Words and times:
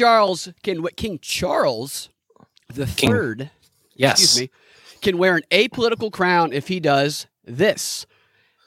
Charles 0.00 0.48
can 0.62 0.82
King 0.96 1.18
Charles 1.20 2.08
the 2.72 2.86
King- 2.86 3.10
third, 3.10 3.50
Yes. 3.94 4.22
excuse 4.22 4.40
me, 4.48 4.50
can 5.02 5.18
wear 5.18 5.36
an 5.36 5.42
apolitical 5.50 6.10
crown 6.10 6.54
if 6.54 6.68
he 6.68 6.80
does 6.80 7.26
this. 7.44 8.06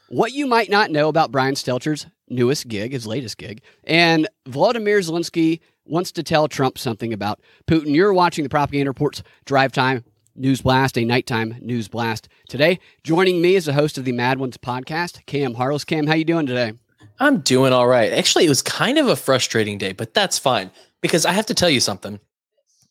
What 0.10 0.32
you 0.34 0.46
might 0.46 0.70
not 0.70 0.92
know 0.92 1.08
about 1.10 1.32
Brian 1.32 1.56
Stelter's 1.56 2.06
newest 2.30 2.68
gig, 2.68 2.92
his 2.92 3.08
latest 3.08 3.38
gig, 3.40 3.62
and 3.84 4.28
Vladimir 4.46 5.00
Zelensky 5.00 5.60
wants 5.86 6.12
to 6.12 6.22
tell 6.24 6.48
Trump 6.48 6.78
something 6.78 7.12
about 7.12 7.40
Putin. 7.68 7.96
You're 7.96 8.14
watching 8.14 8.44
the 8.44 8.50
Propaganda 8.50 8.92
Reports 8.92 9.24
Drive 9.46 9.72
Time 9.72 10.04
News 10.36 10.62
Blast, 10.62 10.98
a 11.00 11.04
nighttime 11.06 11.56
news 11.62 11.88
blast. 11.88 12.28
Today, 12.48 12.80
joining 13.04 13.42
me 13.42 13.56
is 13.56 13.66
the 13.66 13.74
host 13.74 13.98
of 13.98 14.06
the 14.06 14.12
Mad 14.12 14.38
Ones 14.38 14.58
podcast, 14.58 15.26
Cam 15.26 15.56
Harless. 15.56 15.84
Cam, 15.84 16.06
how 16.06 16.14
you 16.14 16.26
doing 16.26 16.46
today? 16.46 16.74
I'm 17.20 17.40
doing 17.40 17.74
all 17.74 17.88
right. 17.88 18.12
Actually, 18.14 18.46
it 18.46 18.50
was 18.50 18.62
kind 18.62 18.98
of 19.00 19.08
a 19.08 19.16
frustrating 19.16 19.80
day, 19.80 19.94
but 19.94 20.14
that's 20.14 20.38
fine 20.38 20.70
because 21.04 21.28
I 21.28 21.34
have 21.34 21.46
to 21.48 21.54
tell 21.54 21.70
you 21.70 21.80
something. 21.80 22.20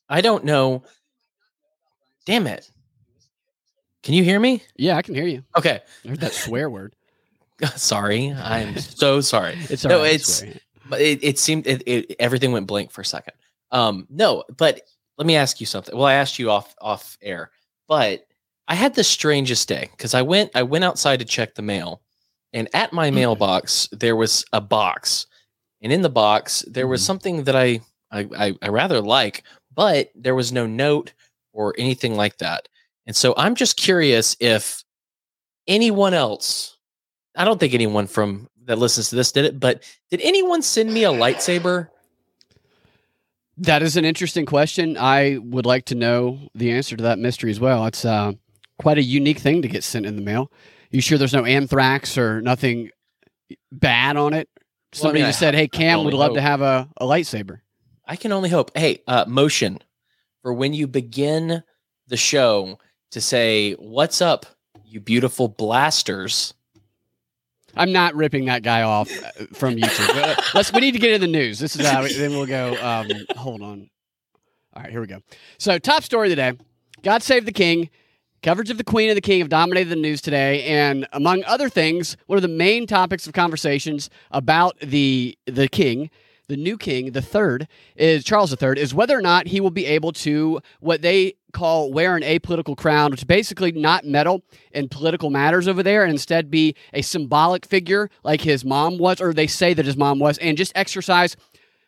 I 0.09 0.21
don't 0.21 0.45
know. 0.45 0.85
Damn 2.27 2.47
it. 2.47 2.71
Can 4.05 4.15
you 4.15 4.23
hear 4.23 4.39
me? 4.39 4.63
Yeah, 4.77 4.97
I 4.97 5.03
can 5.03 5.15
hear 5.15 5.27
you. 5.27 5.43
Okay. 5.57 5.81
I 6.05 6.09
heard 6.09 6.21
that 6.21 6.33
swear 6.33 6.71
word. 6.71 6.95
sorry. 7.77 8.33
I'm 8.33 8.79
so 8.79 9.21
sorry. 9.21 9.57
It's 9.71 9.85
No, 9.85 10.01
right, 10.01 10.15
it's- 10.15 10.45
But 10.89 11.01
it, 11.01 11.23
it 11.25 11.39
seemed 11.39 11.67
it, 11.67 11.83
it, 11.87 12.17
everything 12.21 12.53
went 12.53 12.67
blank 12.67 12.91
for 12.93 13.01
a 13.01 13.05
second. 13.05 13.35
Um, 13.71 14.07
no, 14.11 14.45
but 14.57 14.83
let 15.19 15.27
me 15.27 15.37
ask 15.37 15.61
you 15.61 15.67
something. 15.67 15.97
Well, 15.97 16.07
I 16.07 16.15
asked 16.15 16.39
you 16.39 16.51
off 16.51 16.75
off 16.81 17.17
air, 17.23 17.51
but 17.89 18.27
I 18.69 18.75
had 18.75 18.95
the 18.95 19.05
strangest 19.05 19.69
day 19.69 19.89
because 19.93 20.13
I 20.15 20.23
went 20.23 20.51
I 20.55 20.63
went 20.65 20.85
outside 20.85 21.21
to 21.21 21.25
check 21.25 21.55
the 21.55 21.63
mail, 21.63 22.03
and 22.53 22.69
at 22.75 22.93
my 22.93 23.11
mailbox 23.11 23.89
there 23.93 24.17
was 24.17 24.45
a 24.53 24.61
box, 24.61 25.27
and 25.81 25.93
in 25.93 26.03
the 26.03 26.11
box 26.11 26.65
there 26.69 26.87
was 26.89 27.01
Mhm. 27.01 27.07
something 27.07 27.45
that 27.45 27.57
I, 27.57 27.81
I 28.13 28.29
I 28.37 28.55
I 28.63 28.69
rather 28.69 29.01
like, 29.01 29.43
but 29.75 30.11
there 30.15 30.35
was 30.35 30.53
no 30.53 30.67
note 30.67 31.13
or 31.53 31.75
anything 31.79 32.15
like 32.15 32.39
that. 32.39 32.69
And 33.07 33.17
so 33.17 33.35
I'm 33.37 33.55
just 33.55 33.77
curious 33.77 34.37
if 34.39 34.85
anyone 35.67 36.15
else, 36.15 36.77
I 37.35 37.45
don't 37.45 37.59
think 37.59 37.75
anyone 37.75 38.07
from 38.07 38.49
that 38.65 38.79
listens 38.79 39.11
to 39.11 39.17
this 39.17 39.33
did 39.33 39.45
it, 39.45 39.59
but 39.59 39.83
did 40.11 40.21
anyone 40.21 40.63
send 40.63 40.93
me 40.93 41.05
a 41.05 41.11
lightsaber? 41.11 41.89
That 43.59 43.83
is 43.83 43.97
an 43.97 44.05
interesting 44.05 44.47
question. 44.47 44.97
I 44.97 45.39
would 45.39 45.67
like 45.67 45.87
to 45.87 45.95
know 45.95 46.39
the 46.55 46.73
answer 46.73 46.97
to 46.97 47.03
that 47.05 47.19
mystery 47.19 47.51
as 47.51 47.61
well. 47.61 47.87
It's 47.87 48.05
uh, 48.05 48.33
quite 48.79 48.99
a 48.99 49.03
unique 49.03 49.39
thing 49.39 49.63
to 49.63 49.69
get 49.69 49.85
sent 49.85 50.07
in 50.07 50.17
the 50.17 50.23
mail. 50.23 50.51
You 50.91 51.01
sure 51.01 51.19
there's 51.19 51.33
no 51.35 51.45
anthrax 51.45 52.17
or 52.17 52.41
nothing 52.41 52.91
bad 53.71 54.17
on 54.17 54.33
it? 54.33 54.49
Somebody 54.93 55.23
I 55.23 55.29
just 55.29 55.39
said, 55.39 55.55
"Hey, 55.55 55.69
Cam 55.69 56.05
would 56.05 56.15
love 56.15 56.35
to 56.35 56.41
have 56.41 56.61
a, 56.61 56.89
a 56.99 57.07
lightsaber." 57.07 57.61
I 58.07 58.17
can 58.17 58.33
only 58.33 58.51
hope. 58.51 58.77
Hey, 58.77 59.03
uh, 59.07 59.25
motion 59.27 59.79
for 60.43 60.53
when 60.53 60.75
you 60.75 60.87
begin 60.87 61.63
the 62.09 62.17
show 62.17 62.79
to 63.13 63.21
say, 63.21 63.73
What's 63.75 64.21
up, 64.21 64.47
you 64.85 65.01
beautiful 65.01 65.49
blasters? 65.49 66.55
I'm 67.75 67.93
not 67.93 68.15
ripping 68.15 68.47
that 68.47 68.63
guy 68.63 68.83
off 68.83 69.11
uh, 69.11 69.47
from 69.55 69.77
YouTube. 69.77 70.09
Uh, 70.15 70.41
Let's. 70.55 70.73
We 70.73 70.81
need 70.81 70.93
to 70.93 70.99
get 70.99 71.13
in 71.13 71.21
the 71.21 71.27
news. 71.27 71.59
This 71.59 71.75
is 71.75 71.87
how. 71.87 72.03
We, 72.03 72.13
then 72.13 72.33
we'll 72.33 72.47
go. 72.47 72.77
Um, 72.83 73.09
hold 73.37 73.63
on. 73.63 73.89
All 74.75 74.83
right, 74.83 74.91
here 74.91 75.01
we 75.01 75.07
go. 75.07 75.21
So, 75.59 75.79
top 75.79 76.03
story 76.03 76.29
of 76.29 76.31
the 76.31 76.37
day: 76.37 76.53
God 77.03 77.23
save 77.23 77.47
the 77.47 77.53
King. 77.53 77.89
Coverage 78.43 78.71
of 78.71 78.77
the 78.77 78.85
Queen 78.85 79.09
and 79.09 79.17
the 79.17 79.23
King 79.23 79.39
have 79.39 79.49
dominated 79.49 79.89
the 79.89 79.97
news 79.97 80.21
today, 80.21 80.65
and 80.65 81.07
among 81.13 81.45
other 81.45 81.69
things, 81.69 82.17
one 82.27 82.37
of 82.37 82.43
the 82.43 82.49
main 82.49 82.89
topics 82.89 83.27
of 83.27 83.33
conversations 83.33 84.11
about 84.33 84.77
the 84.81 85.39
the 85.47 85.69
King, 85.69 86.11
the 86.53 86.57
new 86.59 86.77
King, 86.77 87.13
the 87.13 87.23
third 87.23 87.67
is 87.97 88.23
Charles 88.23 88.53
III, 88.53 88.79
is 88.79 88.95
whether 88.95 89.19
or 89.19 89.23
not 89.23 89.49
he 89.49 89.61
will 89.61 89.71
be 89.71 89.87
able 89.87 90.13
to 90.13 90.61
what 90.81 91.01
they 91.01 91.35
call 91.53 91.91
wear 91.91 92.15
an 92.15 92.23
apolitical 92.23 92.77
crown, 92.77 93.11
which 93.11 93.27
basically 93.27 93.73
not 93.73 94.05
meddle 94.05 94.43
in 94.71 94.89
political 94.89 95.31
matters 95.31 95.67
over 95.67 95.83
there, 95.83 96.03
and 96.03 96.13
instead 96.13 96.51
be 96.51 96.77
a 96.93 97.03
symbolic 97.03 97.65
figure 97.65 98.11
like 98.23 98.43
his 98.43 98.65
mom 98.65 98.99
was, 98.99 99.21
or 99.21 99.33
they 99.33 99.47
say 99.47 99.73
that 99.73 99.87
his 99.87 99.97
mom 99.97 100.19
was, 100.19 100.37
and 100.39 100.59
just 100.59 100.73
exercise 100.75 101.37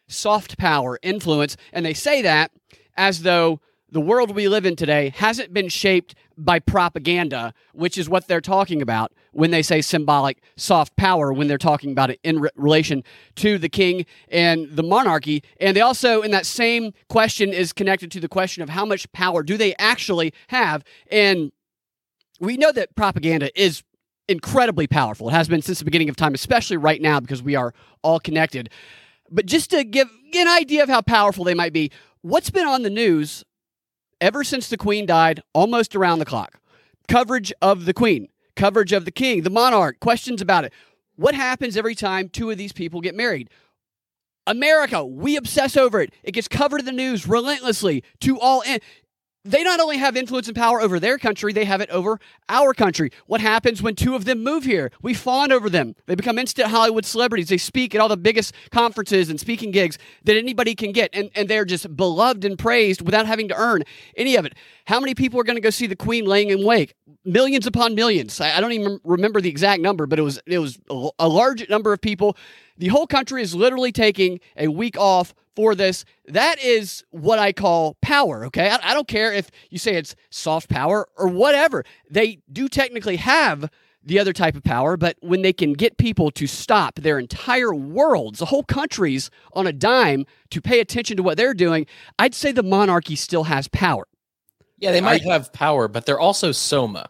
soft 0.08 0.56
power, 0.56 0.98
influence. 1.02 1.56
And 1.72 1.84
they 1.84 1.94
say 1.94 2.22
that 2.22 2.50
as 2.96 3.22
though 3.22 3.60
the 3.90 4.00
world 4.00 4.34
we 4.34 4.48
live 4.48 4.66
in 4.66 4.76
today 4.76 5.12
hasn't 5.16 5.52
been 5.54 5.68
shaped 5.68 6.14
by 6.36 6.58
propaganda, 6.58 7.54
which 7.72 7.96
is 7.96 8.08
what 8.08 8.26
they're 8.26 8.40
talking 8.40 8.82
about 8.82 9.12
when 9.32 9.50
they 9.50 9.62
say 9.62 9.80
symbolic 9.80 10.42
soft 10.56 10.96
power, 10.96 11.32
when 11.32 11.46
they're 11.46 11.58
talking 11.58 11.92
about 11.92 12.10
it 12.10 12.18
in 12.24 12.40
re- 12.40 12.50
relation 12.56 13.04
to 13.36 13.58
the 13.58 13.68
king 13.68 14.04
and 14.28 14.68
the 14.70 14.82
monarchy. 14.82 15.42
And 15.60 15.76
they 15.76 15.80
also, 15.80 16.22
in 16.22 16.30
that 16.32 16.46
same 16.46 16.92
question, 17.08 17.52
is 17.52 17.72
connected 17.72 18.10
to 18.12 18.20
the 18.20 18.28
question 18.28 18.62
of 18.62 18.70
how 18.70 18.84
much 18.84 19.10
power 19.12 19.42
do 19.42 19.56
they 19.56 19.74
actually 19.76 20.32
have. 20.48 20.82
And 21.10 21.52
we 22.40 22.56
know 22.56 22.72
that 22.72 22.96
propaganda 22.96 23.50
is 23.60 23.82
incredibly 24.28 24.86
powerful. 24.86 25.28
It 25.28 25.32
has 25.32 25.48
been 25.48 25.62
since 25.62 25.78
the 25.78 25.84
beginning 25.84 26.08
of 26.08 26.16
time, 26.16 26.34
especially 26.34 26.78
right 26.78 27.00
now 27.00 27.20
because 27.20 27.42
we 27.42 27.54
are 27.54 27.74
all 28.02 28.18
connected. 28.18 28.70
But 29.30 29.46
just 29.46 29.70
to 29.70 29.84
give 29.84 30.08
an 30.34 30.48
idea 30.48 30.82
of 30.82 30.88
how 30.88 31.02
powerful 31.02 31.44
they 31.44 31.54
might 31.54 31.72
be, 31.72 31.90
what's 32.22 32.50
been 32.50 32.66
on 32.66 32.82
the 32.82 32.90
news 32.90 33.44
ever 34.24 34.42
since 34.42 34.68
the 34.68 34.78
Queen 34.78 35.04
died, 35.04 35.42
almost 35.52 35.94
around 35.94 36.18
the 36.18 36.24
clock? 36.24 36.58
Coverage 37.08 37.52
of 37.60 37.84
the 37.84 37.92
Queen, 37.92 38.28
coverage 38.56 38.90
of 38.92 39.04
the 39.04 39.10
King, 39.10 39.42
the 39.42 39.50
monarch, 39.50 40.00
questions 40.00 40.40
about 40.40 40.64
it. 40.64 40.72
What 41.16 41.34
happens 41.34 41.76
every 41.76 41.94
time 41.94 42.30
two 42.30 42.50
of 42.50 42.56
these 42.56 42.72
people 42.72 43.02
get 43.02 43.14
married? 43.14 43.50
America, 44.46 45.04
we 45.04 45.36
obsess 45.36 45.76
over 45.76 46.00
it. 46.00 46.14
It 46.22 46.32
gets 46.32 46.48
covered 46.48 46.80
in 46.80 46.86
the 46.86 46.92
news 46.92 47.28
relentlessly 47.28 48.02
to 48.20 48.40
all 48.40 48.62
end. 48.64 48.80
They 49.46 49.62
not 49.62 49.78
only 49.78 49.98
have 49.98 50.16
influence 50.16 50.46
and 50.48 50.56
power 50.56 50.80
over 50.80 50.98
their 50.98 51.18
country, 51.18 51.52
they 51.52 51.66
have 51.66 51.82
it 51.82 51.90
over 51.90 52.18
our 52.48 52.72
country. 52.72 53.10
What 53.26 53.42
happens 53.42 53.82
when 53.82 53.94
two 53.94 54.14
of 54.14 54.24
them 54.24 54.42
move 54.42 54.64
here? 54.64 54.90
We 55.02 55.12
fawn 55.12 55.52
over 55.52 55.68
them. 55.68 55.94
They 56.06 56.14
become 56.14 56.38
instant 56.38 56.68
Hollywood 56.68 57.04
celebrities. 57.04 57.50
They 57.50 57.58
speak 57.58 57.94
at 57.94 58.00
all 58.00 58.08
the 58.08 58.16
biggest 58.16 58.54
conferences 58.70 59.28
and 59.28 59.38
speaking 59.38 59.70
gigs 59.70 59.98
that 60.24 60.36
anybody 60.36 60.74
can 60.74 60.92
get, 60.92 61.10
and, 61.12 61.30
and 61.34 61.46
they're 61.46 61.66
just 61.66 61.94
beloved 61.94 62.42
and 62.46 62.58
praised 62.58 63.02
without 63.02 63.26
having 63.26 63.48
to 63.48 63.54
earn 63.54 63.82
any 64.16 64.34
of 64.36 64.46
it. 64.46 64.54
How 64.86 64.98
many 64.98 65.14
people 65.14 65.38
are 65.38 65.44
going 65.44 65.56
to 65.56 65.62
go 65.62 65.70
see 65.70 65.86
the 65.86 65.96
Queen 65.96 66.24
laying 66.24 66.48
in 66.48 66.64
wake? 66.64 66.94
Millions 67.26 67.66
upon 67.66 67.94
millions. 67.94 68.40
I, 68.40 68.56
I 68.56 68.60
don't 68.62 68.72
even 68.72 68.98
remember 69.04 69.42
the 69.42 69.50
exact 69.50 69.82
number, 69.82 70.06
but 70.06 70.18
it 70.18 70.22
was 70.22 70.40
it 70.46 70.58
was 70.58 70.78
a, 70.88 71.08
a 71.18 71.28
large 71.28 71.68
number 71.68 71.92
of 71.92 72.00
people. 72.00 72.36
The 72.76 72.88
whole 72.88 73.06
country 73.06 73.42
is 73.42 73.54
literally 73.54 73.92
taking 73.92 74.40
a 74.56 74.68
week 74.68 74.98
off 74.98 75.34
for 75.54 75.74
this. 75.74 76.04
That 76.26 76.58
is 76.62 77.04
what 77.10 77.38
I 77.38 77.52
call 77.52 77.96
power, 78.02 78.44
okay? 78.46 78.70
I, 78.70 78.90
I 78.90 78.94
don't 78.94 79.08
care 79.08 79.32
if 79.32 79.50
you 79.70 79.78
say 79.78 79.94
it's 79.94 80.16
soft 80.30 80.68
power 80.68 81.06
or 81.16 81.28
whatever. 81.28 81.84
They 82.10 82.40
do 82.52 82.68
technically 82.68 83.16
have 83.16 83.70
the 84.06 84.18
other 84.18 84.32
type 84.32 84.54
of 84.54 84.62
power, 84.62 84.96
but 84.96 85.16
when 85.20 85.42
they 85.42 85.52
can 85.52 85.72
get 85.72 85.96
people 85.96 86.30
to 86.32 86.46
stop 86.46 86.96
their 86.96 87.18
entire 87.18 87.74
worlds, 87.74 88.38
the 88.38 88.46
whole 88.46 88.62
countries 88.62 89.30
on 89.54 89.66
a 89.66 89.72
dime 89.72 90.26
to 90.50 90.60
pay 90.60 90.80
attention 90.80 91.16
to 91.16 91.22
what 91.22 91.36
they're 91.36 91.54
doing, 91.54 91.86
I'd 92.18 92.34
say 92.34 92.52
the 92.52 92.62
monarchy 92.62 93.16
still 93.16 93.44
has 93.44 93.68
power. 93.68 94.06
Yeah, 94.78 94.92
they 94.92 95.00
might 95.00 95.22
have 95.22 95.52
power, 95.52 95.88
but 95.88 96.04
they're 96.04 96.20
also 96.20 96.52
Soma. 96.52 97.08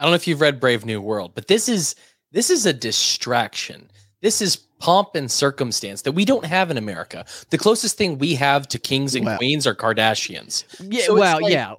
I 0.00 0.04
don't 0.04 0.10
know 0.10 0.16
if 0.16 0.26
you've 0.26 0.40
read 0.40 0.58
Brave 0.58 0.84
New 0.84 1.00
World, 1.00 1.32
but 1.34 1.46
this 1.46 1.68
is 1.68 1.94
this 2.32 2.50
is 2.50 2.66
a 2.66 2.72
distraction. 2.72 3.90
This 4.22 4.40
is 4.42 4.56
pomp 4.82 5.14
and 5.14 5.30
circumstance 5.30 6.02
that 6.02 6.12
we 6.12 6.24
don't 6.24 6.44
have 6.44 6.68
in 6.72 6.76
America. 6.76 7.24
The 7.50 7.58
closest 7.58 7.96
thing 7.96 8.18
we 8.18 8.34
have 8.34 8.66
to 8.68 8.78
kings 8.80 9.14
and 9.14 9.24
queens 9.38 9.64
are 9.66 9.76
Kardashians. 9.76 10.64
Yeah, 10.80 11.04
So 11.06 11.14
well, 11.14 11.40
like- 11.40 11.52
yeah. 11.52 11.74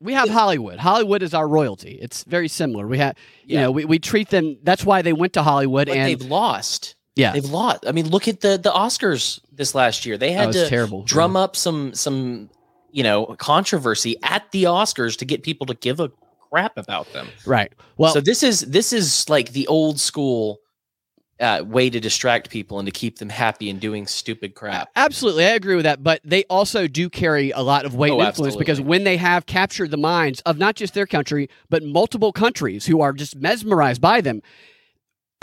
We 0.00 0.12
have 0.14 0.28
Hollywood. 0.28 0.78
Hollywood 0.80 1.22
is 1.22 1.32
our 1.32 1.46
royalty. 1.46 1.96
It's 2.02 2.24
very 2.24 2.48
similar. 2.48 2.88
We 2.88 2.98
have, 2.98 3.14
you 3.46 3.54
Yeah. 3.54 3.60
know, 3.62 3.70
we, 3.70 3.84
we 3.84 3.98
treat 4.00 4.30
them. 4.30 4.58
That's 4.64 4.84
why 4.84 5.00
they 5.00 5.12
went 5.12 5.32
to 5.34 5.42
Hollywood, 5.44 5.86
But 5.86 5.96
and 5.96 6.08
they've 6.08 6.28
lost. 6.28 6.96
yeah, 7.14 7.32
They've 7.32 7.44
lost. 7.60 7.86
I 7.86 7.92
mean, 7.92 8.08
look 8.10 8.26
at 8.26 8.40
the 8.40 8.58
the 8.58 8.72
Oscars 8.72 9.38
this 9.52 9.74
last 9.76 10.04
year. 10.04 10.18
They 10.18 10.32
had 10.32 10.48
oh, 10.48 10.52
to 10.52 10.68
terrible. 10.68 11.04
drum 11.04 11.36
up 11.36 11.54
some 11.54 11.94
some 11.94 12.50
you 12.90 13.04
know 13.04 13.26
controversy 13.38 14.16
at 14.24 14.42
the 14.50 14.64
Oscars 14.64 15.16
to 15.18 15.24
get 15.24 15.42
people 15.44 15.66
to 15.68 15.74
give 15.74 16.00
a 16.00 16.10
crap 16.50 16.76
about 16.76 17.06
them. 17.12 17.28
right. 17.46 17.72
Well, 17.96 18.12
so 18.12 18.20
this 18.20 18.42
is 18.42 18.60
this 18.62 18.92
is 18.92 19.28
like 19.28 19.52
the 19.52 19.68
old 19.68 20.00
school 20.00 20.58
uh, 21.42 21.62
way 21.64 21.90
to 21.90 22.00
distract 22.00 22.48
people 22.48 22.78
and 22.78 22.86
to 22.86 22.92
keep 22.92 23.18
them 23.18 23.28
happy 23.28 23.68
and 23.68 23.80
doing 23.80 24.06
stupid 24.06 24.54
crap. 24.54 24.88
Absolutely, 24.96 25.44
I 25.44 25.50
agree 25.50 25.74
with 25.74 25.84
that. 25.84 26.02
But 26.02 26.20
they 26.24 26.44
also 26.44 26.86
do 26.86 27.10
carry 27.10 27.50
a 27.50 27.60
lot 27.60 27.84
of 27.84 27.94
weight 27.94 28.12
Oh, 28.12 28.20
and 28.20 28.28
influence 28.28 28.56
because 28.56 28.80
when 28.80 29.04
they 29.04 29.16
have 29.16 29.44
captured 29.46 29.90
the 29.90 29.96
minds 29.96 30.40
of 30.46 30.56
not 30.56 30.76
just 30.76 30.94
their 30.94 31.06
country, 31.06 31.50
but 31.68 31.82
multiple 31.82 32.32
countries 32.32 32.86
who 32.86 33.00
are 33.00 33.12
just 33.12 33.36
mesmerized 33.36 34.00
by 34.00 34.20
them. 34.20 34.40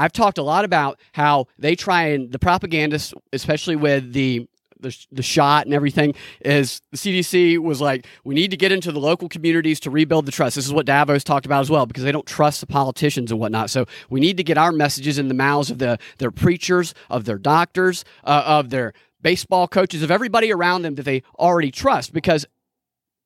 I've 0.02 0.14
talked 0.14 0.38
a 0.38 0.44
lot 0.44 0.64
about 0.64 0.98
how 1.12 1.48
they 1.58 1.76
try 1.76 2.04
and 2.04 2.32
the 2.32 2.40
propagandists, 2.40 3.14
especially 3.34 3.76
with 3.76 4.14
the 4.14 4.48
the, 4.80 4.96
the 5.12 5.22
shot 5.22 5.66
and 5.66 5.74
everything, 5.74 6.14
is 6.42 6.82
the 6.92 6.98
CDC 6.98 7.60
was 7.60 7.82
like, 7.82 8.06
we 8.24 8.36
need 8.36 8.52
to 8.52 8.58
get 8.58 8.72
into 8.72 8.92
the 8.92 9.00
local 9.00 9.30
communities 9.30 9.80
to 9.82 9.90
rebuild 9.90 10.26
the 10.26 10.32
trust. 10.32 10.56
This 10.56 10.66
is 10.66 10.74
what 10.74 10.86
Davos 10.86 11.24
talked 11.24 11.46
about 11.46 11.62
as 11.62 11.70
well, 11.70 11.86
because 11.86 12.04
they 12.04 12.12
don't 12.12 12.26
trust 12.26 12.62
the 12.62 12.68
politicians 12.68 13.32
and 13.32 13.40
whatnot. 13.40 13.70
So 13.70 13.86
we 14.10 14.20
need 14.20 14.38
to 14.38 14.44
get 14.44 14.58
our 14.58 14.72
messages 14.72 15.18
in 15.18 15.28
the 15.28 15.34
mouths 15.34 15.70
of 15.70 15.80
the 15.80 15.98
their 16.18 16.32
preachers, 16.32 16.94
of 17.10 17.26
their 17.26 17.38
doctors, 17.38 18.06
uh, 18.24 18.44
of 18.46 18.70
their 18.70 18.94
baseball 19.22 19.68
coaches, 19.68 20.02
of 20.02 20.12
everybody 20.12 20.52
around 20.52 20.84
them 20.84 20.96
that 20.96 21.04
they 21.04 21.24
already 21.38 21.72
trust 21.72 22.14
because 22.14 22.46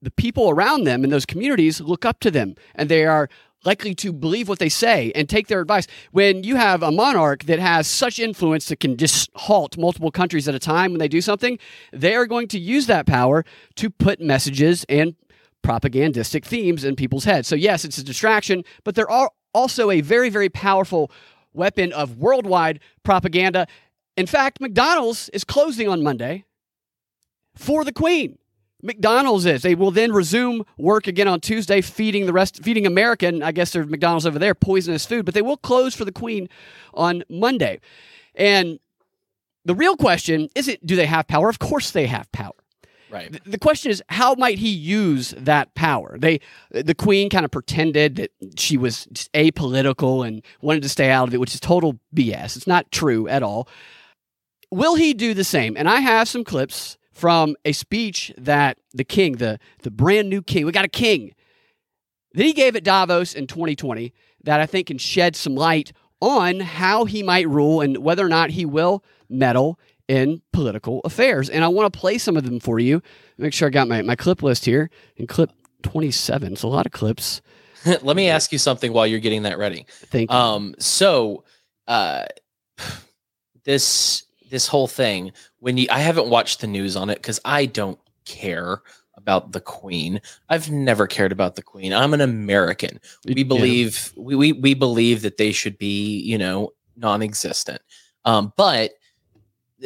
the 0.02 0.12
people 0.12 0.50
around 0.50 0.84
them 0.84 1.04
in 1.04 1.10
those 1.10 1.26
communities 1.26 1.80
look 1.80 2.04
up 2.04 2.20
to 2.20 2.30
them 2.30 2.56
and 2.76 2.90
they 2.90 3.06
are 3.06 3.30
likely 3.66 3.96
to 3.96 4.12
believe 4.12 4.50
what 4.50 4.60
they 4.60 4.70
say 4.70 5.12
and 5.16 5.28
take 5.28 5.48
their 5.48 5.62
advice. 5.62 5.88
When 6.12 6.44
you 6.44 6.56
have 6.56 6.84
a 6.84 6.92
monarch 6.92 7.44
that 7.46 7.60
has 7.60 7.88
such 7.88 8.20
influence 8.20 8.68
that 8.68 8.80
can 8.80 8.98
just 8.98 9.30
halt 9.36 9.78
multiple 9.78 10.12
countries 10.12 10.48
at 10.48 10.56
a 10.56 10.60
time 10.60 10.92
when 10.92 11.00
they 11.00 11.08
do 11.08 11.22
something, 11.22 11.60
they 11.92 12.16
are 12.16 12.26
going 12.26 12.48
to 12.50 12.60
use 12.60 12.88
that 12.88 13.06
power 13.06 13.46
to 13.76 13.90
put 13.90 14.20
messages 14.20 14.86
and 14.90 15.16
propagandistic 15.62 16.46
themes 16.46 16.84
in 16.84 16.96
people's 16.96 17.24
heads. 17.24 17.48
So, 17.48 17.56
yes, 17.56 17.86
it's 17.86 17.98
a 17.98 18.04
distraction, 18.04 18.64
but 18.84 18.96
there 18.96 19.10
are 19.10 19.32
also 19.54 19.90
a 19.92 20.02
very, 20.02 20.30
very 20.30 20.50
powerful 20.50 21.12
weapon 21.54 21.94
of 21.94 22.18
worldwide 22.18 22.80
propaganda. 23.04 23.68
In 24.18 24.28
fact, 24.28 24.60
McDonald's 24.60 25.30
is 25.30 25.44
closing 25.44 25.88
on 25.88 26.04
Monday 26.04 26.46
for 27.56 27.84
the 27.86 27.94
Queen. 27.94 28.38
McDonald's 28.84 29.46
is. 29.46 29.62
They 29.62 29.76
will 29.76 29.92
then 29.92 30.12
resume 30.12 30.66
work 30.78 31.08
again 31.08 31.28
on 31.28 31.40
Tuesday, 31.40 31.82
feeding 31.82 32.26
the 32.26 32.34
rest, 32.34 32.62
feeding 32.64 32.86
American. 32.86 33.42
I 33.42 33.52
guess 33.54 33.72
there's 33.72 33.88
McDonald's 33.88 34.26
over 34.26 34.38
there, 34.38 34.54
poisonous 34.54 35.06
food, 35.06 35.26
but 35.26 35.34
they 35.34 35.42
will 35.42 35.58
close 35.58 35.96
for 35.96 36.06
the 36.06 36.12
Queen 36.12 36.50
on 36.94 37.24
Monday. 37.30 37.80
And 38.36 38.80
the 39.66 39.74
real 39.74 39.96
question 39.96 40.50
isn't 40.54 40.86
do 40.86 40.96
they 40.96 41.06
have 41.06 41.28
power? 41.28 41.50
Of 41.50 41.60
course 41.60 41.92
they 41.92 42.08
have 42.08 42.32
power. 42.32 42.54
Right. 43.10 43.40
The 43.46 43.60
question 43.60 43.92
is 43.92 44.02
how 44.10 44.34
might 44.34 44.58
he 44.58 44.70
use 44.70 45.36
that 45.38 45.76
power? 45.76 46.18
They 46.18 46.40
the 46.72 46.96
queen 46.96 47.30
kind 47.30 47.46
of 47.46 47.52
pretended 47.52 48.16
that 48.16 48.32
she 48.58 48.76
was 48.76 49.06
apolitical 49.36 50.28
and 50.28 50.42
wanted 50.62 50.82
to 50.82 50.90
stay 50.90 51.12
out 51.12 51.28
of 51.28 51.34
it, 51.36 51.40
which 51.40 51.54
is 51.54 51.60
total 51.60 52.00
BS. 52.14 52.58
It's 52.58 52.66
not 52.66 52.92
true 52.92 53.28
at 53.28 53.44
all. 53.44 53.70
Will 54.72 54.96
he 54.96 55.14
do 55.14 55.36
the 55.36 55.44
same? 55.44 55.78
And 55.78 55.88
I 55.88 56.00
have 56.00 56.28
some 56.28 56.44
clips 56.44 56.98
from 57.14 57.56
a 57.64 57.72
speech 57.72 58.34
that 58.38 58.78
the 58.94 59.04
king, 59.04 59.38
the 59.38 59.60
the 59.84 59.92
brand 59.92 60.30
new 60.30 60.42
king, 60.42 60.66
we 60.66 60.72
got 60.72 60.86
a 60.86 60.90
king 60.90 61.34
that 62.34 62.44
he 62.44 62.54
gave 62.54 62.76
at 62.76 62.84
Davos 62.84 63.34
in 63.34 63.48
2020 63.48 64.14
that 64.44 64.60
I 64.60 64.66
think 64.66 64.88
can 64.88 64.98
shed 64.98 65.36
some 65.36 65.56
light 65.56 65.94
on 66.20 66.60
how 66.60 67.06
he 67.06 67.22
might 67.22 67.48
rule 67.48 67.82
and 67.82 67.98
whether 67.98 68.26
or 68.26 68.30
not 68.30 68.52
he 68.52 68.66
will 68.66 69.04
meddle 69.30 69.80
in 70.08 70.42
political 70.52 71.02
affairs. 71.06 71.50
And 71.50 71.64
I 71.64 71.68
want 71.68 71.92
to 71.92 72.00
play 72.00 72.18
some 72.18 72.36
of 72.36 72.44
them 72.44 72.60
for 72.60 72.80
you. 72.80 73.02
Make 73.38 73.54
sure 73.54 73.68
I 73.68 73.72
got 73.72 73.88
my, 73.88 74.02
my 74.02 74.16
clip 74.16 74.42
list 74.42 74.66
here. 74.66 74.90
And 75.18 75.28
clip 75.28 75.52
27. 75.84 76.54
It's 76.54 76.64
a 76.64 76.68
lot 76.68 76.86
of 76.86 76.92
clips. 76.92 77.42
Let 77.86 78.16
me 78.16 78.30
ask 78.30 78.52
you 78.52 78.58
something 78.58 78.94
while 78.94 79.06
you're 79.06 79.20
getting 79.20 79.44
that 79.44 79.58
ready. 79.58 79.86
Thank 79.90 80.32
you. 80.32 80.38
Um, 80.38 80.76
so 80.80 81.44
uh 81.88 82.26
this 83.64 84.24
this 84.50 84.68
whole 84.68 84.88
thing, 84.88 85.32
when 85.64 85.78
you 85.78 85.88
I 85.90 86.00
haven't 86.00 86.28
watched 86.28 86.60
the 86.60 86.68
news 86.68 86.98
on 86.98 87.10
it 87.10 87.16
because 87.16 87.40
I 87.46 87.66
don't 87.66 87.98
care 88.26 88.82
about 89.16 89.54
the 89.54 89.62
Queen. 89.62 90.20
I've 90.50 90.70
never 90.70 91.08
cared 91.08 91.32
about 91.32 91.56
the 91.56 91.62
Queen. 91.62 91.94
I'm 91.94 92.14
an 92.14 92.20
American. 92.20 93.00
We 93.26 93.36
Yeah. 93.36 93.44
believe 93.44 94.12
we, 94.18 94.36
we 94.36 94.52
we 94.52 94.74
believe 94.74 95.22
that 95.22 95.38
they 95.38 95.54
should 95.54 95.78
be, 95.78 96.20
you 96.20 96.38
know, 96.38 96.72
non-existent. 96.98 97.82
Um, 98.26 98.52
but 98.58 98.92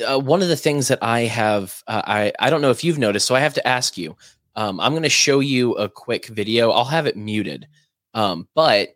uh, 0.07 0.19
one 0.19 0.41
of 0.41 0.47
the 0.47 0.55
things 0.55 0.87
that 0.87 0.99
I 1.03 1.21
have, 1.21 1.83
uh, 1.87 2.01
I 2.05 2.33
I 2.39 2.49
don't 2.49 2.61
know 2.61 2.71
if 2.71 2.83
you've 2.83 2.97
noticed, 2.97 3.27
so 3.27 3.35
I 3.35 3.39
have 3.39 3.53
to 3.53 3.67
ask 3.67 3.97
you. 3.99 4.15
Um, 4.55 4.79
I'm 4.79 4.93
going 4.93 5.03
to 5.03 5.09
show 5.09 5.39
you 5.41 5.73
a 5.75 5.87
quick 5.87 6.25
video. 6.25 6.71
I'll 6.71 6.85
have 6.85 7.05
it 7.05 7.15
muted, 7.15 7.67
um, 8.15 8.47
but 8.55 8.95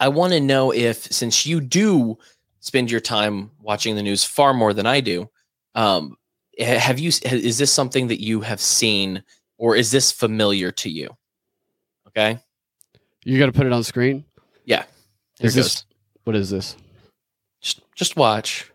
I 0.00 0.08
want 0.08 0.32
to 0.32 0.40
know 0.40 0.72
if, 0.72 1.04
since 1.04 1.46
you 1.46 1.60
do 1.60 2.18
spend 2.58 2.90
your 2.90 3.00
time 3.00 3.52
watching 3.62 3.94
the 3.94 4.02
news 4.02 4.24
far 4.24 4.52
more 4.52 4.74
than 4.74 4.86
I 4.86 5.00
do, 5.00 5.30
um, 5.74 6.16
have 6.58 6.98
you? 6.98 7.10
Is 7.22 7.58
this 7.58 7.72
something 7.72 8.08
that 8.08 8.22
you 8.22 8.40
have 8.40 8.60
seen, 8.60 9.22
or 9.58 9.76
is 9.76 9.90
this 9.90 10.12
familiar 10.12 10.70
to 10.72 10.90
you? 10.90 11.10
Okay. 12.08 12.38
you 13.24 13.38
got 13.38 13.46
to 13.46 13.52
put 13.52 13.66
it 13.66 13.72
on 13.72 13.82
screen. 13.82 14.24
Yeah. 14.64 14.84
Here 15.38 15.48
Is 15.48 15.54
this, 15.54 15.84
what 16.22 16.36
is 16.36 16.50
this? 16.50 16.76
Just 17.60 17.80
just 17.94 18.16
watch. 18.16 18.70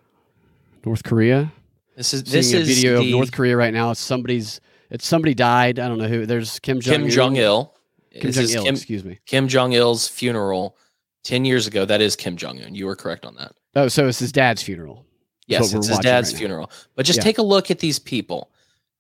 North 0.86 1.04
Korea? 1.04 1.52
This 1.96 2.14
is 2.14 2.24
this 2.24 2.54
is 2.54 2.68
video 2.68 3.00
the 3.00 3.06
of 3.06 3.12
North 3.12 3.32
Korea 3.32 3.56
right 3.56 3.74
now. 3.74 3.92
It's 3.92 4.00
somebody's. 4.00 4.62
It's 4.90 5.06
somebody 5.06 5.36
died. 5.36 5.78
I 5.80 5.88
don't 5.88 6.00
know 6.00 6.08
who. 6.08 6.26
There's 6.26 6.60
Kim 6.60 6.80
Jong. 6.80 7.02
Kim 7.02 7.10
Jong 7.10 7.36
Il. 7.36 7.74
Kim 8.12 8.32
Jong 8.32 8.50
Il. 8.50 8.68
Excuse 8.68 9.06
me. 9.06 9.20
Kim 9.26 9.48
Jong 9.48 9.74
Il's 9.74 10.08
funeral 10.08 10.78
ten 11.24 11.46
years 11.46 11.68
ago. 11.68 11.86
That 11.86 12.02
is 12.02 12.16
Kim 12.16 12.38
Jong 12.38 12.60
Un. 12.60 12.74
You 12.74 12.88
were 12.88 12.96
correct 12.96 13.26
on 13.26 13.36
that. 13.36 13.54
Oh, 13.76 13.88
so 13.88 14.08
it's 14.08 14.20
his 14.20 14.32
dad's 14.32 14.64
funeral. 14.64 15.06
Yes, 15.50 15.74
it's 15.74 15.88
his 15.88 16.00
dad's 16.00 16.30
right 16.30 16.34
now. 16.34 16.40
funeral. 16.40 16.72
But 16.96 17.06
just 17.06 17.18
Yeah. 17.18 17.24
take 17.24 17.38
a 17.38 17.42
look 17.44 17.70
at 17.72 17.80
these 17.80 18.00
people. 18.00 18.52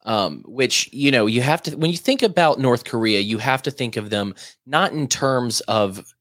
Um, 0.06 0.44
which 0.48 0.90
you 0.94 1.12
know, 1.12 1.26
you 1.26 1.42
have 1.42 1.62
to 1.64 1.76
when 1.78 1.92
you 1.92 1.98
think 1.98 2.24
about 2.24 2.58
North 2.58 2.86
Korea, 2.86 3.20
you 3.20 3.38
have 3.38 3.62
to 3.64 3.72
think 3.72 3.98
of 3.98 4.10
them 4.10 4.34
not 4.66 4.94
in 4.94 5.08
terms 5.08 5.60
of 5.62 6.16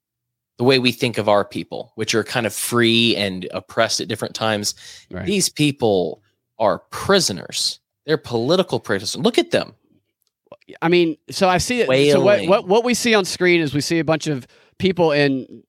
the 0.59 0.65
way 0.65 0.81
we 0.81 0.91
think 0.91 1.17
of 1.17 1.29
our 1.29 1.45
people, 1.45 1.93
which 1.95 2.13
are 2.15 2.25
kind 2.25 2.45
of 2.45 2.53
free 2.53 3.15
and 3.17 3.47
oppressed 3.53 4.01
at 4.01 4.09
different 4.09 4.35
times. 4.35 4.75
Right. 5.11 5.25
These 5.25 5.49
people 5.49 6.21
are 6.59 6.81
prisoners. 6.91 7.79
They're 8.05 8.19
political 8.19 8.81
prisoners. 8.81 9.17
Look 9.17 9.39
at 9.39 9.53
them. 9.53 9.75
I 10.83 10.89
mean, 10.89 11.17
so 11.31 11.49
I 11.49 11.59
see 11.59 11.81
it. 11.81 12.13
So 12.13 12.21
what, 12.21 12.47
what 12.47 12.67
what 12.67 12.85
we 12.85 12.95
see 12.95 13.15
on 13.15 13.25
screen 13.25 13.61
is 13.61 13.73
we 13.73 13.81
see 13.81 14.01
a 14.01 14.05
bunch 14.05 14.27
of 14.27 14.47
people 14.79 15.13
in 15.13 15.63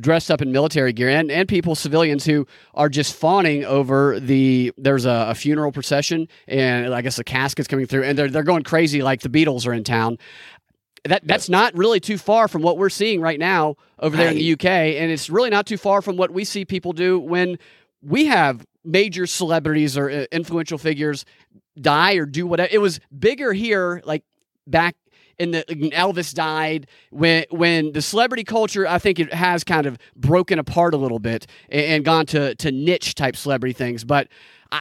dressed 0.00 0.30
up 0.30 0.40
in 0.40 0.50
military 0.50 0.92
gear 0.92 1.10
and, 1.10 1.30
and 1.30 1.46
people 1.48 1.74
civilians 1.74 2.24
who 2.24 2.46
are 2.72 2.88
just 2.88 3.14
fawning 3.14 3.64
over 3.64 4.18
the 4.18 4.72
there's 4.78 5.04
a, 5.04 5.26
a 5.28 5.34
funeral 5.34 5.72
procession 5.72 6.26
and 6.48 6.94
I 6.94 7.02
guess 7.02 7.16
the 7.16 7.24
casket's 7.24 7.68
coming 7.68 7.86
through 7.86 8.04
and 8.04 8.16
they're 8.16 8.30
they're 8.30 8.42
going 8.42 8.62
crazy 8.62 9.02
like 9.02 9.20
the 9.20 9.28
Beatles 9.28 9.66
are 9.66 9.74
in 9.74 9.84
town. 9.84 10.18
That 11.04 11.26
that's 11.26 11.50
not 11.50 11.74
really 11.74 12.00
too 12.00 12.16
far 12.16 12.48
from 12.48 12.62
what 12.62 12.78
we're 12.78 12.88
seeing 12.88 13.20
right 13.20 13.38
now 13.38 13.76
over 13.98 14.16
there 14.16 14.30
in 14.30 14.36
the 14.36 14.52
UK 14.52 14.64
and 14.64 15.10
it's 15.10 15.28
really 15.28 15.50
not 15.50 15.66
too 15.66 15.76
far 15.76 16.00
from 16.00 16.16
what 16.16 16.30
we 16.30 16.44
see 16.44 16.64
people 16.64 16.94
do 16.94 17.18
when 17.18 17.58
we 18.02 18.24
have 18.26 18.64
major 18.84 19.26
celebrities 19.26 19.98
or 19.98 20.10
uh, 20.10 20.24
influential 20.32 20.78
figures 20.78 21.24
die 21.78 22.14
or 22.14 22.26
do 22.26 22.46
whatever. 22.46 22.68
It 22.72 22.80
was 22.80 23.00
bigger 23.16 23.52
here, 23.52 24.02
like 24.04 24.24
back 24.66 24.96
in 25.38 25.52
the 25.52 25.64
when 25.68 25.90
Elvis 25.90 26.34
died 26.34 26.86
when 27.10 27.44
when 27.50 27.92
the 27.92 28.02
celebrity 28.02 28.44
culture 28.44 28.86
I 28.86 28.98
think 28.98 29.18
it 29.18 29.32
has 29.32 29.64
kind 29.64 29.86
of 29.86 29.98
broken 30.16 30.58
apart 30.58 30.94
a 30.94 30.96
little 30.96 31.18
bit 31.18 31.46
and, 31.68 31.86
and 31.86 32.04
gone 32.04 32.26
to 32.26 32.54
to 32.56 32.72
niche 32.72 33.14
type 33.14 33.36
celebrity 33.36 33.72
things, 33.72 34.04
but. 34.04 34.28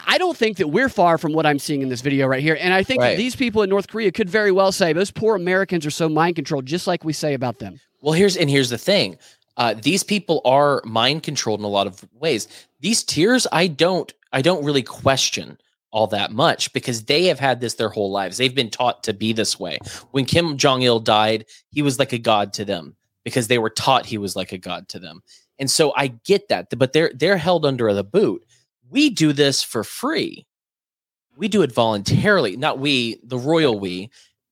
I 0.08 0.18
don't 0.18 0.36
think 0.36 0.58
that 0.58 0.70
we're 0.70 0.90
far 0.90 1.20
from 1.20 1.34
what 1.34 1.46
I'm 1.46 1.60
seeing 1.60 1.84
in 1.84 1.90
this 1.90 2.02
video 2.02 2.26
right 2.26 2.42
here. 2.42 2.58
And 2.60 2.74
I 2.74 2.82
think 2.82 3.02
that 3.02 3.16
these 3.16 3.36
people 3.36 3.62
in 3.62 3.70
North 3.70 3.88
Korea 3.88 4.12
could 4.12 4.28
very 4.28 4.52
well 4.52 4.72
say 4.72 4.92
those 4.92 5.12
poor 5.12 5.36
Americans 5.36 5.86
are 5.86 5.92
so 5.92 6.10
mind 6.10 6.36
controlled, 6.36 6.66
just 6.66 6.88
like 6.88 7.04
we 7.04 7.14
say 7.14 7.36
about 7.36 7.60
them. 7.60 7.80
Well, 8.02 8.14
here's 8.14 8.36
and 8.36 8.50
here's 8.50 8.72
the 8.72 8.80
thing. 8.80 9.20
Uh, 9.56 9.76
these 9.80 10.04
people 10.04 10.42
are 10.46 10.82
mind 10.84 11.22
controlled 11.24 11.60
in 11.60 11.66
a 11.66 11.70
lot 11.70 11.86
of 11.86 12.04
ways. 12.14 12.48
These 12.80 13.04
tears, 13.04 13.46
I 13.52 13.68
don't, 13.68 14.12
I 14.32 14.42
don't 14.42 14.66
really 14.66 14.82
question 14.82 15.60
all 15.94 16.08
that 16.08 16.32
much 16.32 16.74
because 16.74 17.06
they 17.06 17.26
have 17.26 17.40
had 17.40 17.62
this 17.62 17.76
their 17.76 17.88
whole 17.88 18.12
lives. 18.12 18.38
They've 18.38 18.54
been 18.54 18.72
taught 18.72 19.04
to 19.04 19.14
be 19.14 19.32
this 19.32 19.60
way. 19.60 19.78
When 20.12 20.26
Kim 20.26 20.58
Jong 20.58 20.82
Il 20.82 21.00
died, 21.00 21.46
he 21.70 21.84
was 21.84 22.00
like 22.00 22.12
a 22.12 22.18
god 22.18 22.52
to 22.54 22.66
them 22.66 22.98
because 23.24 23.48
they 23.48 23.60
were 23.60 23.70
taught 23.70 24.08
he 24.08 24.18
was 24.18 24.36
like 24.36 24.52
a 24.52 24.58
god 24.58 24.90
to 24.90 25.00
them. 25.00 25.22
And 25.60 25.70
so 25.70 25.94
I 25.96 26.08
get 26.08 26.50
that, 26.50 26.68
but 26.78 26.92
they're 26.92 27.12
they're 27.14 27.38
held 27.38 27.66
under 27.66 27.94
the 27.94 28.04
boot. 28.04 28.44
We 28.90 29.12
do 29.12 29.32
this 29.34 29.62
for 29.62 29.84
free. 29.84 30.48
We 31.38 31.48
do 31.48 31.62
it 31.62 31.72
voluntarily, 31.72 32.58
not 32.58 32.80
we, 32.80 33.20
the 33.24 33.38
royal 33.38 33.80
we. 33.80 34.10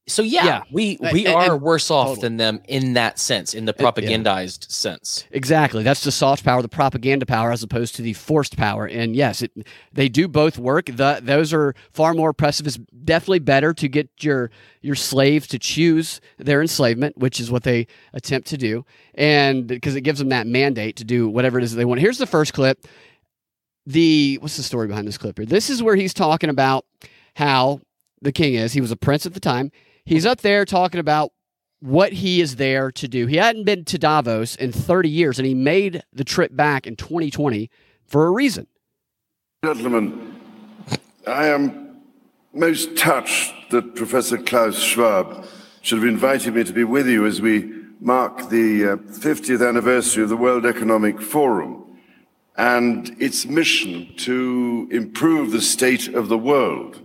So 0.07 0.23
yeah, 0.23 0.45
Yeah. 0.45 0.61
we 0.71 0.97
we 1.13 1.27
and- 1.27 1.35
are 1.35 1.53
and- 1.53 1.61
worse 1.61 1.91
off 1.91 2.07
totally. 2.07 2.21
than 2.21 2.37
them 2.37 2.61
in 2.67 2.93
that 2.93 3.19
sense, 3.19 3.53
in 3.53 3.65
the 3.65 3.75
yeah. 3.77 3.85
propagandized 3.85 4.69
sense. 4.69 5.25
Exactly. 5.31 5.83
That's 5.83 6.03
the 6.03 6.11
soft 6.11 6.43
power, 6.43 6.61
the 6.63 6.67
propaganda 6.67 7.25
power, 7.25 7.51
as 7.51 7.61
opposed 7.61 7.95
to 7.95 8.01
the 8.01 8.13
forced 8.13 8.57
power. 8.57 8.87
And 8.87 9.15
yes, 9.15 9.43
it, 9.43 9.51
they 9.93 10.09
do 10.09 10.27
both 10.27 10.57
work. 10.57 10.87
The, 10.87 11.19
those 11.21 11.53
are 11.53 11.75
far 11.93 12.15
more 12.15 12.31
oppressive. 12.31 12.65
It's 12.65 12.77
definitely 13.05 13.39
better 13.39 13.73
to 13.75 13.87
get 13.87 14.09
your 14.21 14.49
your 14.81 14.95
slaves 14.95 15.45
to 15.47 15.59
choose 15.59 16.19
their 16.39 16.61
enslavement, 16.61 17.17
which 17.19 17.39
is 17.39 17.51
what 17.51 17.61
they 17.63 17.85
attempt 18.13 18.47
to 18.49 18.57
do, 18.57 18.83
and 19.13 19.67
because 19.67 19.95
it 19.95 20.01
gives 20.01 20.17
them 20.17 20.29
that 20.29 20.47
mandate 20.47 20.95
to 20.95 21.03
do 21.03 21.29
whatever 21.29 21.59
it 21.59 21.63
is 21.63 21.71
that 21.71 21.77
they 21.77 21.85
want. 21.85 22.01
Here's 22.01 22.17
the 22.17 22.25
first 22.25 22.53
clip. 22.53 22.85
The 23.85 24.37
what's 24.41 24.57
the 24.57 24.63
story 24.63 24.87
behind 24.87 25.07
this 25.07 25.17
clip 25.19 25.37
here? 25.37 25.45
This 25.45 25.69
is 25.69 25.81
where 25.81 25.95
he's 25.95 26.13
talking 26.13 26.49
about 26.49 26.85
how 27.35 27.81
the 28.21 28.31
king 28.31 28.55
is. 28.55 28.73
He 28.73 28.81
was 28.81 28.91
a 28.91 28.95
prince 28.97 29.25
at 29.25 29.33
the 29.35 29.39
time. 29.39 29.71
He's 30.05 30.25
up 30.25 30.41
there 30.41 30.65
talking 30.65 30.99
about 30.99 31.31
what 31.79 32.13
he 32.13 32.41
is 32.41 32.57
there 32.57 32.91
to 32.91 33.07
do. 33.07 33.25
He 33.27 33.37
hadn't 33.37 33.63
been 33.63 33.85
to 33.85 33.97
Davos 33.97 34.55
in 34.55 34.71
30 34.71 35.09
years, 35.09 35.39
and 35.39 35.45
he 35.45 35.53
made 35.53 36.03
the 36.13 36.23
trip 36.23 36.55
back 36.55 36.85
in 36.85 36.95
2020 36.95 37.69
for 38.05 38.27
a 38.27 38.31
reason. 38.31 38.67
Gentlemen, 39.63 40.39
I 41.27 41.47
am 41.47 42.01
most 42.53 42.97
touched 42.97 43.53
that 43.71 43.95
Professor 43.95 44.37
Klaus 44.37 44.79
Schwab 44.79 45.45
should 45.81 45.99
have 45.99 46.07
invited 46.07 46.53
me 46.53 46.63
to 46.63 46.73
be 46.73 46.83
with 46.83 47.07
you 47.07 47.25
as 47.25 47.41
we 47.41 47.71
mark 47.99 48.49
the 48.49 48.85
uh, 48.85 48.95
50th 48.97 49.67
anniversary 49.67 50.23
of 50.23 50.29
the 50.29 50.37
World 50.37 50.65
Economic 50.65 51.21
Forum. 51.21 51.77
and 52.57 53.15
its 53.19 53.45
mission 53.45 54.13
to 54.17 54.87
improve 54.91 55.51
the 55.51 55.61
state 55.61 56.09
of 56.09 56.27
the 56.27 56.37
world. 56.37 56.99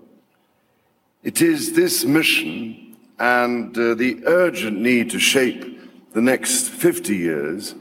It 1.22 1.40
is 1.40 1.72
this 1.74 2.04
mission 2.04 2.85
and 3.18 3.76
uh, 3.76 3.94
the 3.94 4.22
urgent 4.26 4.78
need 4.78 5.10
to 5.10 5.18
shape 5.18 6.12
the 6.12 6.20
next 6.20 6.68
50 6.68 7.16
years 7.16 7.74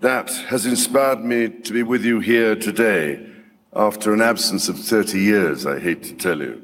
that 0.00 0.30
has 0.48 0.66
inspired 0.66 1.24
me 1.24 1.48
to 1.48 1.72
be 1.72 1.82
with 1.82 2.04
you 2.04 2.20
here 2.20 2.56
today 2.56 3.26
after 3.74 4.12
an 4.12 4.20
absence 4.20 4.68
of 4.68 4.78
30 4.78 5.18
years, 5.18 5.66
I 5.66 5.78
hate 5.78 6.02
to 6.04 6.14
tell 6.14 6.40
you. 6.40 6.62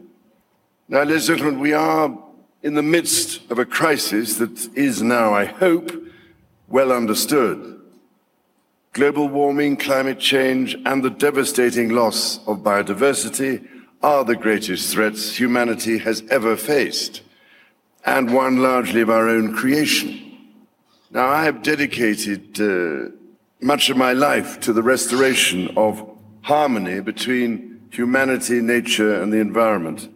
Now, 0.88 1.02
ladies 1.02 1.28
and 1.28 1.38
gentlemen, 1.38 1.61
we 1.61 1.73
are 1.73 2.16
in 2.62 2.75
the 2.75 2.83
midst 2.83 3.49
of 3.50 3.59
a 3.59 3.64
crisis 3.64 4.38
that 4.38 4.76
is 4.76 5.02
now, 5.02 5.35
I 5.35 5.45
hope, 5.45 5.92
well 6.68 6.90
understood. 6.90 7.80
Global 8.92 9.28
warming, 9.28 9.76
climate 9.76 10.18
change, 10.18 10.75
and 10.87 11.02
the 11.02 11.11
devastating 11.11 11.90
loss 11.90 12.38
of 12.47 12.59
biodiversity 12.59 13.66
are 14.02 14.25
the 14.25 14.37
greatest 14.37 14.92
threats 14.92 15.37
humanity 15.37 15.99
has 15.99 16.23
ever 16.30 16.56
faced, 16.56 17.23
and 18.07 18.33
one 18.33 18.63
largely 18.63 19.01
of 19.01 19.11
our 19.11 19.29
own 19.29 19.53
creation. 19.53 20.39
Now, 21.11 21.27
I 21.29 21.45
have 21.45 21.63
dedicated 21.63 22.61
uh, 22.61 23.11
much 23.61 23.91
of 23.91 23.97
my 23.97 24.13
life 24.13 24.61
to 24.61 24.73
the 24.73 24.83
restoration 24.83 25.77
of 25.77 26.09
harmony 26.43 27.01
between 27.01 27.89
humanity, 27.91 28.61
nature, 28.61 29.21
and 29.21 29.33
the 29.33 29.39
environment, 29.39 30.09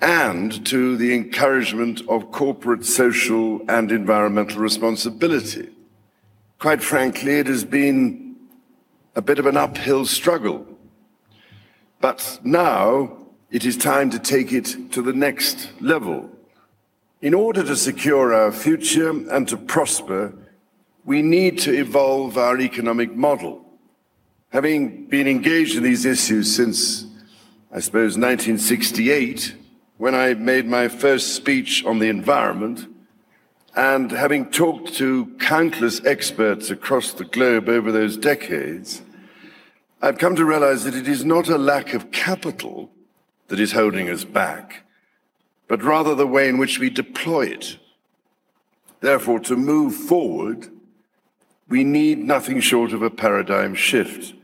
and 0.00 0.64
to 0.66 0.96
the 0.96 1.12
encouragement 1.14 2.00
of 2.08 2.30
corporate, 2.30 2.86
social, 2.86 3.60
and 3.68 3.90
environmental 3.90 4.60
responsibility. 4.60 5.68
Quite 6.60 6.82
frankly, 6.82 7.32
it 7.32 7.48
has 7.48 7.64
been 7.64 8.36
a 9.16 9.22
bit 9.22 9.38
of 9.38 9.46
an 9.46 9.56
uphill 9.56 10.06
struggle. 10.06 10.66
But 12.00 12.38
now 12.44 13.16
it 13.50 13.64
is 13.64 13.76
time 13.76 14.10
to 14.10 14.18
take 14.18 14.52
it 14.52 14.92
to 14.92 15.02
the 15.02 15.12
next 15.12 15.70
level. 15.80 16.30
In 17.22 17.34
order 17.34 17.62
to 17.62 17.76
secure 17.76 18.32
our 18.32 18.50
future 18.50 19.10
and 19.10 19.46
to 19.48 19.58
prosper, 19.58 20.32
we 21.04 21.20
need 21.20 21.58
to 21.58 21.72
evolve 21.72 22.38
our 22.38 22.58
economic 22.58 23.14
model. 23.14 23.62
Having 24.48 25.06
been 25.08 25.28
engaged 25.28 25.76
in 25.76 25.82
these 25.82 26.06
issues 26.06 26.56
since, 26.56 27.04
I 27.70 27.80
suppose, 27.80 28.16
1968, 28.16 29.54
when 29.98 30.14
I 30.14 30.32
made 30.32 30.66
my 30.66 30.88
first 30.88 31.34
speech 31.34 31.84
on 31.84 31.98
the 31.98 32.08
environment, 32.08 32.86
and 33.76 34.10
having 34.10 34.50
talked 34.50 34.94
to 34.94 35.26
countless 35.38 36.02
experts 36.06 36.70
across 36.70 37.12
the 37.12 37.26
globe 37.26 37.68
over 37.68 37.92
those 37.92 38.16
decades, 38.16 39.02
I've 40.00 40.16
come 40.16 40.36
to 40.36 40.44
realize 40.46 40.84
that 40.84 40.94
it 40.94 41.06
is 41.06 41.22
not 41.22 41.50
a 41.50 41.58
lack 41.58 41.92
of 41.92 42.10
capital 42.10 42.90
that 43.48 43.60
is 43.60 43.72
holding 43.72 44.08
us 44.08 44.24
back, 44.24 44.84
but 45.70 45.84
rather 45.84 46.16
the 46.16 46.26
way 46.26 46.48
in 46.48 46.58
which 46.58 46.80
we 46.80 46.90
deploy 46.90 47.46
it. 47.46 47.78
Therefore, 48.98 49.38
to 49.38 49.54
move 49.54 49.94
forward, 49.94 50.68
we 51.68 51.84
need 51.84 52.18
nothing 52.18 52.58
short 52.58 52.92
of 52.92 53.02
a 53.02 53.08
paradigm 53.08 53.74
shift 53.76 54.34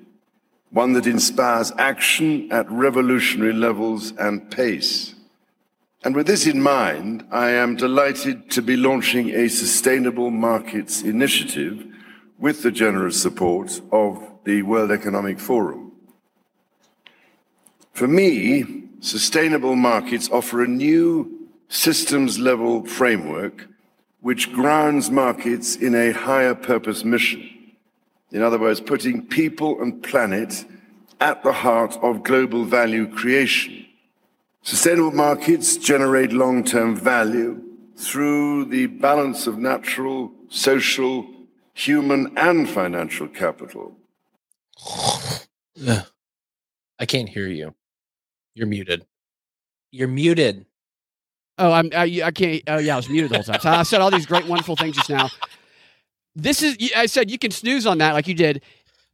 one 0.71 0.93
that 0.93 1.07
inspires 1.07 1.73
action 1.79 2.53
at 2.53 2.71
revolutionary 2.71 3.53
levels 3.53 4.13
and 4.19 4.51
pace. 4.51 5.15
And 6.05 6.15
with 6.15 6.27
this 6.27 6.47
in 6.47 6.61
mind, 6.61 7.25
I 7.31 7.51
am 7.51 7.77
delighted 7.77 8.51
to 8.51 8.63
be 8.63 8.77
launching 8.77 9.31
a 9.31 9.49
sustainable 9.49 10.31
markets 10.31 11.03
initiative 11.03 11.87
with 12.39 12.63
the 12.63 12.71
generous 12.71 13.21
support 13.21 13.81
of 13.91 14.23
the 14.45 14.63
World 14.63 14.91
Economic 14.91 15.41
Forum. 15.41 15.93
For 17.95 18.07
me, 18.07 18.86
sustainable 19.01 19.77
markets 19.77 20.29
offer 20.31 20.63
a 20.63 20.69
new 20.69 21.49
systems 21.69 22.39
level 22.39 22.85
framework 22.85 23.69
which 24.21 24.53
grounds 24.53 25.11
markets 25.11 25.77
in 25.77 25.95
a 25.95 26.13
higher 26.13 26.55
purpose 26.55 27.05
mission 27.05 27.57
in 28.33 28.43
other 28.43 28.59
words, 28.59 28.81
putting 28.81 29.27
people 29.27 29.81
and 29.81 30.03
planet 30.03 30.65
at 31.21 31.43
the 31.43 31.53
heart 31.53 31.97
of 32.03 32.23
global 32.23 32.65
value 32.65 33.07
creation. 33.11 33.87
Sustainable 34.63 35.13
markets 35.13 35.77
generate 35.77 36.33
long 36.33 36.65
term 36.65 36.97
value 36.97 37.63
through 37.97 38.67
the 38.67 38.87
balance 38.87 39.47
of 39.47 39.59
natural, 39.59 40.33
social, 40.49 41.27
human, 41.73 42.37
and 42.37 42.69
financial 42.69 43.29
capital. 43.29 43.97
I 46.99 47.07
can't 47.07 47.29
hear 47.29 47.49
you. 47.49 47.75
You're 48.57 48.67
muted. 48.67 49.07
You're 49.93 50.09
muted. 50.09 50.67
Oh, 51.59 51.71
I'm. 51.71 51.87
Uh, 51.93 51.99
I, 51.99 52.21
I 52.25 52.31
can't. 52.33 52.63
Oh, 52.67 52.79
yeah, 52.79 52.95
I 52.95 52.97
was 52.97 53.09
muted 53.09 53.31
the 53.31 53.37
whole 53.37 53.45
time. 53.45 53.61
So 53.61 53.71
I 53.71 53.83
said 53.85 54.01
all 54.01 54.11
these 54.11 54.27
great, 54.27 54.47
wonderful 54.47 54.75
things 54.75 54.97
just 54.97 55.09
now 55.09 55.29
this 56.37 56.63
is 56.63 56.77
I 56.95 57.07
said 57.07 57.31
you 57.31 57.39
can 57.39 57.51
snooze 57.51 57.87
on 57.87 57.99
that 57.99 58.13
like 58.13 58.29
you 58.29 58.35
did. 58.35 58.63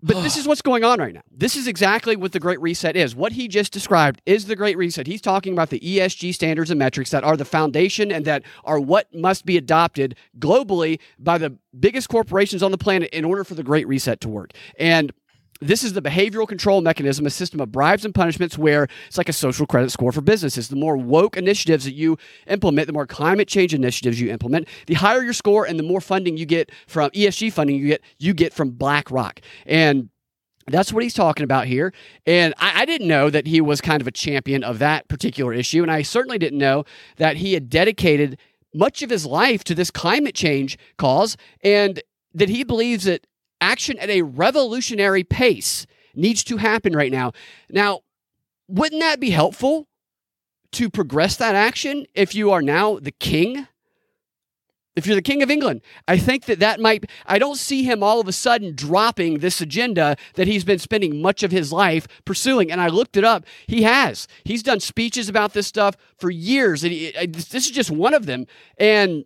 But 0.04 0.20
this 0.22 0.36
is 0.36 0.48
what's 0.48 0.62
going 0.62 0.82
on 0.82 0.98
right 0.98 1.14
now. 1.14 1.22
This 1.30 1.54
is 1.56 1.68
exactly 1.68 2.16
what 2.16 2.32
the 2.32 2.40
Great 2.40 2.60
Reset 2.60 2.96
is. 2.96 3.14
What 3.14 3.30
he 3.32 3.46
just 3.46 3.72
described 3.72 4.20
is 4.26 4.46
the 4.46 4.56
Great 4.56 4.76
Reset. 4.76 5.06
He's 5.06 5.20
talking 5.20 5.52
about 5.52 5.70
the 5.70 5.78
ESG 5.78 6.34
standards 6.34 6.70
and 6.70 6.78
metrics 6.78 7.10
that 7.10 7.22
are 7.22 7.36
the 7.36 7.44
foundation 7.44 8.10
and 8.10 8.24
that 8.24 8.42
are 8.64 8.80
what 8.80 9.14
must 9.14 9.46
be 9.46 9.56
adopted 9.56 10.16
globally 10.40 10.98
by 11.20 11.38
the 11.38 11.56
biggest 11.78 12.08
corporations 12.08 12.64
on 12.64 12.72
the 12.72 12.78
planet 12.78 13.08
in 13.12 13.24
order 13.24 13.44
for 13.44 13.54
the 13.54 13.62
Great 13.62 13.86
Reset 13.86 14.20
to 14.22 14.28
work. 14.28 14.52
And 14.76 15.12
this 15.60 15.84
is 15.84 15.92
the 15.92 16.02
behavioral 16.02 16.48
control 16.48 16.80
mechanism, 16.80 17.24
a 17.24 17.30
system 17.30 17.60
of 17.60 17.70
bribes 17.70 18.04
and 18.04 18.14
punishments 18.14 18.58
where 18.58 18.88
it's 19.06 19.18
like 19.18 19.28
a 19.28 19.32
social 19.32 19.66
credit 19.66 19.90
score 19.90 20.10
for 20.10 20.20
businesses. 20.20 20.68
The 20.68 20.76
more 20.76 20.96
woke 20.96 21.36
initiatives 21.36 21.84
that 21.84 21.94
you 21.94 22.18
implement, 22.48 22.88
the 22.88 22.92
more 22.92 23.06
climate 23.06 23.48
change 23.48 23.72
initiatives 23.72 24.20
you 24.20 24.30
implement, 24.30 24.68
the 24.86 24.94
higher 24.94 25.22
your 25.22 25.32
score 25.32 25.64
and 25.64 25.78
the 25.78 25.84
more 25.84 26.00
funding 26.00 26.36
you 26.36 26.46
get 26.46 26.70
from 26.88 27.10
ESG 27.10 27.52
funding 27.52 27.76
you 27.76 27.86
get, 27.86 28.02
you 28.18 28.34
get 28.34 28.52
from 28.52 28.70
BlackRock. 28.70 29.40
And 29.64 30.08
that's 30.66 30.92
what 30.92 31.02
he's 31.02 31.14
talking 31.14 31.44
about 31.44 31.66
here. 31.66 31.92
And 32.26 32.54
I, 32.58 32.82
I, 32.82 32.84
didn't 32.84 33.08
know 33.08 33.30
that 33.30 33.46
he 33.46 33.60
was 33.60 33.80
kind 33.80 34.00
of 34.00 34.06
a 34.06 34.12
champion 34.12 34.62
of 34.62 34.78
that 34.78 35.08
particular 35.08 35.52
issue. 35.52 35.82
And 35.82 35.90
I 35.90 36.02
certainly 36.02 36.38
didn't 36.38 36.58
know 36.58 36.84
that 37.16 37.36
he 37.36 37.54
had 37.54 37.68
dedicated 37.68 38.38
much 38.74 39.02
of 39.02 39.10
his 39.10 39.26
life 39.26 39.64
to 39.64 39.74
this 39.74 39.90
climate 39.90 40.34
change 40.34 40.78
cause 40.96 41.36
and 41.62 42.00
that 42.34 42.48
he 42.48 42.64
believes 42.64 43.04
that 43.04 43.26
action 43.62 43.98
at 43.98 44.10
a 44.10 44.22
revolutionary 44.22 45.24
pace 45.24 45.86
needs 46.14 46.44
to 46.44 46.58
happen 46.58 46.94
right 46.94 47.12
now. 47.12 47.32
Now, 47.70 48.00
wouldn't 48.68 49.00
that 49.00 49.20
be 49.20 49.30
helpful 49.30 49.88
to 50.72 50.90
progress 50.90 51.36
that 51.36 51.54
action 51.54 52.06
if 52.14 52.34
you 52.34 52.50
are 52.50 52.62
now 52.62 52.98
the 52.98 53.12
king? 53.12 53.66
If 54.94 55.06
you're 55.06 55.16
the 55.16 55.22
king 55.22 55.42
of 55.42 55.50
England, 55.50 55.80
I 56.06 56.18
think 56.18 56.44
that 56.44 56.58
that 56.58 56.78
might, 56.78 57.06
I 57.24 57.38
don't 57.38 57.56
see 57.56 57.82
him 57.82 58.02
all 58.02 58.20
of 58.20 58.28
a 58.28 58.32
sudden 58.32 58.74
dropping 58.74 59.38
this 59.38 59.62
agenda 59.62 60.16
that 60.34 60.46
he's 60.46 60.64
been 60.64 60.78
spending 60.78 61.22
much 61.22 61.42
of 61.42 61.50
his 61.50 61.72
life 61.72 62.06
pursuing. 62.26 62.70
And 62.70 62.78
I 62.78 62.88
looked 62.88 63.16
it 63.16 63.24
up. 63.24 63.46
He 63.66 63.84
has. 63.84 64.28
He's 64.44 64.62
done 64.62 64.80
speeches 64.80 65.30
about 65.30 65.54
this 65.54 65.66
stuff 65.66 65.96
for 66.18 66.30
years. 66.30 66.84
And 66.84 66.92
he, 66.92 67.10
this 67.26 67.54
is 67.54 67.70
just 67.70 67.90
one 67.90 68.12
of 68.12 68.26
them. 68.26 68.46
And 68.76 69.24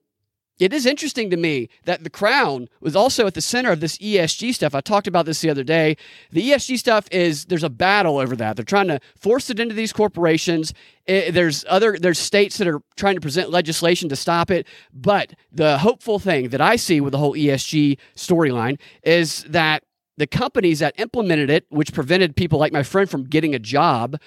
it 0.58 0.72
is 0.72 0.86
interesting 0.86 1.28
to 1.30 1.36
me 1.36 1.68
that 1.84 2.02
the 2.02 2.10
crown 2.10 2.68
was 2.80 2.96
also 2.96 3.26
at 3.26 3.34
the 3.34 3.42
center 3.42 3.70
of 3.70 3.80
this 3.80 3.98
ESG 3.98 4.54
stuff. 4.54 4.74
I 4.74 4.80
talked 4.80 5.06
about 5.06 5.26
this 5.26 5.40
the 5.40 5.50
other 5.50 5.64
day. 5.64 5.96
The 6.30 6.50
ESG 6.50 6.78
stuff 6.78 7.06
is 7.10 7.44
there's 7.46 7.62
a 7.62 7.70
battle 7.70 8.18
over 8.18 8.34
that. 8.36 8.56
They're 8.56 8.64
trying 8.64 8.88
to 8.88 9.00
force 9.18 9.50
it 9.50 9.60
into 9.60 9.74
these 9.74 9.92
corporations. 9.92 10.72
It, 11.04 11.34
there's 11.34 11.64
other 11.68 11.98
there's 12.00 12.18
states 12.18 12.56
that 12.56 12.68
are 12.68 12.80
trying 12.96 13.16
to 13.16 13.20
present 13.20 13.50
legislation 13.50 14.08
to 14.08 14.16
stop 14.16 14.50
it. 14.50 14.66
But 14.94 15.34
the 15.52 15.78
hopeful 15.78 16.18
thing 16.18 16.48
that 16.48 16.60
I 16.60 16.76
see 16.76 17.00
with 17.00 17.12
the 17.12 17.18
whole 17.18 17.34
ESG 17.34 17.98
storyline 18.16 18.78
is 19.02 19.44
that 19.44 19.82
the 20.16 20.26
companies 20.26 20.78
that 20.78 20.98
implemented 20.98 21.50
it, 21.50 21.66
which 21.68 21.92
prevented 21.92 22.34
people 22.34 22.58
like 22.58 22.72
my 22.72 22.82
friend 22.82 23.10
from 23.10 23.24
getting 23.24 23.54
a 23.54 23.58
job 23.58 24.18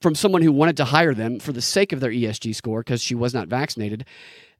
from 0.00 0.14
someone 0.14 0.42
who 0.42 0.52
wanted 0.52 0.76
to 0.76 0.84
hire 0.84 1.14
them 1.14 1.40
for 1.40 1.50
the 1.50 1.62
sake 1.62 1.92
of 1.92 1.98
their 1.98 2.10
ESG 2.10 2.54
score 2.54 2.80
because 2.80 3.02
she 3.02 3.14
was 3.14 3.34
not 3.34 3.48
vaccinated 3.48 4.04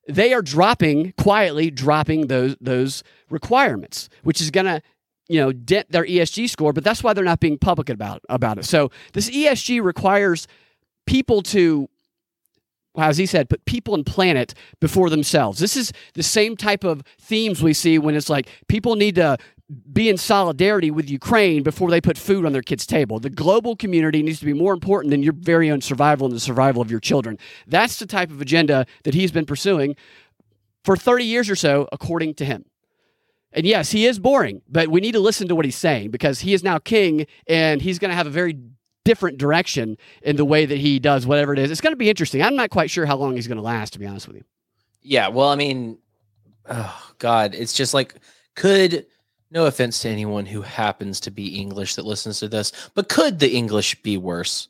they 0.08 0.32
are 0.32 0.42
dropping 0.42 1.12
quietly 1.12 1.70
dropping 1.70 2.26
those 2.26 2.56
those 2.60 3.02
requirements, 3.30 4.08
which 4.22 4.40
is 4.40 4.50
going 4.50 4.66
to 4.66 4.82
you 5.28 5.40
know 5.40 5.52
dent 5.52 5.90
their 5.90 6.04
ESG 6.04 6.48
score. 6.50 6.72
But 6.72 6.84
that's 6.84 7.02
why 7.02 7.12
they're 7.12 7.24
not 7.24 7.40
being 7.40 7.58
public 7.58 7.88
about 7.88 8.22
about 8.28 8.58
it. 8.58 8.64
So 8.64 8.90
this 9.12 9.30
ESG 9.30 9.82
requires 9.82 10.46
people 11.06 11.42
to 11.42 11.88
as 12.96 13.16
he 13.16 13.26
said, 13.26 13.50
put 13.50 13.64
people 13.64 13.94
and 13.94 14.06
planet 14.06 14.54
before 14.80 15.10
themselves. 15.10 15.58
This 15.58 15.76
is 15.76 15.92
the 16.14 16.22
same 16.22 16.56
type 16.56 16.84
of 16.84 17.02
themes 17.18 17.62
we 17.62 17.72
see 17.72 17.98
when 17.98 18.14
it's 18.14 18.30
like 18.30 18.48
people 18.68 18.94
need 18.94 19.16
to 19.16 19.36
be 19.92 20.08
in 20.08 20.16
solidarity 20.18 20.90
with 20.90 21.08
Ukraine 21.08 21.62
before 21.62 21.90
they 21.90 22.00
put 22.00 22.18
food 22.18 22.44
on 22.44 22.52
their 22.52 22.62
kids' 22.62 22.86
table. 22.86 23.18
The 23.18 23.30
global 23.30 23.76
community 23.76 24.22
needs 24.22 24.38
to 24.40 24.44
be 24.44 24.52
more 24.52 24.74
important 24.74 25.10
than 25.10 25.22
your 25.22 25.32
very 25.32 25.70
own 25.70 25.80
survival 25.80 26.26
and 26.26 26.36
the 26.36 26.40
survival 26.40 26.82
of 26.82 26.90
your 26.90 27.00
children. 27.00 27.38
That's 27.66 27.98
the 27.98 28.06
type 28.06 28.30
of 28.30 28.40
agenda 28.42 28.86
that 29.04 29.14
he's 29.14 29.32
been 29.32 29.46
pursuing 29.46 29.96
for 30.84 30.96
30 30.96 31.24
years 31.24 31.48
or 31.48 31.56
so, 31.56 31.88
according 31.92 32.34
to 32.34 32.44
him. 32.44 32.66
And 33.52 33.64
yes, 33.64 33.92
he 33.92 34.04
is 34.04 34.18
boring, 34.18 34.62
but 34.68 34.88
we 34.88 35.00
need 35.00 35.12
to 35.12 35.20
listen 35.20 35.48
to 35.48 35.54
what 35.54 35.64
he's 35.64 35.76
saying 35.76 36.10
because 36.10 36.40
he 36.40 36.52
is 36.52 36.62
now 36.62 36.78
king 36.78 37.26
and 37.46 37.80
he's 37.80 37.98
going 37.98 38.10
to 38.10 38.16
have 38.16 38.26
a 38.26 38.30
very 38.30 38.58
different 39.04 39.38
direction 39.38 39.96
in 40.22 40.36
the 40.36 40.44
way 40.44 40.66
that 40.66 40.78
he 40.78 40.98
does 40.98 41.26
whatever 41.26 41.52
it 41.52 41.58
is. 41.58 41.70
It's 41.70 41.80
going 41.80 41.92
to 41.92 41.96
be 41.96 42.10
interesting. 42.10 42.42
I'm 42.42 42.56
not 42.56 42.70
quite 42.70 42.90
sure 42.90 43.06
how 43.06 43.16
long 43.16 43.36
he's 43.36 43.46
going 43.46 43.56
to 43.56 43.62
last, 43.62 43.92
to 43.94 43.98
be 43.98 44.06
honest 44.06 44.26
with 44.26 44.36
you. 44.36 44.44
Yeah, 45.02 45.28
well, 45.28 45.48
I 45.48 45.54
mean, 45.56 45.98
oh 46.68 47.12
God, 47.18 47.54
it's 47.54 47.72
just 47.74 47.94
like 47.94 48.14
could 48.56 49.06
no 49.54 49.66
offense 49.66 50.00
to 50.00 50.08
anyone 50.08 50.44
who 50.44 50.60
happens 50.62 51.20
to 51.20 51.30
be 51.30 51.60
English 51.60 51.94
that 51.94 52.04
listens 52.04 52.40
to 52.40 52.48
this, 52.48 52.72
but 52.94 53.08
could 53.08 53.38
the 53.38 53.54
English 53.54 54.02
be 54.02 54.18
worse? 54.18 54.68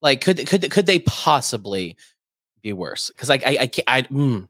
Like, 0.00 0.20
could 0.20 0.46
could 0.46 0.70
could 0.70 0.86
they 0.86 1.00
possibly 1.00 1.96
be 2.62 2.72
worse? 2.72 3.10
Because 3.10 3.28
like 3.28 3.44
I 3.44 3.58
I 3.60 3.66
can't 3.66 3.88
I 3.88 4.02
mm, 4.02 4.48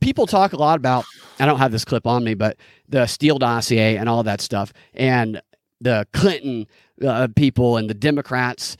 people 0.00 0.26
talk 0.26 0.52
a 0.52 0.56
lot 0.56 0.76
about 0.76 1.04
i 1.38 1.46
don't 1.46 1.58
have 1.58 1.72
this 1.72 1.84
clip 1.84 2.06
on 2.06 2.24
me 2.24 2.34
but 2.34 2.56
the 2.88 3.06
steele 3.06 3.38
dossier 3.38 3.96
and 3.96 4.08
all 4.08 4.22
that 4.22 4.40
stuff 4.40 4.72
and 4.94 5.40
the 5.80 6.06
clinton 6.12 6.66
uh, 7.04 7.28
people 7.36 7.76
and 7.76 7.88
the 7.88 7.94
democrats 7.94 8.76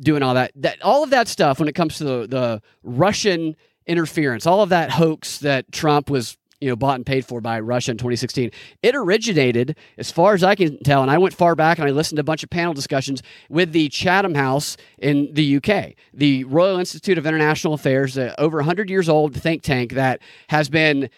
doing 0.00 0.22
all 0.22 0.34
that 0.34 0.52
that 0.54 0.80
all 0.82 1.02
of 1.02 1.10
that 1.10 1.28
stuff 1.28 1.58
when 1.58 1.68
it 1.68 1.74
comes 1.74 1.98
to 1.98 2.04
the, 2.04 2.26
the 2.26 2.62
russian 2.82 3.56
interference 3.86 4.46
all 4.46 4.62
of 4.62 4.68
that 4.68 4.90
hoax 4.90 5.38
that 5.38 5.70
trump 5.72 6.10
was 6.10 6.36
you 6.64 6.70
know 6.70 6.76
bought 6.76 6.96
and 6.96 7.06
paid 7.06 7.24
for 7.24 7.40
by 7.40 7.60
russia 7.60 7.90
in 7.90 7.96
2016 7.96 8.50
it 8.82 8.96
originated 8.96 9.76
as 9.98 10.10
far 10.10 10.34
as 10.34 10.42
i 10.42 10.54
can 10.54 10.78
tell 10.82 11.02
and 11.02 11.10
i 11.10 11.18
went 11.18 11.34
far 11.34 11.54
back 11.54 11.78
and 11.78 11.86
i 11.86 11.90
listened 11.90 12.16
to 12.16 12.20
a 12.20 12.24
bunch 12.24 12.42
of 12.42 12.50
panel 12.50 12.74
discussions 12.74 13.22
with 13.48 13.72
the 13.72 13.88
chatham 13.88 14.34
house 14.34 14.76
in 14.98 15.28
the 15.32 15.56
uk 15.56 15.92
the 16.12 16.44
royal 16.44 16.78
institute 16.78 17.18
of 17.18 17.26
international 17.26 17.74
affairs 17.74 18.16
uh, 18.18 18.34
over 18.38 18.58
100 18.58 18.90
years 18.90 19.08
old 19.08 19.34
think 19.34 19.62
tank 19.62 19.92
that 19.92 20.20
has 20.48 20.68
been 20.68 21.10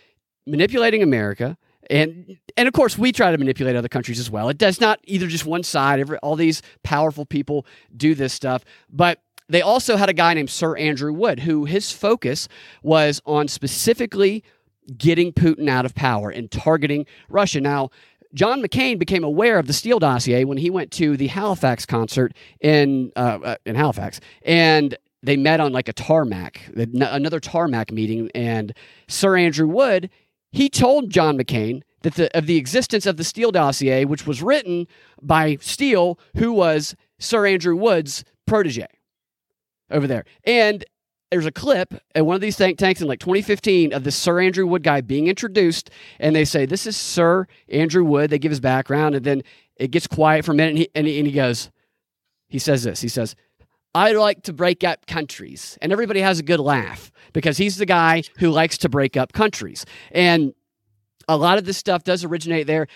manipulating 0.47 1.03
america. 1.03 1.57
And 1.89 2.39
and 2.57 2.67
of 2.67 2.75
course 2.75 2.99
we 2.99 3.13
try 3.13 3.31
to 3.31 3.39
manipulate 3.39 3.77
other 3.77 3.89
countries 3.89 4.19
as 4.19 4.31
well. 4.31 4.49
It 4.49 4.59
does 4.59 4.81
not 4.81 4.99
either 5.05 5.27
just 5.27 5.47
one 5.47 5.63
side 5.63 6.01
every, 6.01 6.19
all 6.19 6.37
these 6.37 6.63
powerful 6.83 7.25
people 7.25 7.67
do 7.97 8.15
this 8.15 8.33
stuff. 8.33 8.65
But 8.91 9.21
they 9.49 9.63
also 9.63 9.97
had 9.97 10.09
a 10.09 10.13
guy 10.13 10.35
named 10.35 10.51
sir 10.51 10.77
andrew 10.77 11.13
wood 11.13 11.41
who 11.41 11.65
his 11.65 11.93
focus 11.93 12.49
was 12.83 13.21
on 13.25 13.49
specifically 13.49 14.43
getting 14.97 15.33
Putin 15.33 15.69
out 15.69 15.85
of 15.85 15.95
power 15.95 16.31
and 16.31 16.51
targeting 16.51 17.07
Russia. 17.29 17.61
Now, 17.61 17.91
John 18.35 18.63
McCain 18.63 18.99
became 18.99 19.25
aware 19.25 19.59
of 19.59 19.67
the 19.67 19.73
Steele 19.73 19.99
dossier 19.99 20.45
when 20.45 20.59
he 20.59 20.71
went 20.71 20.91
to 20.93 21.17
the 21.17 21.29
Halifax 21.29 21.87
concert 21.87 22.35
in 22.61 23.13
uh, 23.17 23.39
uh, 23.43 23.57
in 23.65 23.75
Halifax, 23.77 24.21
and 24.43 24.97
they 25.23 25.37
met 25.37 25.61
on 25.61 25.73
like 25.73 25.89
a 25.89 25.93
tarmac, 25.93 26.61
another 26.77 27.41
tarmac 27.41 27.91
meeting. 27.91 28.31
And 28.35 28.75
Sir 29.09 29.37
Andrew 29.37 29.67
Wood, 29.67 30.11
he 30.53 30.69
told 30.69 31.11
John 31.11 31.39
McCain 31.39 31.83
that 32.03 32.15
the 32.15 32.37
of 32.37 32.47
the 32.47 32.57
existence 32.57 33.07
of 33.07 33.17
the 33.17 33.25
Steele 33.25 33.53
dossier, 33.53 34.05
which 34.05 34.27
was 34.27 34.43
written 34.43 34.87
by 35.23 35.57
Steele, 35.61 36.19
who 36.37 36.53
was 36.53 36.95
Sir 37.19 37.47
Andrew 37.47 37.77
Wood's 37.77 38.25
protege 38.47 38.87
over 39.91 40.07
there, 40.07 40.25
and 40.45 40.85
there's 41.31 41.47
a 41.47 41.53
clip 41.53 41.95
at 42.15 42.25
one 42.25 42.35
of 42.35 42.41
these 42.41 42.57
think 42.57 42.79
tanks 42.79 43.01
in 43.01 43.09
like 43.09 43.21
2015 43.21 43.93
of 43.93 44.05
this 44.05 44.17
Sir 44.17 44.41
Andrew 44.41 44.67
Wood 44.67 44.83
guy 44.83 45.01
being 45.01 45.27
introduced, 45.27 45.91
and 46.21 46.37
they 46.37 46.45
say, 46.45 46.67
This 46.67 46.87
is 46.87 46.97
Sir 46.97 47.47
Andrew 47.69 48.05
Wood. 48.05 48.31
They 48.31 48.39
give 48.39 48.53
his 48.53 48.61
background, 48.61 49.15
and 49.15 49.25
then 49.25 49.43
it 49.77 49.91
gets 49.91 50.07
quiet 50.07 50.45
for 50.45 50.53
a 50.53 50.55
minute, 50.55 50.71
and 50.71 50.79
he, 50.79 50.89
and 50.95 51.07
he, 51.07 51.19
and 51.19 51.27
he 51.27 51.33
goes, 51.33 51.71
He 52.49 52.59
says 52.59 52.85
this. 52.85 53.01
He 53.01 53.09
says, 53.09 53.35
I 53.95 54.13
like 54.13 54.43
to 54.43 54.53
break 54.53 54.85
up 54.85 55.07
countries. 55.07 55.79
And 55.81 55.91
everybody 55.91 56.21
has 56.21 56.39
a 56.39 56.43
good 56.43 56.61
laugh 56.61 57.11
because 57.33 57.57
he's 57.57 57.79
the 57.79 57.87
guy 57.87 58.25
who 58.39 58.51
likes 58.51 58.77
to 58.79 58.91
break 58.91 59.17
up 59.17 59.33
countries. 59.33 59.87
And 60.13 60.53
a 61.27 61.37
lot 61.37 61.57
of 61.57 61.65
this 61.65 61.79
stuff 61.79 62.05
does 62.05 62.23
originate 62.23 62.67
there. 62.67 62.89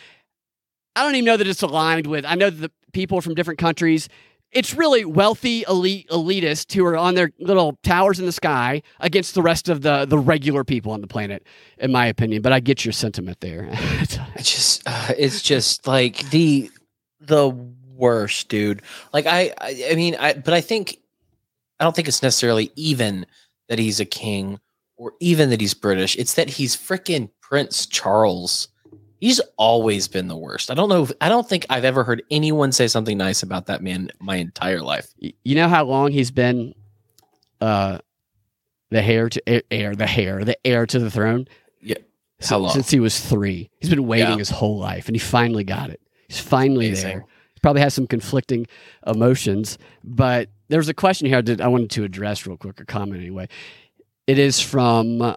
I 0.95 1.03
don't 1.03 1.15
even 1.15 1.25
know 1.25 1.39
that 1.39 1.47
it's 1.47 1.63
aligned 1.63 2.07
with, 2.07 2.27
I 2.27 2.35
know 2.35 2.51
that 2.51 2.61
the 2.61 2.71
people 2.93 3.21
from 3.23 3.35
different 3.35 3.59
countries 3.59 4.09
it's 4.53 4.75
really 4.75 5.05
wealthy 5.05 5.65
elite 5.69 6.09
elitists 6.09 6.73
who 6.73 6.85
are 6.85 6.97
on 6.97 7.15
their 7.15 7.31
little 7.39 7.79
towers 7.83 8.19
in 8.19 8.27
the 8.27 8.33
sky 8.33 8.83
against 8.99 9.35
the 9.35 9.43
rest 9.43 9.69
of 9.69 9.83
the 9.83 10.05
the 10.05 10.19
regular 10.19 10.65
people 10.65 10.93
on 10.93 11.01
the 11.01 11.07
planet 11.07 11.47
in 11.79 11.93
my 11.93 12.07
opinion. 12.07 12.43
But 12.43 12.53
i 12.53 12.61
get 12.61 12.85
your 12.85 12.93
sentiment 12.93 13.41
there. 13.41 13.69
It's 14.35 14.51
just 14.55 14.83
uh, 14.87 15.13
it's 15.19 15.43
just 15.43 15.87
like 15.87 16.31
the 16.31 16.71
the 17.21 17.51
worst 17.95 18.49
dude. 18.49 18.83
Like 19.13 19.27
I, 19.27 19.53
I 19.59 19.89
i 19.91 19.95
mean 19.95 20.17
i 20.17 20.33
but 20.33 20.55
i 20.55 20.61
think 20.61 20.99
i 21.79 21.85
don't 21.85 21.95
think 21.95 22.09
it's 22.09 22.23
necessarily 22.23 22.73
even 22.77 23.27
that 23.69 23.79
he's 23.79 24.01
a 24.01 24.05
king 24.05 24.59
or 24.97 25.13
even 25.21 25.51
that 25.51 25.61
he's 25.61 25.75
british. 25.75 26.17
It's 26.17 26.35
that 26.35 26.49
he's 26.49 26.77
freaking 26.77 27.31
prince 27.43 27.87
charles 27.87 28.69
He's 29.21 29.41
always 29.59 30.09
been 30.09 30.29
the 30.29 30.37
worst. 30.37 30.71
I 30.71 30.75
don't 30.75 30.89
know. 30.89 31.03
If, 31.03 31.13
I 31.21 31.29
don't 31.29 31.47
think 31.47 31.67
I've 31.69 31.85
ever 31.85 32.05
heard 32.05 32.23
anyone 32.31 32.73
say 32.73 32.87
something 32.89 33.19
nice 33.19 33.43
about 33.43 33.67
that 33.67 33.83
man 33.83 34.11
my 34.19 34.37
entire 34.37 34.81
life. 34.81 35.13
You 35.19 35.55
know 35.55 35.69
how 35.69 35.85
long 35.85 36.11
he's 36.11 36.31
been 36.31 36.75
uh, 37.61 37.99
the 38.91 39.03
heir 39.03 39.29
to 39.29 39.73
heir, 39.73 39.95
the 39.95 40.11
heir, 40.11 40.45
the 40.45 40.57
heir 40.67 40.87
to 40.87 40.99
the 40.99 41.11
throne? 41.11 41.47
Yeah. 41.83 41.99
How 42.43 42.59
long? 42.59 42.73
Since 42.73 42.91
he 42.91 42.99
was 42.99 43.21
three. 43.21 43.71
He's 43.79 43.91
been 43.91 44.07
waiting 44.07 44.31
yeah. 44.31 44.39
his 44.39 44.49
whole 44.49 44.79
life 44.79 45.07
and 45.07 45.15
he 45.15 45.21
finally 45.21 45.65
got 45.65 45.91
it. 45.91 46.01
He's 46.27 46.41
finally 46.41 46.87
Amazing. 46.87 47.09
there. 47.09 47.27
He 47.55 47.61
probably 47.61 47.83
has 47.83 47.93
some 47.93 48.07
conflicting 48.07 48.67
emotions, 49.07 49.77
but 50.03 50.49
there's 50.69 50.89
a 50.89 50.95
question 50.95 51.27
here 51.27 51.43
that 51.43 51.61
I 51.61 51.69
wanted 51.69 51.91
to 51.91 52.05
address 52.05 52.47
real 52.47 52.57
quick, 52.57 52.81
or 52.81 52.87
comment 52.87 53.21
anyway. 53.21 53.49
It 54.27 54.39
is 54.39 54.61
from 54.61 55.37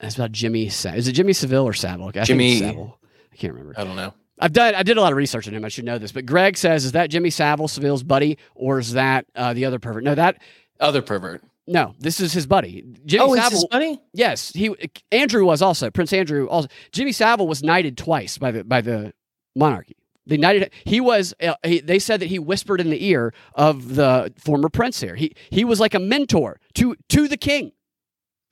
it's 0.00 0.16
about 0.16 0.32
Jimmy. 0.32 0.68
Sa- 0.68 0.92
is 0.92 1.08
it 1.08 1.12
Jimmy 1.12 1.32
Savile 1.32 1.64
or 1.64 1.72
Savile? 1.72 2.10
I 2.14 2.24
Jimmy 2.24 2.58
Savile. 2.58 2.98
I 3.32 3.36
can't 3.36 3.52
remember. 3.52 3.74
I 3.78 3.84
don't 3.84 3.96
know. 3.96 4.14
I've 4.40 4.52
done. 4.52 4.74
I 4.74 4.82
did 4.82 4.96
a 4.96 5.00
lot 5.00 5.12
of 5.12 5.16
research 5.16 5.48
on 5.48 5.54
him. 5.54 5.64
I 5.64 5.68
should 5.68 5.84
know 5.84 5.98
this. 5.98 6.12
But 6.12 6.26
Greg 6.26 6.56
says, 6.56 6.84
is 6.84 6.92
that 6.92 7.10
Jimmy 7.10 7.30
Savile, 7.30 7.68
Savile's 7.68 8.04
buddy, 8.04 8.38
or 8.54 8.78
is 8.78 8.92
that 8.92 9.26
uh, 9.34 9.52
the 9.52 9.64
other 9.64 9.78
pervert? 9.78 10.04
No, 10.04 10.14
that 10.14 10.40
other 10.80 11.02
pervert. 11.02 11.42
No, 11.66 11.94
this 11.98 12.20
is 12.20 12.32
his 12.32 12.46
buddy. 12.46 12.84
Jimmy 13.04 13.24
oh, 13.24 13.34
Savile. 13.34 13.50
his 13.50 13.66
buddy? 13.66 14.00
Yes, 14.14 14.52
he. 14.52 14.74
Andrew 15.12 15.44
was 15.44 15.60
also 15.60 15.90
Prince 15.90 16.12
Andrew. 16.12 16.48
Also, 16.48 16.68
Jimmy 16.92 17.12
Savile 17.12 17.48
was 17.48 17.62
knighted 17.62 17.98
twice 17.98 18.38
by 18.38 18.50
the 18.50 18.64
by 18.64 18.80
the 18.80 19.12
monarchy. 19.54 19.96
They 20.26 20.36
knighted. 20.36 20.70
He 20.84 21.00
was. 21.00 21.34
Uh, 21.42 21.54
he, 21.64 21.80
they 21.80 21.98
said 21.98 22.20
that 22.20 22.26
he 22.26 22.38
whispered 22.38 22.80
in 22.80 22.90
the 22.90 23.04
ear 23.04 23.34
of 23.54 23.96
the 23.96 24.32
former 24.38 24.68
prince 24.68 25.00
here. 25.00 25.16
He 25.16 25.34
he 25.50 25.64
was 25.64 25.80
like 25.80 25.94
a 25.94 25.98
mentor 25.98 26.60
to 26.74 26.96
to 27.08 27.28
the 27.28 27.36
king. 27.36 27.72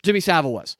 Jimmy 0.02 0.20
Savile 0.20 0.52
was. 0.52 0.76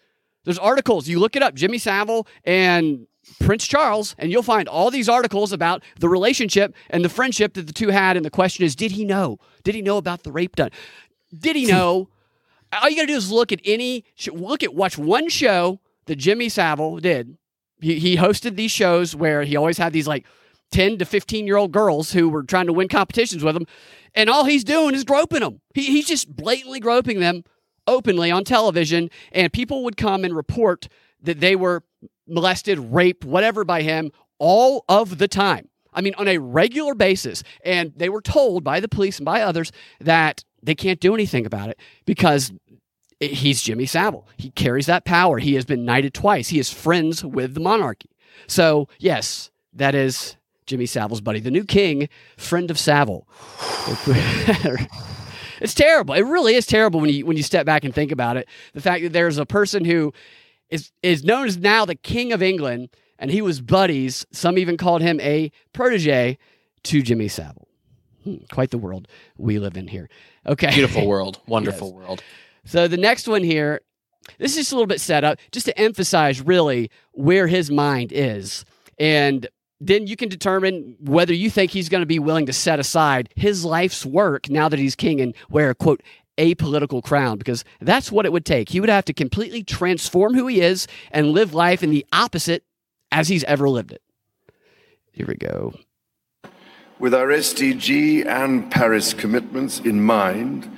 There's 0.46 0.58
articles. 0.58 1.08
You 1.08 1.18
look 1.18 1.36
it 1.36 1.42
up, 1.42 1.54
Jimmy 1.54 1.76
Savile 1.76 2.26
and 2.44 3.06
Prince 3.40 3.66
Charles, 3.66 4.14
and 4.16 4.30
you'll 4.30 4.44
find 4.44 4.68
all 4.68 4.92
these 4.92 5.08
articles 5.08 5.52
about 5.52 5.82
the 5.98 6.08
relationship 6.08 6.72
and 6.88 7.04
the 7.04 7.08
friendship 7.08 7.54
that 7.54 7.66
the 7.66 7.72
two 7.72 7.88
had. 7.88 8.16
And 8.16 8.24
the 8.24 8.30
question 8.30 8.64
is, 8.64 8.76
did 8.76 8.92
he 8.92 9.04
know? 9.04 9.38
Did 9.64 9.74
he 9.74 9.82
know 9.82 9.96
about 9.96 10.22
the 10.22 10.30
rape 10.30 10.54
done? 10.54 10.70
Did 11.36 11.56
he 11.56 11.66
know? 11.70 12.08
all 12.72 12.88
you 12.88 12.96
got 12.96 13.02
to 13.02 13.08
do 13.08 13.16
is 13.16 13.30
look 13.30 13.52
at 13.52 13.60
any, 13.64 14.04
look 14.32 14.62
at, 14.62 14.74
watch 14.74 14.96
one 14.96 15.28
show 15.28 15.80
that 16.06 16.16
Jimmy 16.16 16.48
Savile 16.48 16.98
did. 16.98 17.36
He, 17.80 17.98
he 17.98 18.16
hosted 18.16 18.56
these 18.56 18.70
shows 18.70 19.14
where 19.14 19.42
he 19.42 19.56
always 19.56 19.78
had 19.78 19.92
these 19.92 20.06
like 20.06 20.26
10 20.70 20.98
to 20.98 21.04
15 21.04 21.46
year 21.46 21.56
old 21.56 21.72
girls 21.72 22.12
who 22.12 22.28
were 22.28 22.44
trying 22.44 22.66
to 22.66 22.72
win 22.72 22.88
competitions 22.88 23.42
with 23.42 23.56
him. 23.56 23.66
And 24.14 24.30
all 24.30 24.44
he's 24.44 24.64
doing 24.64 24.94
is 24.94 25.04
groping 25.04 25.40
them. 25.40 25.60
He, 25.74 25.86
he's 25.86 26.06
just 26.06 26.34
blatantly 26.34 26.80
groping 26.80 27.20
them 27.20 27.44
openly 27.86 28.30
on 28.30 28.44
television, 28.44 29.10
and 29.32 29.52
people 29.52 29.84
would 29.84 29.96
come 29.96 30.24
and 30.24 30.34
report 30.34 30.88
that 31.22 31.40
they 31.40 31.56
were 31.56 31.82
molested, 32.26 32.78
raped, 32.78 33.24
whatever 33.24 33.64
by 33.64 33.82
him 33.82 34.10
all 34.38 34.84
of 34.88 35.18
the 35.18 35.28
time. 35.28 35.68
I 35.92 36.02
mean, 36.02 36.14
on 36.18 36.28
a 36.28 36.38
regular 36.38 36.94
basis. 36.94 37.42
And 37.64 37.92
they 37.96 38.08
were 38.08 38.20
told 38.20 38.62
by 38.62 38.80
the 38.80 38.88
police 38.88 39.18
and 39.18 39.24
by 39.24 39.40
others 39.40 39.72
that 40.00 40.44
they 40.62 40.74
can't 40.74 41.00
do 41.00 41.14
anything 41.14 41.46
about 41.46 41.70
it 41.70 41.80
because 42.04 42.52
he's 43.18 43.62
Jimmy 43.62 43.86
Savile. 43.86 44.28
He 44.36 44.50
carries 44.50 44.86
that 44.86 45.04
power. 45.04 45.38
He 45.38 45.54
has 45.54 45.64
been 45.64 45.84
knighted 45.84 46.12
twice. 46.12 46.48
He 46.48 46.58
is 46.58 46.70
friends 46.70 47.24
with 47.24 47.54
the 47.54 47.60
monarchy. 47.60 48.10
So, 48.46 48.88
yes, 48.98 49.50
that 49.72 49.94
is 49.94 50.36
Jimmy 50.66 50.86
Savile's 50.86 51.22
buddy, 51.22 51.40
the 51.40 51.50
new 51.50 51.64
king, 51.64 52.08
friend 52.36 52.70
of 52.70 52.78
Savile. 52.78 53.26
It's 55.60 55.74
terrible. 55.74 56.14
It 56.14 56.22
really 56.22 56.54
is 56.54 56.66
terrible 56.66 57.00
when 57.00 57.10
you 57.10 57.26
when 57.26 57.36
you 57.36 57.42
step 57.42 57.66
back 57.66 57.84
and 57.84 57.94
think 57.94 58.12
about 58.12 58.36
it. 58.36 58.48
The 58.74 58.80
fact 58.80 59.02
that 59.02 59.12
there's 59.12 59.38
a 59.38 59.46
person 59.46 59.84
who 59.84 60.12
is 60.70 60.92
is 61.02 61.24
known 61.24 61.46
as 61.46 61.58
now 61.58 61.84
the 61.84 61.94
King 61.94 62.32
of 62.32 62.42
England, 62.42 62.90
and 63.18 63.30
he 63.30 63.42
was 63.42 63.60
buddies. 63.60 64.26
Some 64.32 64.58
even 64.58 64.76
called 64.76 65.02
him 65.02 65.20
a 65.20 65.50
protege 65.72 66.38
to 66.84 67.02
Jimmy 67.02 67.28
Savile. 67.28 67.68
Hmm, 68.24 68.36
quite 68.50 68.70
the 68.70 68.78
world 68.78 69.08
we 69.38 69.58
live 69.58 69.76
in 69.76 69.88
here. 69.88 70.08
Okay, 70.46 70.70
beautiful 70.70 71.06
world, 71.08 71.40
wonderful 71.46 71.88
yes. 71.88 71.96
world. 71.96 72.22
So 72.64 72.88
the 72.88 72.96
next 72.96 73.28
one 73.28 73.44
here, 73.44 73.80
this 74.38 74.52
is 74.52 74.56
just 74.58 74.72
a 74.72 74.74
little 74.74 74.88
bit 74.88 75.00
set 75.00 75.22
up 75.22 75.38
just 75.52 75.66
to 75.66 75.78
emphasize 75.78 76.40
really 76.40 76.90
where 77.12 77.46
his 77.46 77.70
mind 77.70 78.12
is. 78.12 78.64
And 78.98 79.46
then 79.80 80.06
you 80.06 80.16
can 80.16 80.28
determine 80.28 80.96
whether 81.00 81.34
you 81.34 81.50
think 81.50 81.70
he's 81.70 81.88
going 81.88 82.02
to 82.02 82.06
be 82.06 82.18
willing 82.18 82.46
to 82.46 82.52
set 82.52 82.78
aside 82.78 83.28
his 83.36 83.64
life's 83.64 84.06
work 84.06 84.48
now 84.48 84.68
that 84.68 84.78
he's 84.78 84.94
king 84.94 85.20
and 85.20 85.34
wear 85.50 85.70
a 85.70 85.74
quote 85.74 86.02
a 86.38 86.54
political 86.56 87.00
crown 87.02 87.38
because 87.38 87.64
that's 87.80 88.12
what 88.12 88.26
it 88.26 88.32
would 88.32 88.44
take. 88.44 88.68
He 88.68 88.80
would 88.80 88.90
have 88.90 89.06
to 89.06 89.14
completely 89.14 89.62
transform 89.62 90.34
who 90.34 90.46
he 90.46 90.60
is 90.60 90.86
and 91.10 91.30
live 91.30 91.54
life 91.54 91.82
in 91.82 91.90
the 91.90 92.04
opposite 92.12 92.64
as 93.10 93.28
he's 93.28 93.44
ever 93.44 93.68
lived 93.68 93.92
it. 93.92 94.02
Here 95.12 95.26
we 95.26 95.34
go. 95.34 95.74
With 96.98 97.14
our 97.14 97.28
SDG 97.28 98.26
and 98.26 98.70
Paris 98.70 99.14
commitments 99.14 99.80
in 99.80 100.02
mind, 100.02 100.70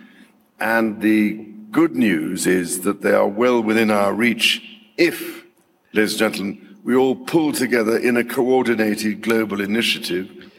and 0.61 1.00
the 1.00 1.34
good 1.70 1.94
news 1.96 2.46
is 2.46 2.80
that 2.80 3.02
they 3.02 3.12
are 3.12 3.28
well 3.28 3.61
within 3.62 3.90
our 3.90 4.12
reach 4.12 4.62
if, 4.96 5.44
ladies 5.92 6.12
and 6.12 6.18
gentlemen, 6.18 6.67
we 6.88 6.96
all 6.96 7.14
pull 7.14 7.53
together 7.53 7.98
in 7.98 8.16
a 8.16 8.24
coordinated 8.24 9.20
global 9.20 9.61
initiative. 9.61 10.51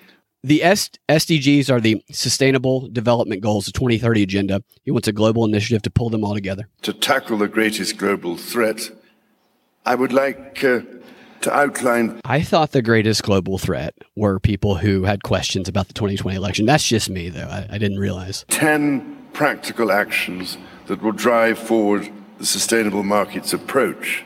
The 0.44 0.64
S- 0.64 0.92
SDGs 1.10 1.72
are 1.72 1.82
the 1.82 2.04
Sustainable 2.12 2.88
Development 2.88 3.42
Goals, 3.42 3.66
the 3.66 3.72
2030 3.72 4.22
Agenda. 4.22 4.64
He 4.86 4.92
wants 4.92 5.08
a 5.08 5.12
global 5.12 5.44
initiative 5.44 5.82
to 5.82 5.90
pull 5.90 6.12
them 6.12 6.24
all 6.24 6.36
together. 6.36 6.70
To 6.84 6.94
tackle 6.94 7.40
the 7.40 7.48
greatest 7.48 7.98
global 7.98 8.38
threat, 8.38 8.92
I 9.88 9.96
would 9.96 10.14
like 10.14 10.64
uh, 10.64 10.82
to 11.42 11.52
outline. 11.52 12.22
I 12.24 12.44
thought 12.44 12.74
the 12.74 12.84
greatest 12.84 13.24
global 13.24 13.58
threat 13.58 13.96
were 14.16 14.40
people 14.40 14.76
who 14.76 15.06
had 15.06 15.24
questions 15.24 15.68
about 15.68 15.88
the 15.88 15.96
2020 15.96 16.38
election. 16.38 16.68
That's 16.68 16.88
just 16.88 17.10
me, 17.10 17.30
though. 17.30 17.48
I, 17.48 17.66
I 17.72 17.78
didn't 17.80 17.98
realize. 17.98 18.46
10 18.50 19.30
practical 19.34 19.92
actions 19.92 20.60
that 20.86 21.02
will 21.02 21.12
drive 21.12 21.58
forward 21.58 22.08
the 22.38 22.46
sustainable 22.46 23.04
markets 23.04 23.52
approach. 23.52 24.24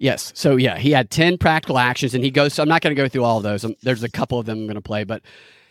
Yes. 0.00 0.32
So 0.34 0.56
yeah, 0.56 0.78
he 0.78 0.92
had 0.92 1.10
10 1.10 1.36
practical 1.36 1.78
actions 1.78 2.14
and 2.14 2.24
he 2.24 2.30
goes, 2.30 2.54
so 2.54 2.62
I'm 2.62 2.68
not 2.68 2.80
going 2.80 2.96
to 2.96 3.00
go 3.00 3.06
through 3.06 3.22
all 3.22 3.36
of 3.36 3.42
those. 3.42 3.64
Um, 3.66 3.76
there's 3.82 4.02
a 4.02 4.08
couple 4.08 4.38
of 4.38 4.46
them 4.46 4.60
I'm 4.60 4.64
going 4.64 4.74
to 4.74 4.80
play, 4.80 5.04
but 5.04 5.22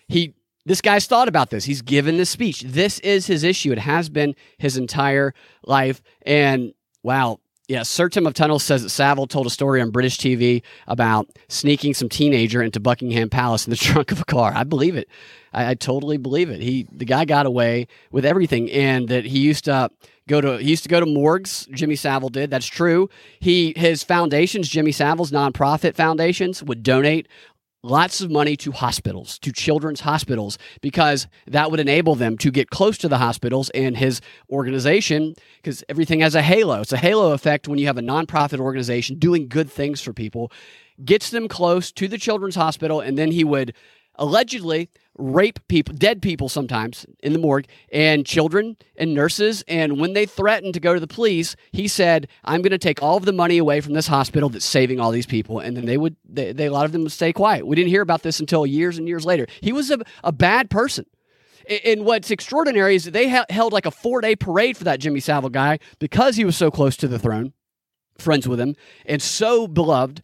he, 0.08 0.36
this 0.66 0.82
guy's 0.82 1.08
thought 1.08 1.28
about 1.28 1.50
this. 1.50 1.66
He's 1.66 1.82
given 1.82 2.18
this 2.18 2.30
speech. 2.30 2.62
This 2.62 3.00
is 3.00 3.26
his 3.26 3.44
issue. 3.44 3.72
It 3.72 3.80
has 3.80 4.08
been 4.08 4.36
his 4.60 4.78
entire 4.78 5.34
life. 5.66 6.04
And 6.22 6.74
wow, 7.02 7.40
yeah, 7.70 7.84
Sir 7.84 8.10
Tim 8.10 8.26
of 8.26 8.34
Tunnel 8.34 8.58
says 8.58 8.82
that 8.82 8.90
Savile 8.90 9.28
told 9.28 9.46
a 9.46 9.52
story 9.52 9.80
on 9.80 9.92
British 9.92 10.18
TV 10.18 10.64
about 10.88 11.30
sneaking 11.50 11.94
some 11.94 12.10
teenager 12.10 12.64
into 12.64 12.80
Buckingham 12.80 13.30
Palace 13.30 13.68
in 13.68 13.70
the 13.70 13.78
trunk 13.78 14.12
of 14.12 14.20
a 14.20 14.26
car. 14.26 14.52
I 14.56 14.64
believe 14.64 14.96
it. 14.96 15.08
I, 15.54 15.70
I, 15.70 15.74
totally 15.76 16.18
believe 16.18 16.50
it. 16.50 16.62
He 16.62 16.88
the 16.92 17.06
guy 17.06 17.26
got 17.26 17.46
away 17.46 17.88
with 18.12 18.26
everything, 18.26 18.72
and 18.72 19.08
that 19.10 19.26
he 19.26 19.38
used 19.38 19.66
to 19.66 19.74
uh, 19.74 19.90
go 20.28 20.42
to 20.42 20.58
he 20.58 20.72
used 20.72 20.82
to 20.84 20.90
go 20.90 21.00
to 21.00 21.06
morgues. 21.06 21.68
Jimmy 21.72 21.96
Savile 21.96 22.30
did. 22.30 22.50
That's 22.50 22.66
true. 22.66 23.08
He 23.40 23.74
his 23.78 24.02
foundations, 24.02 24.68
Jimmy 24.68 24.92
Savile's 24.92 25.32
nonprofit 25.32 25.94
foundations, 25.94 26.64
would 26.64 26.82
donate 26.82 27.28
lots 27.84 28.20
of 28.22 28.30
money 28.30 28.58
to 28.58 28.72
hospitals, 28.72 29.40
to 29.40 29.52
children's 29.52 30.02
hospitals, 30.02 30.58
because 30.82 31.28
that 31.48 31.72
would 31.72 31.80
enable 31.80 32.16
them 32.16 32.38
to 32.38 32.52
get 32.52 32.70
close 32.70 32.98
to 32.98 33.08
the 33.08 33.18
hospitals 33.18 33.70
and 33.72 33.98
his 33.98 34.22
organization, 34.50 35.34
because 35.58 35.84
everything 35.88 36.20
has 36.20 36.36
a 36.36 36.42
halo. 36.42 36.82
It's 36.82 36.92
a 36.92 36.98
halo 36.98 37.32
effect 37.32 37.68
when 37.68 37.80
you 37.80 37.88
have 37.88 37.98
a 37.98 38.02
nonprofit 38.02 38.60
organization 38.60 39.18
doing 39.18 39.48
good 39.48 39.72
things 39.72 40.02
for 40.02 40.14
people, 40.14 40.52
gets 41.04 41.30
them 41.30 41.48
close 41.48 41.92
to 41.94 42.08
the 42.08 42.18
children's 42.18 42.56
hospital, 42.56 43.00
and 43.00 43.18
then 43.18 43.32
he 43.32 43.44
would 43.44 43.74
allegedly 44.16 44.90
rape 45.20 45.60
people, 45.68 45.94
dead 45.96 46.22
people 46.22 46.50
sometimes 46.50 47.06
in 47.22 47.34
the 47.34 47.40
morgue, 47.40 47.68
and 47.92 48.26
children 48.26 48.78
and 48.96 49.14
nurses. 49.14 49.64
And 49.68 50.00
when 50.00 50.14
they 50.14 50.26
threatened 50.26 50.74
to 50.74 50.80
go 50.80 50.94
to 50.94 51.00
the 51.00 51.08
police, 51.08 51.56
he 51.72 51.88
said, 51.88 52.28
"I'm 52.46 52.62
going 52.62 52.72
to 52.72 52.78
take 52.78 53.04
all 53.04 53.18
of 53.18 53.26
the 53.26 53.34
money 53.34 53.58
away 53.58 53.82
from 53.82 53.94
this 53.94 54.08
hospital 54.08 54.50
that's 54.50 54.66
saving 54.66 55.00
all 55.00 55.12
these 55.12 55.26
people." 55.26 55.60
And 55.60 55.78
then 55.78 55.86
they 55.86 55.98
would, 55.98 56.16
they, 56.28 56.54
they 56.54 56.66
a 56.68 56.72
lot 56.72 56.86
of 56.86 56.92
them 56.92 57.04
would 57.04 57.12
stay 57.12 57.34
quiet. 57.34 57.68
We 57.68 57.76
didn't 57.76 57.90
hear 57.90 58.02
about 58.02 58.24
this 58.24 58.40
until 58.40 58.66
years 58.66 58.98
and 58.98 59.08
years 59.08 59.26
later. 59.26 59.46
He 59.62 59.74
was 59.74 59.92
a, 59.92 60.00
a 60.24 60.32
bad 60.32 60.70
person. 60.70 61.06
And 61.86 62.04
what's 62.04 62.32
extraordinary 62.32 62.96
is 62.96 63.06
they 63.06 63.30
ha- 63.30 63.46
held 63.50 63.74
like 63.74 63.86
a 63.86 63.92
four 63.92 64.22
day 64.22 64.36
parade 64.36 64.78
for 64.78 64.86
that 64.86 65.00
Jimmy 65.00 65.20
Savile 65.20 65.50
guy 65.50 65.80
because 66.00 66.36
he 66.36 66.46
was 66.46 66.58
so 66.58 66.72
close 66.72 66.98
to 66.98 67.08
the 67.08 67.20
throne, 67.20 67.54
friends 68.18 68.48
with 68.48 68.60
him, 68.60 68.76
and 69.06 69.22
so 69.22 69.68
beloved. 69.68 70.24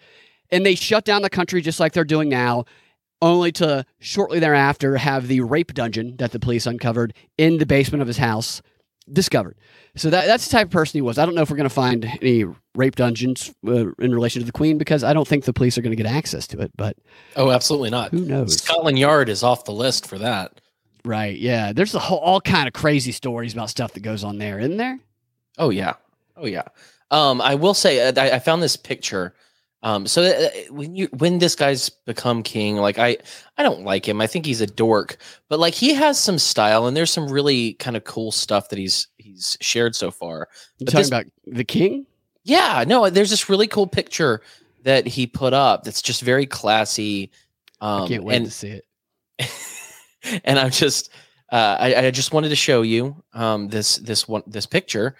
And 0.52 0.66
they 0.66 0.76
shut 0.76 1.06
down 1.06 1.22
the 1.22 1.30
country 1.30 1.62
just 1.62 1.80
like 1.80 1.94
they're 1.94 2.04
doing 2.04 2.30
now 2.30 2.66
only 3.22 3.52
to 3.54 3.86
shortly 4.00 4.40
thereafter 4.40 4.98
have 4.98 5.28
the 5.28 5.42
rape 5.42 5.74
dungeon 5.74 6.18
that 6.18 6.32
the 6.32 6.40
police 6.40 6.66
uncovered 6.66 7.14
in 7.38 7.58
the 7.58 7.66
basement 7.66 8.02
of 8.02 8.08
his 8.08 8.18
house 8.18 8.62
discovered. 9.12 9.56
So 9.96 10.10
that, 10.10 10.26
that's 10.26 10.46
the 10.46 10.52
type 10.52 10.68
of 10.68 10.72
person 10.72 10.98
he 10.98 11.02
was. 11.02 11.18
I 11.18 11.26
don't 11.26 11.36
know 11.36 11.42
if 11.42 11.50
we're 11.50 11.58
going 11.58 11.70
to 11.70 11.74
find 11.74 12.06
any 12.22 12.46
rape 12.76 12.96
dungeons 12.96 13.54
uh, 13.66 13.92
in 14.00 14.14
relation 14.14 14.42
to 14.42 14.46
the 14.46 14.52
Queen 14.52 14.78
because 14.78 15.04
I 15.04 15.14
don't 15.14 15.28
think 15.28 15.46
the 15.46 15.54
police 15.54 15.78
are 15.78 15.82
going 15.82 15.96
to 15.96 16.02
get 16.02 16.12
access 16.12 16.48
to 16.48 16.60
it. 16.60 16.72
But 16.76 16.98
oh, 17.36 17.52
absolutely 17.52 17.92
not. 17.92 18.12
Who 18.12 18.26
knows? 18.26 18.62
Scotland 18.62 19.00
Yard 19.00 19.30
is 19.30 19.44
off 19.44 19.64
the 19.64 19.72
list 19.72 20.08
for 20.08 20.18
that. 20.20 20.60
Right. 21.06 21.38
Yeah. 21.38 21.72
There's 21.72 21.94
a 21.94 22.00
whole, 22.00 22.18
all 22.18 22.42
kind 22.42 22.68
of 22.68 22.74
crazy 22.74 23.12
stories 23.12 23.54
about 23.54 23.70
stuff 23.70 23.94
that 23.94 24.02
goes 24.02 24.24
on 24.24 24.38
there, 24.38 24.60
isn't 24.60 24.78
there? 24.78 25.00
Oh 25.58 25.70
yeah. 25.70 25.94
Oh 26.36 26.48
yeah. 26.48 26.64
Um, 27.12 27.40
I 27.40 27.56
will 27.56 27.76
say 27.76 28.08
uh, 28.08 28.14
I, 28.18 28.32
I 28.32 28.40
found 28.40 28.62
this 28.64 28.76
picture 28.76 29.34
um, 29.86 30.08
so 30.08 30.24
uh, 30.24 30.50
when 30.72 30.96
you 30.96 31.08
when 31.18 31.38
this 31.38 31.54
guy's 31.54 31.90
become 31.90 32.42
king, 32.42 32.78
like 32.78 32.98
I 32.98 33.18
I 33.56 33.62
don't 33.62 33.84
like 33.84 34.08
him. 34.10 34.20
I 34.20 34.26
think 34.26 34.44
he's 34.44 34.60
a 34.60 34.66
dork, 34.66 35.18
but 35.48 35.60
like 35.60 35.76
he 35.76 35.94
has 35.94 36.20
some 36.20 36.40
style, 36.40 36.88
and 36.88 36.98
there's 36.98 37.12
some 37.12 37.28
really 37.28 37.74
kind 37.76 37.96
of 37.96 38.04
cool 38.04 38.32
stuff 38.32 38.70
that 38.70 38.80
he's 38.80 39.08
he's 39.20 39.56
shared 39.62 39.96
so 39.96 40.10
far. 40.10 40.48
You 40.80 40.88
talking 40.88 41.02
this, 41.02 41.08
about 41.08 41.26
the 41.46 41.64
king? 41.64 42.08
Yeah, 42.44 42.84
no, 42.88 43.12
there's 43.12 43.30
this 43.30 43.48
really 43.48 43.68
cool 43.68 43.86
picture 43.86 44.42
that 44.82 45.06
he 45.06 45.28
put 45.28 45.54
up 45.54 45.84
that's 45.84 46.02
just 46.02 46.24
very 46.24 46.48
classy. 46.48 47.30
Um, 47.80 48.06
I 48.06 48.08
can't 48.08 48.24
wait 48.24 48.38
and, 48.38 48.46
to 48.46 48.52
see 48.52 48.82
it. 49.40 50.42
and 50.46 50.58
I'm 50.58 50.72
just 50.72 51.12
uh, 51.52 51.78
I, 51.80 52.08
I 52.08 52.12
just 52.12 52.34
wanted 52.34 52.50
to 52.50 52.56
show 52.56 52.82
you 52.82 53.24
um, 53.34 53.68
this 53.68 53.98
this 53.98 54.28
one 54.28 54.42
this 54.48 54.66
picture 54.66 55.16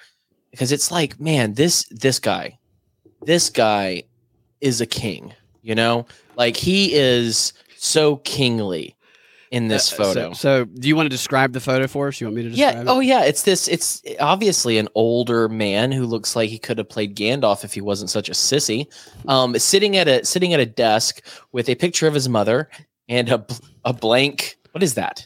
because 0.50 0.72
it's 0.72 0.90
like 0.90 1.20
man 1.20 1.54
this 1.54 1.86
this 1.92 2.18
guy 2.18 2.58
this 3.22 3.52
guy 3.52 4.06
is 4.62 4.82
a 4.82 4.86
king, 4.86 5.34
you 5.62 5.76
know? 5.76 6.06
Like 6.36 6.58
he 6.58 6.94
is 6.94 7.54
so 7.78 8.18
kingly 8.18 8.96
in 9.52 9.68
this 9.68 9.94
uh, 9.94 9.96
photo. 9.96 10.34
So, 10.34 10.64
so, 10.64 10.66
do 10.66 10.88
you 10.88 10.96
want 10.96 11.06
to 11.06 11.10
describe 11.10 11.54
the 11.54 11.60
photo 11.60 11.88
for 11.88 12.08
us? 12.08 12.20
You 12.20 12.28
want 12.28 12.36
me 12.36 12.44
to 12.44 12.50
describe 12.50 12.76
yeah. 12.76 12.82
It? 12.82 12.88
Oh 12.88 13.00
yeah, 13.00 13.24
it's 13.24 13.44
this 13.44 13.68
it's 13.68 14.02
obviously 14.20 14.78
an 14.78 14.90
older 14.96 15.48
man 15.48 15.92
who 15.92 16.06
looks 16.06 16.36
like 16.36 16.50
he 16.50 16.60
could 16.60 16.78
have 16.78 16.90
played 16.90 17.16
Gandalf 17.16 17.64
if 17.64 17.74
he 17.74 17.82
wasn't 17.82 18.10
such 18.10 18.28
a 18.28 18.34
sissy. 18.34 18.88
Um 19.28 19.58
sitting 19.58 19.98
at 19.98 20.08
a 20.08 20.26
sitting 20.26 20.54
at 20.54 20.60
a 20.60 20.66
desk 20.66 21.22
with 21.52 21.70
a 21.70 21.76
picture 21.76 22.08
of 22.08 22.14
his 22.14 22.28
mother 22.28 22.70
and 23.08 23.30
a 23.30 23.46
a 23.86 23.94
blank 23.94 24.58
what 24.76 24.84
is 24.84 24.96
that? 24.96 25.26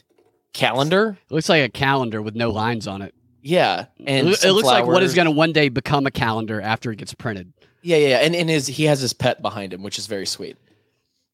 Calendar? 0.52 1.18
It 1.28 1.34
looks 1.34 1.48
like 1.48 1.64
a 1.64 1.68
calendar 1.68 2.22
with 2.22 2.36
no 2.36 2.50
lines 2.50 2.86
on 2.86 3.02
it. 3.02 3.14
Yeah, 3.42 3.86
and 4.06 4.28
it, 4.28 4.44
it 4.44 4.52
looks 4.52 4.62
flowers. 4.62 4.64
like 4.64 4.86
what 4.86 5.02
is 5.02 5.14
going 5.14 5.24
to 5.24 5.32
one 5.32 5.52
day 5.52 5.70
become 5.70 6.06
a 6.06 6.10
calendar 6.12 6.60
after 6.60 6.92
it 6.92 6.96
gets 6.96 7.14
printed. 7.14 7.52
Yeah, 7.82 7.96
yeah, 7.96 8.16
and 8.18 8.34
and 8.34 8.48
his 8.50 8.66
he 8.66 8.84
has 8.84 9.00
his 9.00 9.12
pet 9.12 9.40
behind 9.42 9.72
him, 9.72 9.82
which 9.82 9.98
is 9.98 10.06
very 10.06 10.26
sweet. 10.26 10.56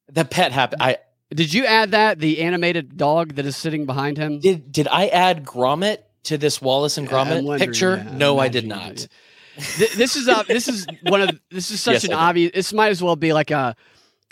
The 0.09 0.24
pet 0.24 0.52
happened. 0.52 0.82
I 0.82 0.98
did 1.30 1.52
you 1.52 1.64
add 1.64 1.90
that 1.90 2.18
the 2.18 2.42
animated 2.42 2.96
dog 2.96 3.35
that 3.35 3.46
is 3.46 3.56
sitting 3.56 3.85
behind 3.85 4.16
him? 4.16 4.38
Did 4.38 4.70
did 4.70 4.88
I 4.88 5.09
add 5.09 5.44
Gromit 5.44 5.98
to 6.24 6.38
this 6.38 6.62
Wallace 6.62 6.98
and 6.98 7.09
Gromit 7.09 7.44
yeah, 7.44 7.59
picture? 7.59 8.04
Yeah, 8.04 8.16
no, 8.16 8.38
I 8.38 8.48
did 8.48 8.66
not. 8.66 9.09
this 9.56 10.14
is 10.14 10.28
uh, 10.28 10.44
this 10.44 10.68
is 10.68 10.87
one 11.02 11.22
of 11.22 11.30
this 11.50 11.70
is 11.70 11.80
such 11.82 11.94
yes, 11.94 12.04
an 12.04 12.12
obvious. 12.12 12.52
This 12.54 12.72
might 12.72 12.90
as 12.90 13.02
well 13.02 13.16
be 13.16 13.32
like 13.32 13.50
a 13.50 13.74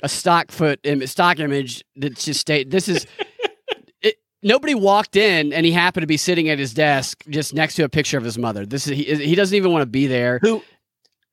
a 0.03 0.09
stock 0.09 0.53
foot 0.53 0.79
Im- 0.85 1.07
stock 1.07 1.41
image 1.41 1.85
that 1.97 2.17
just 2.17 2.41
state 2.41 2.71
this 2.71 2.89
is. 2.89 3.07
it, 4.03 4.17
nobody 4.43 4.75
walked 4.75 5.17
in 5.17 5.53
and 5.53 5.67
he 5.67 5.73
happened 5.73 6.03
to 6.03 6.07
be 6.07 6.17
sitting 6.17 6.49
at 6.49 6.61
his 6.61 6.75
desk 6.75 7.25
just 7.29 7.55
next 7.55 7.75
to 7.75 7.83
a 7.83 7.89
picture 7.89 8.19
of 8.19 8.25
his 8.25 8.39
mother. 8.39 8.65
This 8.65 8.87
is 8.87 8.97
he, 8.97 9.03
he 9.27 9.35
doesn't 9.35 9.57
even 9.57 9.73
want 9.73 9.83
to 9.83 9.87
be 9.87 10.07
there. 10.07 10.39
Who 10.43 10.63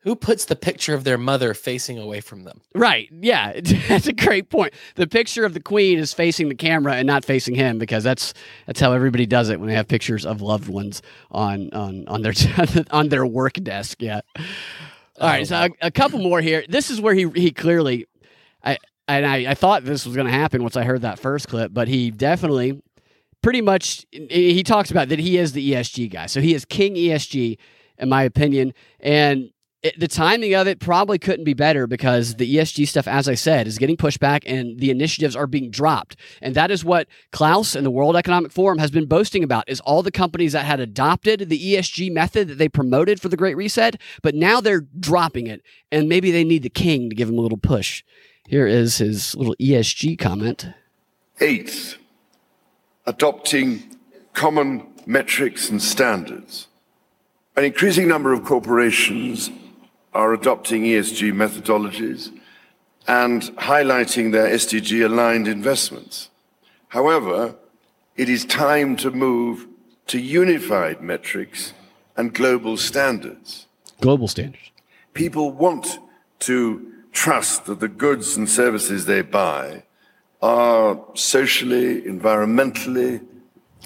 who 0.03 0.15
puts 0.15 0.45
the 0.45 0.55
picture 0.55 0.93
of 0.93 1.03
their 1.03 1.17
mother 1.17 1.53
facing 1.53 1.97
away 1.97 2.21
from 2.21 2.43
them? 2.43 2.61
Right. 2.73 3.09
Yeah, 3.11 3.59
that's 3.87 4.07
a 4.07 4.13
great 4.13 4.49
point. 4.49 4.73
The 4.95 5.07
picture 5.07 5.45
of 5.45 5.53
the 5.53 5.59
queen 5.59 5.99
is 5.99 6.13
facing 6.13 6.49
the 6.49 6.55
camera 6.55 6.95
and 6.95 7.07
not 7.07 7.25
facing 7.25 7.55
him 7.55 7.77
because 7.77 8.03
that's 8.03 8.33
that's 8.65 8.79
how 8.79 8.93
everybody 8.93 9.25
does 9.25 9.49
it 9.49 9.59
when 9.59 9.69
they 9.69 9.75
have 9.75 9.87
pictures 9.87 10.25
of 10.25 10.41
loved 10.41 10.67
ones 10.67 11.01
on 11.29 11.71
on 11.73 12.07
on 12.07 12.21
their 12.21 12.33
on 12.91 13.09
their 13.09 13.25
work 13.25 13.53
desk. 13.53 14.01
Yeah. 14.01 14.21
All 15.19 15.27
right, 15.27 15.41
oh, 15.41 15.43
so 15.43 15.55
a, 15.55 15.69
a, 15.87 15.91
couple 15.91 16.17
more 16.17 16.41
here. 16.41 16.63
This 16.67 16.89
is 16.89 16.99
where 16.99 17.13
he 17.13 17.29
he 17.35 17.51
clearly, 17.51 18.07
I 18.63 18.79
and 19.07 19.25
I, 19.25 19.51
I 19.51 19.53
thought 19.53 19.83
this 19.83 20.05
was 20.05 20.15
going 20.15 20.27
to 20.27 20.33
happen 20.33 20.63
once 20.63 20.75
I 20.75 20.83
heard 20.83 21.01
that 21.01 21.19
first 21.19 21.47
clip, 21.47 21.73
but 21.73 21.87
he 21.87 22.11
definitely, 22.11 22.81
pretty 23.41 23.61
much, 23.61 24.05
he 24.11 24.63
talks 24.63 24.89
about 24.89 25.09
that 25.09 25.19
he 25.19 25.37
is 25.37 25.51
the 25.51 25.73
ESG 25.73 26.11
guy. 26.11 26.27
So 26.27 26.41
he 26.41 26.53
is 26.53 26.65
king 26.65 26.95
ESG, 26.95 27.57
in 27.97 28.09
my 28.09 28.23
opinion, 28.23 28.73
and 28.99 29.51
it, 29.83 29.99
the 29.99 30.07
timing 30.07 30.53
of 30.53 30.67
it 30.67 30.79
probably 30.79 31.17
couldn't 31.17 31.43
be 31.43 31.55
better 31.55 31.87
because 31.87 32.35
the 32.35 32.55
ESG 32.55 32.87
stuff, 32.87 33.07
as 33.07 33.27
I 33.27 33.33
said, 33.33 33.65
is 33.65 33.79
getting 33.79 33.97
pushed 33.97 34.19
back 34.19 34.43
and 34.45 34.79
the 34.79 34.91
initiatives 34.91 35.35
are 35.35 35.47
being 35.47 35.71
dropped. 35.71 36.15
And 36.41 36.53
that 36.53 36.69
is 36.69 36.85
what 36.85 37.07
Klaus 37.31 37.75
and 37.75 37.85
the 37.85 37.91
World 37.91 38.15
Economic 38.15 38.51
Forum 38.51 38.77
has 38.77 38.91
been 38.91 39.07
boasting 39.07 39.43
about 39.43 39.67
is 39.67 39.79
all 39.81 40.03
the 40.03 40.11
companies 40.11 40.53
that 40.53 40.65
had 40.65 40.79
adopted 40.79 41.49
the 41.49 41.73
ESG 41.73 42.11
method 42.11 42.47
that 42.47 42.57
they 42.59 42.69
promoted 42.69 43.19
for 43.19 43.29
the 43.29 43.37
Great 43.37 43.57
Reset, 43.57 43.99
but 44.21 44.35
now 44.35 44.61
they're 44.61 44.81
dropping 44.81 45.47
it. 45.47 45.63
And 45.91 46.07
maybe 46.07 46.29
they 46.29 46.43
need 46.43 46.63
the 46.63 46.69
king 46.69 47.09
to 47.09 47.15
give 47.15 47.27
them 47.27 47.39
a 47.39 47.41
little 47.41 47.57
push. 47.57 48.03
Here 48.47 48.67
is 48.67 48.97
his 48.97 49.35
little 49.35 49.55
ESG 49.59 50.19
comment. 50.19 50.67
Eighth, 51.39 51.97
adopting 53.07 53.97
common 54.33 54.87
metrics 55.07 55.69
and 55.69 55.81
standards. 55.81 56.67
An 57.55 57.65
increasing 57.65 58.07
number 58.07 58.31
of 58.31 58.45
corporations 58.45 59.49
are 60.13 60.33
adopting 60.33 60.83
ESG 60.83 61.31
methodologies 61.33 62.31
and 63.07 63.41
highlighting 63.57 64.31
their 64.31 64.47
SDG 64.47 65.05
aligned 65.05 65.47
investments. 65.47 66.29
However, 66.89 67.55
it 68.15 68.29
is 68.29 68.45
time 68.45 68.95
to 68.97 69.11
move 69.11 69.67
to 70.07 70.19
unified 70.19 71.01
metrics 71.01 71.73
and 72.17 72.33
global 72.33 72.77
standards. 72.77 73.67
Global 74.01 74.27
standards. 74.27 74.71
People 75.13 75.51
want 75.51 75.99
to 76.39 76.91
trust 77.11 77.65
that 77.65 77.79
the 77.79 77.87
goods 77.87 78.35
and 78.35 78.49
services 78.49 79.05
they 79.05 79.21
buy 79.21 79.83
are 80.41 80.99
socially, 81.13 82.01
environmentally, 82.01 83.23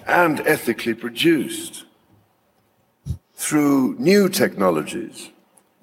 and 0.07 0.39
ethically 0.41 0.93
produced. 0.93 1.85
Through 3.35 3.95
new 3.99 4.29
technologies, 4.29 5.31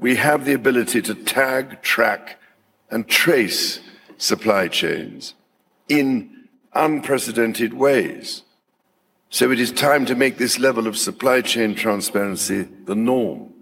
we 0.02 0.16
have 0.16 0.44
the 0.44 0.52
ability 0.52 1.00
to 1.00 1.14
tag, 1.14 1.80
track, 1.80 2.38
and 2.90 3.08
trace 3.08 3.80
supply 4.18 4.68
chains 4.68 5.34
in 5.88 6.48
unprecedented 6.74 7.72
ways. 7.72 8.42
So 9.30 9.50
it 9.50 9.60
is 9.60 9.72
time 9.72 10.04
to 10.06 10.14
make 10.14 10.36
this 10.36 10.58
level 10.58 10.86
of 10.86 10.98
supply 10.98 11.40
chain 11.40 11.74
transparency 11.74 12.68
the 12.84 12.94
norm. 12.94 13.54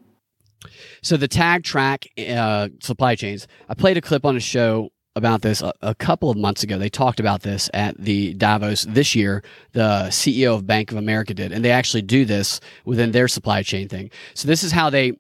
So 1.02 1.16
the 1.16 1.28
tag 1.28 1.62
track 1.62 2.06
uh, 2.18 2.70
supply 2.80 3.14
chains. 3.14 3.46
I 3.68 3.74
played 3.74 3.96
a 3.96 4.00
clip 4.00 4.24
on 4.24 4.34
a 4.34 4.40
show 4.40 4.90
about 5.16 5.42
this 5.42 5.60
a, 5.60 5.72
a, 5.82 5.94
couple 5.94 6.30
of 6.30 6.36
months 6.36 6.62
ago. 6.62 6.78
They 6.78 6.88
talked 6.88 7.20
about 7.20 7.42
this 7.42 7.68
at 7.74 7.96
the 7.98 8.34
Davos 8.34 8.84
this 8.88 9.14
year. 9.14 9.42
The 9.72 10.06
CEO 10.08 10.54
of 10.54 10.66
Bank 10.66 10.90
of 10.90 10.96
America 10.96 11.34
did, 11.34 11.52
and 11.52 11.64
they 11.64 11.70
actually 11.70 12.02
do 12.02 12.24
this 12.24 12.60
within 12.84 13.12
their 13.12 13.28
supply 13.28 13.62
chain 13.62 13.88
thing. 13.88 14.10
So 14.34 14.48
this 14.48 14.62
is 14.62 14.72
how 14.72 14.88
they. 14.90 15.12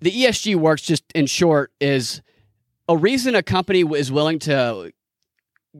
The 0.00 0.10
ESG 0.10 0.56
works. 0.56 0.82
Just 0.82 1.04
in 1.14 1.26
short, 1.26 1.72
is 1.80 2.22
a 2.88 2.96
reason 2.96 3.34
a 3.34 3.42
company 3.42 3.82
is 3.82 4.12
willing 4.12 4.38
to 4.40 4.92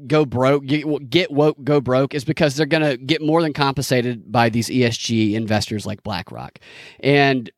go 0.07 0.24
broke, 0.24 0.66
get, 0.66 1.31
woke, 1.31 1.57
go 1.64 1.81
broke 1.81 2.14
is 2.14 2.24
because 2.24 2.55
they're 2.57 2.66
going 2.66 2.83
to 2.83 2.96
get 2.96 3.22
more 3.22 3.40
than 3.40 3.52
compensated 3.52 4.31
by 4.31 4.48
these 4.50 4.68
ESG 4.68 5.35
investors 5.35 5.87
like 5.87 6.02
BlackRock. 6.02 6.59
And 7.00 7.50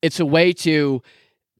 it's 0.00 0.20
a 0.20 0.26
way 0.26 0.52
to 0.52 1.02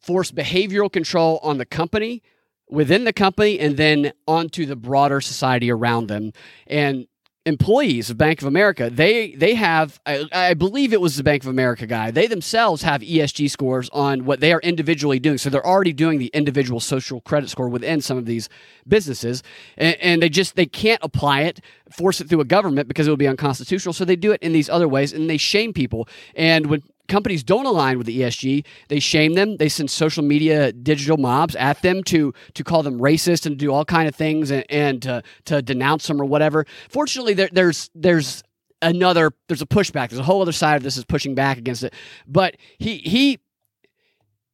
force 0.01 0.31
behavioral 0.31 0.93
control 0.93 1.41
on 1.43 1.59
the 1.59 1.67
company 1.67 2.23
within 2.69 3.05
the 3.05 3.13
company 3.13 3.59
and 3.59 3.77
then 3.77 4.13
onto 4.27 4.67
the 4.67 4.77
broader 4.77 5.21
society 5.21 5.71
around 5.71 6.09
them. 6.09 6.33
And 6.67 7.07
employees 7.45 8.09
of 8.09 8.17
Bank 8.17 8.41
of 8.41 8.47
America, 8.47 8.89
they 8.89 9.33
they 9.33 9.55
have 9.55 10.01
I, 10.07 10.27
I, 10.33 10.55
believe 10.55 10.93
it 10.93 11.01
was 11.01 11.17
the 11.17 11.25
Bank 11.25 11.43
of 11.43 11.49
America 11.49 11.87
guy. 11.87 12.11
They 12.11 12.27
themselves 12.27 12.83
have 12.83 13.01
ESG 13.01 13.51
scores 13.51 13.91
on 13.91 14.25
what 14.25 14.41
they 14.41 14.53
are 14.53 14.61
individually 14.61 15.19
doing. 15.19 15.39
So 15.39 15.51
they're 15.51 15.67
already 15.67 15.93
doing 15.93 16.19
the 16.19 16.29
individual 16.29 16.79
social 16.79 17.21
credit 17.21 17.51
score 17.51 17.69
within 17.69 18.01
some 18.01 18.17
of 18.17 18.27
these 18.27 18.49
businesses, 18.87 19.43
and, 19.77 19.97
and 19.97 20.23
they 20.23 20.29
just 20.29 20.55
they 20.55 20.67
can't 20.67 21.01
apply 21.03 21.43
it, 21.43 21.61
force 21.91 22.21
it 22.21 22.29
through 22.29 22.41
a 22.41 22.45
government 22.45 22.87
because 22.87 23.09
it 23.09 23.11
would 23.11 23.19
be 23.19 23.29
unconstitutional. 23.29 23.93
So 23.93 24.05
they 24.05 24.17
do 24.17 24.33
it 24.33 24.43
in 24.43 24.53
these 24.53 24.69
other 24.69 24.89
ways, 24.89 25.13
and 25.13 25.29
they 25.29 25.37
shame 25.37 25.73
people. 25.73 26.09
And 26.37 26.67
when 26.67 26.83
companies 27.09 27.43
don't 27.43 27.67
align 27.67 27.99
with 27.99 28.07
the 28.07 28.21
ESG, 28.21 28.65
they 28.89 29.01
shame 29.01 29.35
them. 29.35 29.57
They 29.57 29.69
send 29.69 29.91
social 29.91 30.23
media 30.23 30.73
digital 30.73 31.17
mobs 31.17 31.55
at 31.57 31.83
them 31.83 32.03
to 32.05 32.33
to 32.55 32.65
call 32.65 32.83
them 32.83 32.99
racist 32.99 33.47
and 33.47 33.57
do 33.59 33.73
all 33.73 33.85
kind 33.85 34.09
of 34.09 34.15
things 34.15 34.51
and, 34.51 34.65
and 34.71 35.03
to 35.03 35.23
to 35.47 35.63
denounce 35.63 36.07
them 36.07 36.21
or 36.21 36.25
whatever. 36.25 36.67
Fortunately, 36.89 37.35
there, 37.35 37.51
there's 37.53 37.91
there's 37.95 38.43
another 38.81 39.33
there's 39.49 39.63
a 39.63 39.67
pushback. 39.67 40.11
There's 40.11 40.19
a 40.21 40.25
whole 40.25 40.43
other 40.43 40.53
side 40.53 40.77
of 40.77 40.83
this 40.83 40.97
is 40.97 41.05
pushing 41.05 41.35
back 41.35 41.59
against 41.59 41.85
it. 41.85 41.95
But 42.27 42.57
he 42.79 42.99
he 42.99 43.39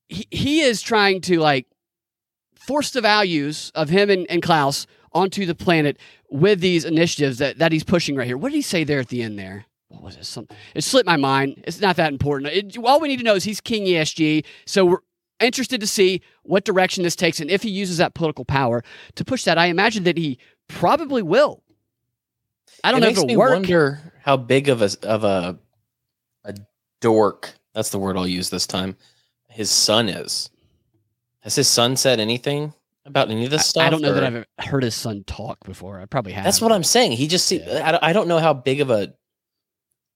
he, 0.09 0.27
he 0.31 0.61
is 0.61 0.83
trying 0.83 1.21
to 1.23 1.39
like 1.39 1.67
force 2.55 2.91
the 2.91 3.01
values 3.01 3.73
of 3.75 3.89
him 3.89 4.11
and, 4.11 4.27
and 4.31 4.43
Klaus 4.43 4.87
onto 5.13 5.47
the 5.47 5.55
planet 5.55 5.99
with 6.31 6.61
these 6.61 6.85
initiatives 6.85 7.39
that, 7.39 7.59
that 7.59 7.73
he's 7.73 7.85
pushing 7.85 8.15
right 8.15 8.27
here. 8.27 8.37
What 8.37 8.51
did 8.51 8.57
he 8.57 8.63
say 8.63 8.85
there 8.85 9.01
at 9.01 9.09
the 9.09 9.23
end 9.23 9.39
there? 9.39 9.65
What 9.89 10.03
was 10.03 10.17
it? 10.17 10.25
Something 10.27 10.57
it 10.75 10.85
slipped 10.85 11.07
my 11.07 11.17
mind. 11.17 11.63
It's 11.67 11.81
not 11.81 11.97
that 11.97 12.13
important. 12.13 12.53
It, 12.53 12.79
all 12.79 13.01
we 13.01 13.09
need 13.09 13.19
to 13.19 13.25
know 13.25 13.35
is 13.35 13.45
he's 13.45 13.61
king 13.61 13.85
ESG. 13.85 14.45
So 14.67 14.85
we're 14.85 14.99
interested 15.41 15.81
to 15.81 15.87
see 15.87 16.21
what 16.43 16.65
direction 16.65 17.05
this 17.05 17.17
takes 17.17 17.41
and 17.41 17.51
if 17.51 17.63
he 17.63 17.71
uses 17.71 17.99
that 17.99 18.15
political 18.15 18.45
power 18.45 18.83
to 19.15 19.25
push 19.25 19.45
that. 19.45 19.57
I 19.59 19.67
imagine 19.67 20.05
that 20.05 20.17
he 20.19 20.39
probably 20.69 21.23
will. 21.23 21.63
I 22.85 22.91
don't 22.91 22.99
it 22.99 23.01
know 23.03 23.07
makes 23.09 23.21
if 23.21 23.27
me 23.27 23.37
work. 23.37 23.51
wonder 23.53 24.13
how 24.23 24.37
big 24.37 24.69
of 24.69 24.83
a 24.83 24.91
of 25.03 25.25
a 25.25 25.59
a 26.45 26.55
dork. 27.01 27.55
That's 27.75 27.91
the 27.91 27.99
word 27.99 28.17
I'll 28.17 28.27
use 28.27 28.51
this 28.51 28.67
time. 28.67 28.97
His 29.49 29.71
son 29.71 30.09
is. 30.09 30.51
Has 31.41 31.55
his 31.55 31.69
son 31.69 31.97
said 31.97 32.21
anything 32.21 32.75
about 33.07 33.31
any 33.31 33.45
of 33.45 33.51
this 33.51 33.61
I, 33.61 33.65
stuff? 33.65 33.83
I 33.85 33.91
don't 33.91 34.03
know 34.03 34.11
or- 34.11 34.15
that 34.21 34.47
I've 34.59 34.67
heard 34.67 34.83
his 34.83 34.95
son 34.95 35.25
talk 35.27 35.65
before. 35.65 36.01
I 36.01 36.05
probably 36.07 36.33
have. 36.33 36.45
That's 36.45 36.61
what 36.61 36.73
I'm 36.73 36.85
saying. 36.85 37.13
He 37.13 37.27
just 37.27 37.51
Yeah. 37.51 37.99
I, 38.03 38.11
I 38.11 38.13
don't 38.13 38.29
know 38.29 38.39
how 38.39 38.53
big 38.53 38.81
of 38.81 38.91
a 38.91 39.15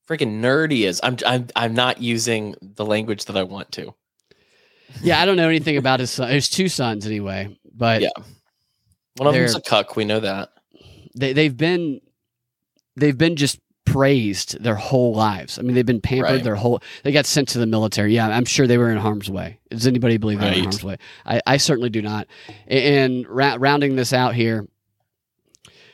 freaking 0.09 0.41
nerdy 0.41 0.81
is. 0.85 0.99
I'm 1.03 1.17
I'm 1.25 1.47
I'm 1.55 1.73
not 1.73 2.01
using 2.01 2.55
the 2.61 2.85
language 2.85 3.25
that 3.25 3.37
I 3.37 3.43
want 3.43 3.71
to. 3.73 3.93
Yeah, 5.01 5.19
I 5.21 5.25
don't 5.25 5.37
know 5.37 5.49
anything 5.49 5.77
about 5.77 5.99
his 5.99 6.11
son. 6.11 6.29
There's 6.29 6.49
two 6.49 6.69
sons 6.69 7.05
anyway, 7.07 7.57
but 7.73 8.01
Yeah. 8.01 8.09
One 9.17 9.27
of 9.27 9.33
them's 9.33 9.55
a 9.55 9.61
cuck. 9.61 9.95
We 9.95 10.05
know 10.05 10.19
that. 10.19 10.49
they 11.15 11.33
they've 11.33 11.55
been 11.55 12.01
they've 12.95 13.17
been 13.17 13.35
just 13.35 13.59
praised 13.85 14.61
their 14.63 14.75
whole 14.75 15.13
lives. 15.13 15.59
I 15.59 15.61
mean, 15.61 15.75
they've 15.75 15.85
been 15.85 16.01
pampered 16.01 16.31
Right. 16.31 16.43
their 16.43 16.55
whole. 16.55 16.81
They 17.03 17.11
got 17.11 17.25
sent 17.25 17.49
to 17.49 17.59
the 17.59 17.65
military. 17.65 18.15
Yeah, 18.15 18.27
I'm 18.29 18.45
sure 18.45 18.65
they 18.65 18.77
were 18.77 18.89
in 18.91 18.97
harm's 18.97 19.29
way. 19.29 19.59
Does 19.69 19.85
anybody 19.85 20.17
believe 20.17 20.39
they're 20.39 20.53
in 20.53 20.61
harm's 20.61 20.83
way? 20.83 20.97
I, 21.25 21.41
I 21.45 21.57
certainly 21.57 21.89
do 21.89 22.01
not. 22.01 22.27
And 22.67 23.27
ra- 23.27 23.57
rounding 23.59 23.95
this 23.95 24.13
out 24.13 24.35
here. 24.35 24.67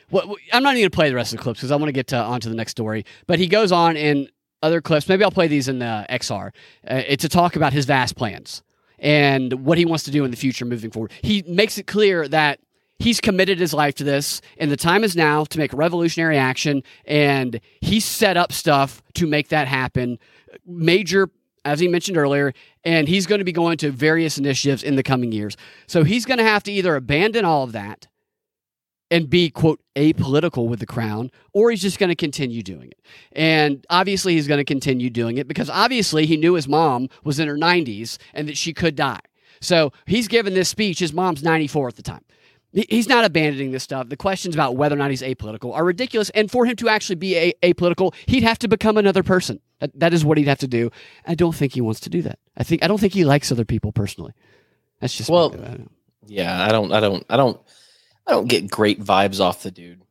What, 0.10 0.26
I'm 0.52 0.64
not 0.64 0.74
even 0.74 0.82
going 0.82 0.92
to 0.92 0.96
play 0.96 1.10
the 1.10 1.16
rest 1.16 1.34
of 1.34 1.40
the 1.40 1.44
clips 1.44 1.60
because 1.60 1.72
I 1.72 1.76
want 1.76 1.88
to 1.88 1.94
get 1.94 2.12
on 2.14 2.40
to 2.42 2.50
the 2.50 2.56
next 2.56 2.72
story. 2.72 3.06
But 3.28 3.40
he 3.40 3.48
goes 3.48 3.72
on 3.72 3.96
in 3.96 4.30
other 4.62 4.82
clips. 4.82 5.08
Maybe 5.08 5.24
I'll 5.24 5.32
play 5.32 5.48
these 5.48 5.68
in 5.68 5.80
the 5.80 6.06
XR. 6.10 6.48
Uh, 6.48 7.02
it's 7.08 7.22
to 7.22 7.30
talk 7.30 7.56
about 7.56 7.74
his 7.74 7.86
vast 7.86 8.16
plans 8.16 8.64
and 8.98 9.66
what 9.66 9.78
he 9.78 9.86
wants 9.86 10.04
to 10.06 10.12
do 10.12 10.26
in 10.26 10.32
the 10.32 10.38
future 10.38 10.66
moving 10.66 10.92
forward. 10.92 11.12
He 11.22 11.44
makes 11.48 11.78
it 11.78 11.88
clear 11.88 12.28
that 12.28 12.60
he's 12.98 13.22
committed 13.22 13.60
his 13.60 13.74
life 13.74 13.96
to 13.96 14.04
this, 14.04 14.42
and 14.58 14.70
the 14.70 14.78
time 14.78 15.04
is 15.04 15.16
now 15.16 15.46
to 15.46 15.58
make 15.58 15.72
revolutionary 15.74 16.38
action. 16.38 16.84
And 17.06 17.62
he 17.82 18.00
set 18.00 18.36
up 18.36 18.52
stuff 18.52 19.02
to 19.14 19.28
make 19.28 19.50
that 19.50 19.68
happen. 19.68 20.20
Major, 20.66 21.30
as 21.64 21.80
he 21.80 21.88
mentioned 21.88 22.18
earlier, 22.18 22.54
and 22.84 23.08
he's 23.08 23.26
going 23.26 23.40
to 23.40 23.46
be 23.46 23.52
going 23.52 23.78
to 23.78 23.92
various 23.92 24.38
initiatives 24.38 24.84
in 24.84 24.96
the 24.96 25.04
coming 25.04 25.32
years. 25.32 25.56
So 25.88 26.04
he's 26.04 26.26
going 26.26 26.40
to 26.40 26.44
have 26.44 26.64
to 26.64 26.72
either 26.72 26.96
abandon 26.96 27.46
all 27.46 27.64
of 27.64 27.72
that 27.72 28.08
and 29.12 29.30
be 29.30 29.50
quote 29.50 29.82
apolitical 29.96 30.68
with 30.68 30.80
the 30.80 30.86
crown 30.86 31.32
or 31.54 31.72
he's 31.72 31.82
just 31.82 32.00
going 32.00 32.10
to 32.10 32.16
continue 32.16 32.62
doing 32.62 32.90
it. 32.92 33.00
And 33.32 33.86
obviously 33.90 34.36
he's 34.36 34.48
going 34.48 34.60
to 34.60 34.66
continue 34.66 35.10
doing 35.10 35.38
it 35.38 35.48
because 35.48 35.70
obviously 35.70 36.26
he 36.26 36.38
knew 36.38 36.54
his 36.54 36.68
mom 36.68 37.10
was 37.24 37.40
in 37.40 37.48
her 37.48 37.58
90s 37.58 38.18
and 38.34 38.48
that 38.48 38.58
she 38.58 38.74
could 38.74 38.96
die. 38.96 39.20
So 39.62 39.92
he's 40.06 40.28
given 40.28 40.54
this 40.54 40.70
speech 40.70 41.00
his 41.00 41.14
mom's 41.14 41.44
94 41.44 41.90
at 41.90 41.96
the 41.96 42.04
time. 42.04 42.24
He's 42.72 43.10
not 43.10 43.26
abandoning 43.26 43.72
this 43.72 43.82
stuff. 43.82 44.10
The 44.10 44.16
questions 44.16 44.54
about 44.54 44.76
whether 44.76 44.94
or 44.94 45.00
not 45.00 45.10
he's 45.10 45.24
apolitical 45.24 45.74
are 45.74 45.84
ridiculous 45.84 46.30
and 46.32 46.52
for 46.52 46.66
him 46.66 46.76
to 46.76 46.88
actually 46.88 47.16
be 47.16 47.36
a- 47.36 47.54
apolitical 47.64 48.14
he'd 48.28 48.44
have 48.44 48.60
to 48.60 48.68
become 48.68 48.96
another 48.96 49.24
person. 49.24 49.60
That, 49.80 50.00
that 50.00 50.14
is 50.14 50.24
what 50.24 50.38
he'd 50.38 50.48
have 50.48 50.60
to 50.60 50.68
do. 50.68 50.92
I 51.26 51.34
don't 51.34 51.56
think 51.56 51.74
he 51.74 51.82
wants 51.82 52.00
to 52.02 52.10
do 52.10 52.22
that. 52.24 52.38
I 52.58 52.64
think 52.64 52.84
i 52.84 52.88
don't 52.88 53.00
think 53.00 53.14
he 53.14 53.26
likes 53.26 53.52
other 53.52 53.66
people 53.66 53.92
personally. 53.92 54.34
That's 55.00 55.16
just 55.16 55.30
Well, 55.30 55.52
I 55.54 55.58
don't 55.58 55.80
know. 55.80 55.88
Yeah, 56.28 56.64
I 56.64 56.70
don't 56.70 56.92
I 56.92 57.00
don't 57.00 57.26
I 57.28 57.38
don't 57.38 57.60
I 58.30 58.34
don't 58.34 58.48
get 58.48 58.70
great 58.70 59.02
vibes 59.02 59.40
off 59.40 59.64
the 59.64 59.72
dude. 59.72 60.02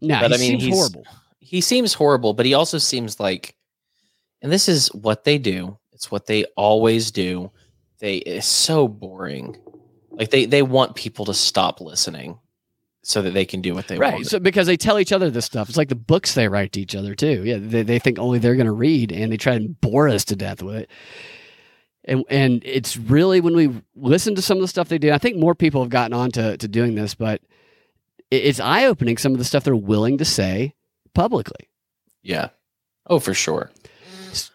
no 0.00 0.18
but 0.20 0.30
he 0.32 0.34
I 0.34 0.38
mean, 0.38 0.50
seems 0.60 0.62
he's- 0.64 0.74
horrible 0.76 1.04
He 1.38 1.60
seems 1.60 1.94
horrible, 1.94 2.34
but 2.34 2.44
he 2.44 2.54
also 2.54 2.78
seems 2.78 3.18
like 3.20 3.54
and 4.42 4.52
this 4.52 4.68
is 4.68 4.88
what 4.94 5.24
they 5.24 5.38
do. 5.38 5.78
It's 5.92 6.10
what 6.10 6.26
they 6.26 6.44
always 6.56 7.10
do. 7.10 7.50
They 7.98 8.16
it's 8.18 8.46
so 8.46 8.86
boring. 8.88 9.56
Like 10.10 10.30
they 10.30 10.44
they 10.44 10.62
want 10.62 10.94
people 10.96 11.24
to 11.26 11.34
stop 11.34 11.80
listening 11.80 12.38
so 13.02 13.22
that 13.22 13.30
they 13.32 13.44
can 13.46 13.60
do 13.62 13.74
what 13.74 13.86
they 13.88 13.96
right 13.96 14.14
want. 14.14 14.26
so 14.26 14.38
because 14.38 14.66
they 14.66 14.76
tell 14.76 14.98
each 14.98 15.12
other 15.12 15.30
this 15.30 15.46
stuff 15.46 15.68
it's 15.68 15.78
like 15.78 15.88
the 15.88 15.94
books 15.94 16.34
they 16.34 16.46
write 16.48 16.72
to 16.72 16.80
each 16.80 16.94
other 16.96 17.14
too 17.14 17.42
yeah 17.44 17.56
they, 17.58 17.82
they 17.82 17.98
think 17.98 18.18
only 18.18 18.38
they're 18.38 18.56
going 18.56 18.66
to 18.66 18.72
read 18.72 19.12
and 19.12 19.32
they 19.32 19.36
try 19.38 19.54
and 19.54 19.80
bore 19.80 20.08
us 20.08 20.24
to 20.26 20.36
death 20.36 20.62
with 20.62 20.74
it 20.74 20.90
and 22.04 22.24
and 22.28 22.60
it's 22.66 22.96
really 22.98 23.40
when 23.40 23.54
we 23.56 23.70
listen 23.94 24.34
to 24.34 24.42
some 24.42 24.58
of 24.58 24.62
the 24.62 24.68
stuff 24.68 24.88
they 24.88 24.98
do 24.98 25.10
i 25.12 25.16
think 25.16 25.36
more 25.38 25.54
people 25.54 25.80
have 25.80 25.88
gotten 25.90 26.12
on 26.12 26.30
to, 26.32 26.56
to 26.58 26.68
doing 26.68 26.96
this 26.96 27.14
but 27.14 27.40
it, 28.30 28.44
it's 28.44 28.60
eye-opening 28.60 29.16
some 29.16 29.32
of 29.32 29.38
the 29.38 29.44
stuff 29.44 29.64
they're 29.64 29.76
willing 29.76 30.18
to 30.18 30.24
say 30.24 30.74
publicly 31.14 31.68
yeah. 32.22 32.48
Oh, 33.06 33.20
for 33.20 33.32
sure. 33.32 33.70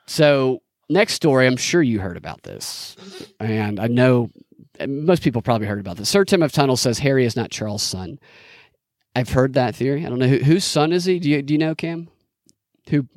So 0.05 0.61
next 0.89 1.13
story 1.13 1.47
i'm 1.47 1.57
sure 1.57 1.81
you 1.81 1.99
heard 1.99 2.17
about 2.17 2.43
this 2.43 2.95
and 3.39 3.79
i 3.79 3.87
know 3.87 4.29
most 4.85 5.23
people 5.23 5.41
probably 5.41 5.65
heard 5.65 5.79
about 5.79 5.95
this 5.95 6.09
sir 6.09 6.25
tim 6.25 6.43
of 6.43 6.51
tunnel 6.51 6.75
says 6.75 6.99
harry 6.99 7.25
is 7.25 7.37
not 7.37 7.49
charles' 7.49 7.81
son 7.81 8.19
i've 9.15 9.29
heard 9.29 9.53
that 9.53 9.73
theory 9.73 10.05
i 10.05 10.09
don't 10.09 10.19
know 10.19 10.27
who, 10.27 10.39
whose 10.39 10.65
son 10.65 10.91
is 10.91 11.05
he 11.05 11.19
do 11.19 11.29
you, 11.29 11.41
do 11.41 11.53
you 11.53 11.57
know 11.57 11.73
cam 11.73 12.09
who 12.89 13.07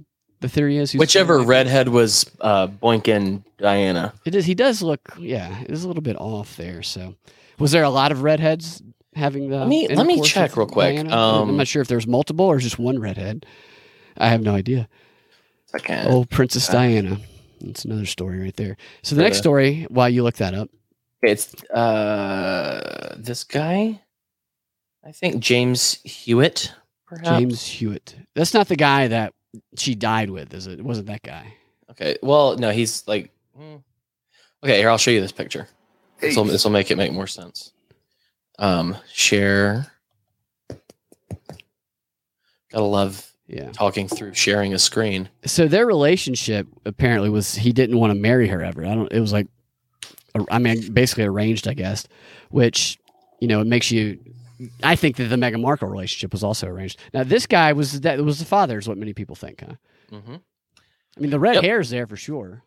the 0.41 0.49
theory 0.49 0.77
is? 0.77 0.95
Whichever 0.95 1.41
redhead 1.41 1.89
was 1.89 2.31
uh, 2.41 2.69
boinking 2.69 3.43
Diana. 3.59 4.13
It 4.25 4.35
is. 4.35 4.45
He 4.45 4.55
does 4.55 4.83
look. 4.83 5.01
Yeah, 5.19 5.63
it 5.63 5.71
is 5.71 5.85
a 5.85 5.89
little 5.89 6.03
bit 6.03 6.17
off 6.17 6.57
there. 6.57 6.83
So, 6.83 7.15
was 7.59 7.73
there 7.73 7.83
a 7.83 7.91
lot 7.91 8.13
of 8.13 8.23
redheads 8.23 8.83
having 9.17 9.49
the? 9.49 9.59
Let 9.59 9.69
me- 9.69 9.89
let 9.89 10.07
me 10.07 10.21
check 10.23 10.57
real 10.57 10.67
quick. 10.67 10.95
Diana? 10.95 11.17
Um, 11.17 11.49
I'm 11.51 11.57
not 11.57 11.67
sure 11.67 11.83
if 11.83 11.89
there's 11.89 12.07
multiple 12.07 12.47
or 12.47 12.59
just 12.59 12.79
one 12.79 12.99
redhead. 12.99 13.45
I 14.17 14.29
have 14.29 14.43
no 14.43 14.55
idea. 14.55 14.89
Second. 15.67 16.07
Oh, 16.09 16.25
Princess 16.25 16.69
Uh, 16.71 16.75
Diana. 16.75 17.19
That's 17.61 17.85
another 17.85 18.07
story 18.07 18.39
right 18.41 18.55
there. 18.57 18.77
So 19.03 19.17
the 19.17 19.23
next 19.23 19.39
story, 19.39 19.87
while 19.89 20.09
you 20.09 20.23
look 20.23 20.37
that 20.37 20.55
up, 20.55 20.71
It's 21.23 21.55
uh 21.73 23.17
this 23.19 23.43
guy. 23.45 24.01
I 25.05 25.13
think 25.13 25.41
James 25.41 25.95
Hewitt. 26.05 26.73
Perhaps. 27.07 27.29
James 27.29 27.67
Hewitt. 27.67 28.15
That's 28.35 28.53
not 28.55 28.69
the 28.69 28.77
guy 28.77 29.09
that 29.09 29.33
she 29.79 29.95
died 29.95 30.31
with, 30.31 30.53
is 30.53 30.67
it? 30.67 30.79
It 30.79 30.85
wasn't 30.85 31.07
that 31.07 31.23
guy. 31.23 31.55
Okay. 31.91 32.19
Well, 32.23 32.57
no, 32.59 32.71
he's 32.71 33.07
like. 33.09 33.31
hmm. 33.57 33.77
Okay, 34.65 34.79
here 34.79 34.91
I'll 34.91 34.99
show 34.99 35.11
you 35.11 35.21
this 35.21 35.33
picture. 35.33 35.69
This 36.21 36.37
will 36.37 36.45
this 36.45 36.65
will 36.65 36.73
make 36.73 36.91
it 36.91 36.97
make 36.97 37.13
more 37.13 37.27
sense. 37.27 37.73
Um, 38.59 38.97
share. 39.13 39.91
Gotta 42.73 42.85
love 42.85 43.33
Yeah. 43.49 43.71
talking 43.73 44.09
through 44.09 44.35
sharing 44.35 44.75
a 44.75 44.79
screen. 44.79 45.29
So 45.45 45.69
their 45.69 45.87
relationship 45.87 46.67
apparently 46.85 47.29
was 47.31 47.55
he 47.55 47.73
didn't 47.73 47.99
want 47.99 48.13
to 48.13 48.19
marry 48.19 48.49
her 48.49 48.63
ever. 48.63 48.85
I 48.85 48.95
don't. 48.95 49.11
It 49.13 49.21
was 49.21 49.33
like, 49.33 49.47
I 50.51 50.59
mean, 50.59 50.93
basically 50.93 51.25
arranged, 51.25 51.69
I 51.69 51.75
guess. 51.75 52.07
Which, 52.51 52.99
you 53.41 53.49
know, 53.49 53.61
it 53.61 53.67
makes 53.67 53.91
you. 53.91 54.19
I 54.83 54.97
think 54.97 55.17
that 55.17 55.25
the 55.25 55.37
Meghan 55.37 55.61
Markle 55.61 55.89
relationship 55.89 56.33
was 56.33 56.43
also 56.43 56.67
arranged. 56.67 56.99
Now 57.13 57.23
this 57.25 57.47
guy 57.47 57.73
was 57.75 58.01
that 58.01 58.19
was 58.21 58.39
the 58.39 58.45
father, 58.47 58.79
is 58.79 58.89
what 58.89 58.99
many 58.99 59.13
people 59.15 59.37
think, 59.37 59.61
huh? 59.61 59.75
Mm-hmm. 60.11 60.35
I 61.17 61.21
mean, 61.21 61.31
the 61.31 61.39
red 61.41 61.63
Yep. 61.63 61.81
is 61.81 61.91
there 61.91 62.07
for 62.07 62.17
sure. 62.17 62.63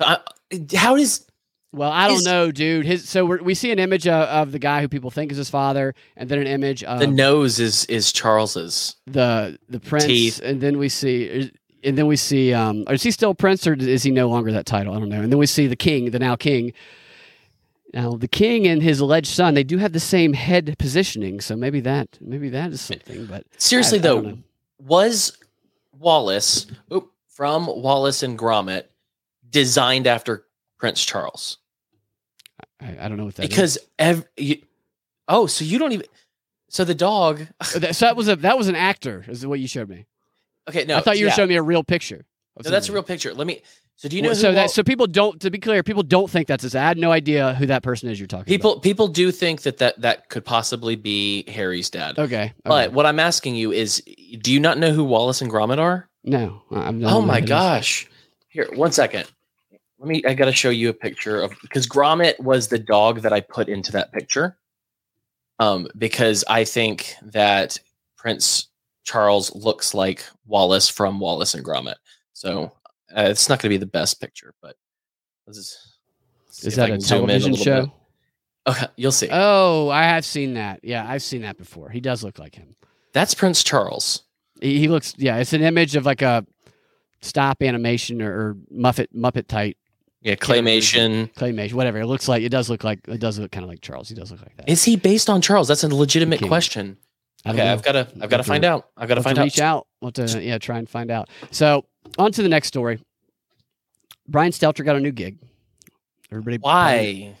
how 0.00 0.96
does 0.96 1.26
Well, 1.74 1.90
I 1.90 2.06
don't 2.08 2.18
Is- 2.18 2.24
know, 2.24 2.50
dude. 2.52 2.86
His 2.86 3.08
so 3.08 3.26
we're, 3.26 3.42
we 3.42 3.54
see 3.54 3.72
an 3.72 3.78
image 3.78 4.06
of, 4.06 4.28
of 4.28 4.52
the 4.52 4.58
guy 4.58 4.80
who 4.80 4.88
people 4.88 5.10
think 5.10 5.32
is 5.32 5.38
his 5.38 5.50
father, 5.50 5.94
and 6.16 6.28
then 6.28 6.38
an 6.38 6.46
image 6.46 6.84
of 6.84 7.00
the 7.00 7.06
nose 7.06 7.58
is 7.58 7.84
is 7.86 8.12
Charles's? 8.12 8.96
the 9.06 9.58
the 9.68 9.80
prince, 9.80 10.04
Teeth. 10.06 10.40
and 10.42 10.60
then 10.60 10.78
we 10.78 10.88
see, 10.88 11.50
and 11.82 11.98
then 11.98 12.06
we 12.06 12.16
see, 12.16 12.52
um, 12.54 12.84
is 12.88 13.02
he 13.02 13.10
still 13.10 13.34
prince 13.34 13.66
or 13.66 13.74
is 13.74 14.02
he 14.04 14.10
no 14.12 14.28
longer 14.28 14.52
that 14.52 14.66
title? 14.66 14.94
I 14.94 14.98
don't 15.00 15.08
know. 15.08 15.20
And 15.20 15.32
then 15.32 15.38
we 15.38 15.46
see 15.46 15.66
the 15.66 15.76
king, 15.76 16.10
the 16.12 16.18
now 16.18 16.36
king. 16.36 16.72
Now 17.92 18.12
the 18.16 18.28
king 18.28 18.66
and 18.66 18.82
his 18.82 18.98
alleged 19.00 19.28
son, 19.28 19.54
they 19.54 19.62
do 19.64 19.78
have 19.78 19.92
the 19.92 20.00
same 20.00 20.32
head 20.32 20.74
positioning, 20.78 21.40
so 21.40 21.54
maybe 21.56 21.80
that 21.80 22.18
maybe 22.20 22.48
that 22.50 22.72
is 22.72 22.80
something. 22.80 23.26
But 23.26 23.44
Seriously 23.58 23.98
I- 23.98 24.00
I 24.00 24.02
though, 24.02 24.22
don't 24.22 24.44
was 24.78 25.36
Wallace 25.98 26.66
oop, 26.92 27.10
from 27.28 27.66
Wallace 27.66 28.22
and 28.22 28.38
Gromit 28.38 28.84
designed 29.48 30.06
after 30.06 30.44
Prince 30.78 31.04
Charles? 31.04 31.58
I, 32.80 32.96
I 33.00 33.08
don't 33.08 33.16
know 33.16 33.24
what 33.26 33.36
that 33.36 33.44
is. 33.44 33.48
because 33.48 33.78
ev- 33.98 34.26
you, 34.36 34.58
oh, 35.28 35.46
so 35.46 35.64
you 35.64 35.78
don't 35.78 35.92
even. 35.92 36.06
So 36.68 36.84
the 36.84 36.94
dog. 36.94 37.46
Uh, 37.60 37.78
that- 37.80 37.96
so 37.96 38.06
that 38.06 38.16
was 38.16 38.28
a 38.28 38.36
that 38.36 38.58
was 38.58 38.68
an 38.68 38.76
actor, 38.76 39.24
is 39.28 39.46
what 39.46 39.60
you 39.60 39.68
showed 39.68 39.88
me. 39.88 40.06
Okay, 40.68 40.84
no, 40.84 40.96
I 40.96 41.00
thought 41.00 41.18
you 41.18 41.26
yeah. 41.26 41.32
were 41.32 41.36
showing 41.36 41.48
me 41.50 41.56
a 41.56 41.62
real 41.62 41.84
picture. 41.84 42.24
No, 42.64 42.70
that's 42.70 42.88
a 42.88 42.92
real 42.92 43.02
picture. 43.02 43.34
Let 43.34 43.46
me. 43.46 43.62
So 43.96 44.08
do 44.08 44.16
you 44.16 44.22
know 44.22 44.28
Well, 44.30 44.36
who 44.36 44.40
so 44.42 44.52
that 44.52 44.70
so 44.70 44.82
people 44.82 45.06
don't 45.06 45.40
to 45.40 45.50
be 45.50 45.58
clear, 45.58 45.82
people 45.84 46.02
don't 46.02 46.28
think 46.30 46.48
that's 46.48 46.62
his. 46.64 46.74
I 46.74 46.82
had 46.82 46.98
no 46.98 47.12
idea 47.12 47.54
who 47.54 47.66
that 47.66 47.82
person 47.84 48.08
is 48.10 48.18
you're 48.18 48.26
talking 48.26 48.46
people 48.46 48.80
people 48.80 49.06
do 49.08 49.30
think 49.30 49.62
that 49.62 49.78
that 49.78 50.00
that 50.00 50.28
could 50.30 50.44
possibly 50.44 50.96
be 50.96 51.48
Harry's 51.50 51.90
dad. 51.90 52.18
Okay, 52.18 52.52
But 52.64 52.86
okay. 52.86 52.94
what 52.94 53.06
I'm 53.06 53.20
asking 53.20 53.54
you 53.56 53.70
is, 53.72 54.02
do 54.40 54.52
you 54.52 54.58
not 54.58 54.78
know 54.78 54.92
who 54.92 55.04
Wallace 55.04 55.42
and 55.42 55.50
Gromit 55.50 55.78
are? 55.78 56.08
no, 56.24 56.62
I'm 56.72 56.98
not. 57.00 57.12
Oh 57.12 57.20
my 57.20 57.40
gosh! 57.40 58.08
Here, 58.48 58.68
one 58.74 58.90
second. 58.92 59.30
Let 60.04 60.08
me. 60.10 60.22
I 60.26 60.34
got 60.34 60.44
to 60.44 60.52
show 60.52 60.68
you 60.68 60.90
a 60.90 60.92
picture 60.92 61.40
of 61.40 61.54
because 61.62 61.86
Gromit 61.86 62.38
was 62.38 62.68
the 62.68 62.78
dog 62.78 63.22
that 63.22 63.32
I 63.32 63.40
put 63.40 63.70
into 63.70 63.90
that 63.92 64.12
picture. 64.12 64.58
Um, 65.58 65.88
because 65.96 66.44
I 66.46 66.64
think 66.64 67.14
that 67.22 67.78
Prince 68.18 68.68
Charles 69.04 69.54
looks 69.54 69.94
like 69.94 70.22
Wallace 70.44 70.90
from 70.90 71.20
Wallace 71.20 71.54
and 71.54 71.64
Gromit. 71.64 71.94
So 72.34 72.72
uh, 73.16 73.22
it's 73.22 73.48
not 73.48 73.60
going 73.60 73.70
to 73.70 73.74
be 73.74 73.78
the 73.78 73.86
best 73.86 74.20
picture, 74.20 74.52
but 74.60 74.76
Is 75.48 75.78
that 76.62 76.90
a 76.90 76.92
can 76.92 77.00
zoom 77.00 77.30
in 77.30 77.40
television 77.40 77.52
little 77.52 77.64
show? 77.64 77.80
bit. 77.82 77.90
Okay, 78.66 78.86
you'll 78.96 79.12
see. 79.12 79.28
Oh, 79.30 79.88
I 79.88 80.02
have 80.02 80.26
seen 80.26 80.52
that. 80.54 80.80
Yeah, 80.82 81.08
I've 81.08 81.22
seen 81.22 81.42
that 81.42 81.56
before. 81.56 81.88
He 81.88 82.00
does 82.00 82.22
look 82.22 82.38
like 82.38 82.54
him. 82.54 82.76
That's 83.14 83.32
Prince 83.32 83.64
Charles. 83.64 84.22
He, 84.60 84.80
he 84.80 84.88
looks. 84.88 85.14
Yeah, 85.16 85.38
it's 85.38 85.54
an 85.54 85.62
image 85.62 85.96
of 85.96 86.04
like 86.04 86.20
a 86.20 86.44
stop 87.22 87.62
animation 87.62 88.20
or, 88.20 88.32
or 88.50 88.54
Muppet 88.70 89.06
Muppet 89.14 89.46
type 89.46 89.78
Yeah, 90.24 90.36
claymation. 90.36 91.32
claymation, 91.34 91.74
whatever. 91.74 92.00
It 92.00 92.06
looks 92.06 92.28
like. 92.28 92.42
It 92.42 92.48
does 92.48 92.70
look 92.70 92.82
like. 92.82 92.98
It 93.06 93.20
does 93.20 93.38
look 93.38 93.52
kind 93.52 93.62
of 93.62 93.68
like 93.68 93.82
Charles. 93.82 94.08
He 94.08 94.14
does 94.14 94.30
look 94.30 94.40
like 94.40 94.56
that. 94.56 94.68
Is 94.68 94.82
he 94.82 94.96
based 94.96 95.28
on 95.28 95.42
Charles? 95.42 95.68
That's 95.68 95.84
a 95.84 95.94
legitimate 95.94 96.40
question. 96.40 96.96
Okay, 97.46 97.58
know. 97.58 97.72
I've 97.72 97.82
got 97.82 97.92
to. 97.92 98.08
I've 98.22 98.30
got 98.30 98.38
to 98.38 98.42
find 98.42 98.64
out. 98.64 98.88
I've 98.96 99.06
got 99.06 99.16
to 99.16 99.22
find 99.22 99.38
out. 99.38 99.44
reach 99.44 99.60
out. 99.60 99.86
Have 100.02 100.14
to 100.14 100.42
yeah 100.42 100.56
try 100.56 100.78
and 100.78 100.88
find 100.88 101.10
out. 101.10 101.28
So 101.50 101.84
on 102.16 102.32
to 102.32 102.42
the 102.42 102.48
next 102.48 102.68
story. 102.68 103.00
Brian 104.26 104.50
Stelter 104.50 104.82
got 104.82 104.96
a 104.96 105.00
new 105.00 105.12
gig. 105.12 105.38
Everybody, 106.32 106.56
Why? 106.56 107.36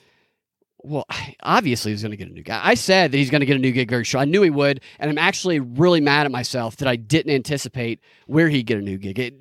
Well, 0.82 1.06
obviously 1.42 1.92
he's 1.92 2.02
going 2.02 2.10
to 2.10 2.18
get 2.18 2.28
a 2.28 2.32
new 2.32 2.42
guy. 2.42 2.60
I 2.62 2.74
said 2.74 3.12
that 3.12 3.16
he's 3.16 3.30
going 3.30 3.40
to 3.40 3.46
get 3.46 3.56
a 3.56 3.60
new 3.60 3.72
gig 3.72 3.88
very 3.88 4.04
short. 4.04 4.22
I 4.22 4.24
knew 4.26 4.42
he 4.42 4.50
would, 4.50 4.82
and 4.98 5.10
I'm 5.10 5.16
actually 5.16 5.58
really 5.58 6.02
mad 6.02 6.26
at 6.26 6.32
myself 6.32 6.76
that 6.76 6.88
I 6.88 6.96
didn't 6.96 7.32
anticipate 7.32 8.00
where 8.26 8.50
he'd 8.50 8.64
get 8.64 8.76
a 8.76 8.82
new 8.82 8.98
gig. 8.98 9.18
It, 9.18 9.34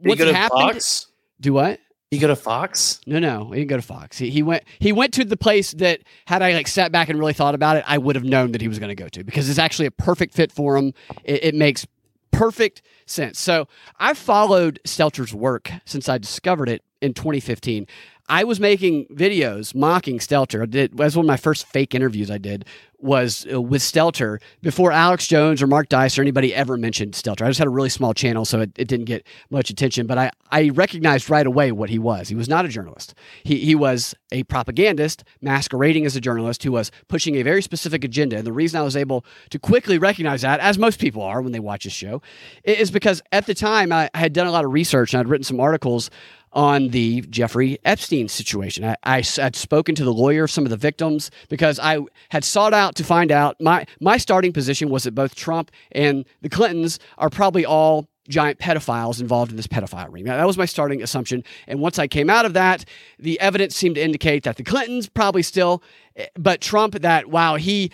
what's 0.00 0.20
happened? 0.20 0.60
Fox? 0.60 1.06
Do 1.40 1.54
what? 1.54 1.80
He 2.12 2.18
go 2.18 2.26
to 2.26 2.36
Fox? 2.36 3.00
No, 3.06 3.18
no, 3.18 3.52
he 3.52 3.60
didn't 3.60 3.70
go 3.70 3.76
to 3.76 3.82
Fox. 3.82 4.18
He, 4.18 4.28
he 4.28 4.42
went. 4.42 4.64
He 4.78 4.92
went 4.92 5.14
to 5.14 5.24
the 5.24 5.34
place 5.34 5.72
that 5.72 6.00
had 6.26 6.42
I 6.42 6.52
like 6.52 6.68
sat 6.68 6.92
back 6.92 7.08
and 7.08 7.18
really 7.18 7.32
thought 7.32 7.54
about 7.54 7.78
it, 7.78 7.84
I 7.86 7.96
would 7.96 8.16
have 8.16 8.24
known 8.24 8.52
that 8.52 8.60
he 8.60 8.68
was 8.68 8.78
going 8.78 8.90
to 8.90 8.94
go 8.94 9.08
to 9.08 9.24
because 9.24 9.48
it's 9.48 9.58
actually 9.58 9.86
a 9.86 9.90
perfect 9.90 10.34
fit 10.34 10.52
for 10.52 10.76
him. 10.76 10.92
It, 11.24 11.42
it 11.42 11.54
makes 11.54 11.86
perfect 12.30 12.82
sense. 13.06 13.40
So 13.40 13.66
I've 13.98 14.18
followed 14.18 14.78
Stelter's 14.86 15.32
work 15.32 15.72
since 15.86 16.06
I 16.06 16.18
discovered 16.18 16.68
it 16.68 16.82
in 17.00 17.14
2015. 17.14 17.86
I 18.28 18.44
was 18.44 18.60
making 18.60 19.06
videos 19.06 19.74
mocking 19.74 20.18
Stelter. 20.18 20.62
I 20.62 20.66
did 20.66 20.98
one 20.98 21.06
of 21.06 21.24
my 21.24 21.36
first 21.36 21.66
fake 21.66 21.94
interviews 21.94 22.30
I 22.30 22.38
did 22.38 22.64
was 23.02 23.46
uh, 23.52 23.60
with 23.60 23.82
Stelter 23.82 24.40
before 24.62 24.92
Alex 24.92 25.26
Jones 25.26 25.60
or 25.60 25.66
Mark 25.66 25.88
Dice 25.88 26.16
or 26.16 26.22
anybody 26.22 26.54
ever 26.54 26.76
mentioned 26.76 27.14
Stelter. 27.14 27.44
I 27.44 27.48
just 27.48 27.58
had 27.58 27.66
a 27.66 27.70
really 27.70 27.88
small 27.88 28.14
channel, 28.14 28.44
so 28.44 28.60
it, 28.60 28.70
it 28.76 28.86
didn't 28.86 29.06
get 29.06 29.26
much 29.50 29.70
attention. 29.70 30.06
But 30.06 30.18
I, 30.18 30.30
I 30.50 30.68
recognized 30.68 31.28
right 31.28 31.46
away 31.46 31.72
what 31.72 31.90
he 31.90 31.98
was. 31.98 32.28
He 32.28 32.36
was 32.36 32.48
not 32.48 32.64
a 32.64 32.68
journalist. 32.68 33.14
He, 33.42 33.58
he 33.58 33.74
was 33.74 34.14
a 34.30 34.44
propagandist 34.44 35.24
masquerading 35.40 36.06
as 36.06 36.14
a 36.14 36.20
journalist 36.20 36.62
who 36.62 36.72
was 36.72 36.92
pushing 37.08 37.34
a 37.36 37.42
very 37.42 37.60
specific 37.60 38.04
agenda. 38.04 38.36
And 38.36 38.46
the 38.46 38.52
reason 38.52 38.80
I 38.80 38.84
was 38.84 38.96
able 38.96 39.24
to 39.50 39.58
quickly 39.58 39.98
recognize 39.98 40.42
that, 40.42 40.60
as 40.60 40.78
most 40.78 41.00
people 41.00 41.22
are 41.22 41.42
when 41.42 41.52
they 41.52 41.60
watch 41.60 41.84
this 41.84 41.92
show, 41.92 42.22
is 42.62 42.92
because 42.92 43.20
at 43.32 43.46
the 43.46 43.54
time 43.54 43.92
I 43.92 44.10
had 44.14 44.32
done 44.32 44.46
a 44.46 44.52
lot 44.52 44.64
of 44.64 44.72
research 44.72 45.12
and 45.12 45.20
I'd 45.20 45.28
written 45.28 45.44
some 45.44 45.58
articles 45.58 46.08
on 46.52 46.88
the 46.88 47.22
Jeffrey 47.22 47.78
Epstein 47.84 48.28
situation. 48.28 48.94
I 49.02 49.22
had 49.36 49.56
spoken 49.56 49.94
to 49.94 50.04
the 50.04 50.12
lawyer 50.12 50.44
of 50.44 50.50
some 50.50 50.64
of 50.64 50.70
the 50.70 50.76
victims 50.76 51.30
because 51.48 51.78
I 51.78 51.98
had 52.30 52.44
sought 52.44 52.74
out 52.74 52.94
to 52.96 53.04
find 53.04 53.32
out. 53.32 53.60
My, 53.60 53.86
my 54.00 54.16
starting 54.16 54.52
position 54.52 54.90
was 54.90 55.04
that 55.04 55.14
both 55.14 55.34
Trump 55.34 55.70
and 55.92 56.24
the 56.42 56.48
Clintons 56.48 56.98
are 57.18 57.30
probably 57.30 57.64
all 57.64 58.08
giant 58.28 58.58
pedophiles 58.58 59.20
involved 59.20 59.50
in 59.50 59.56
this 59.56 59.66
pedophile 59.66 60.12
ring. 60.12 60.24
That 60.24 60.36
that 60.36 60.46
was 60.46 60.58
my 60.58 60.64
starting 60.64 61.02
assumption. 61.02 61.42
And 61.66 61.80
once 61.80 61.98
I 61.98 62.06
came 62.06 62.30
out 62.30 62.44
of 62.44 62.52
that, 62.54 62.84
the 63.18 63.38
evidence 63.40 63.74
seemed 63.74 63.96
to 63.96 64.02
indicate 64.02 64.44
that 64.44 64.56
the 64.56 64.62
Clintons 64.62 65.08
probably 65.08 65.42
still, 65.42 65.82
eh, 66.16 66.26
but 66.36 66.60
Trump, 66.60 66.94
that 67.00 67.28
wow, 67.28 67.56
he 67.56 67.90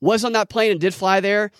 was 0.00 0.24
on 0.24 0.32
that 0.32 0.48
plane 0.48 0.70
and 0.70 0.80
did 0.80 0.94
fly 0.94 1.20
there 1.20 1.50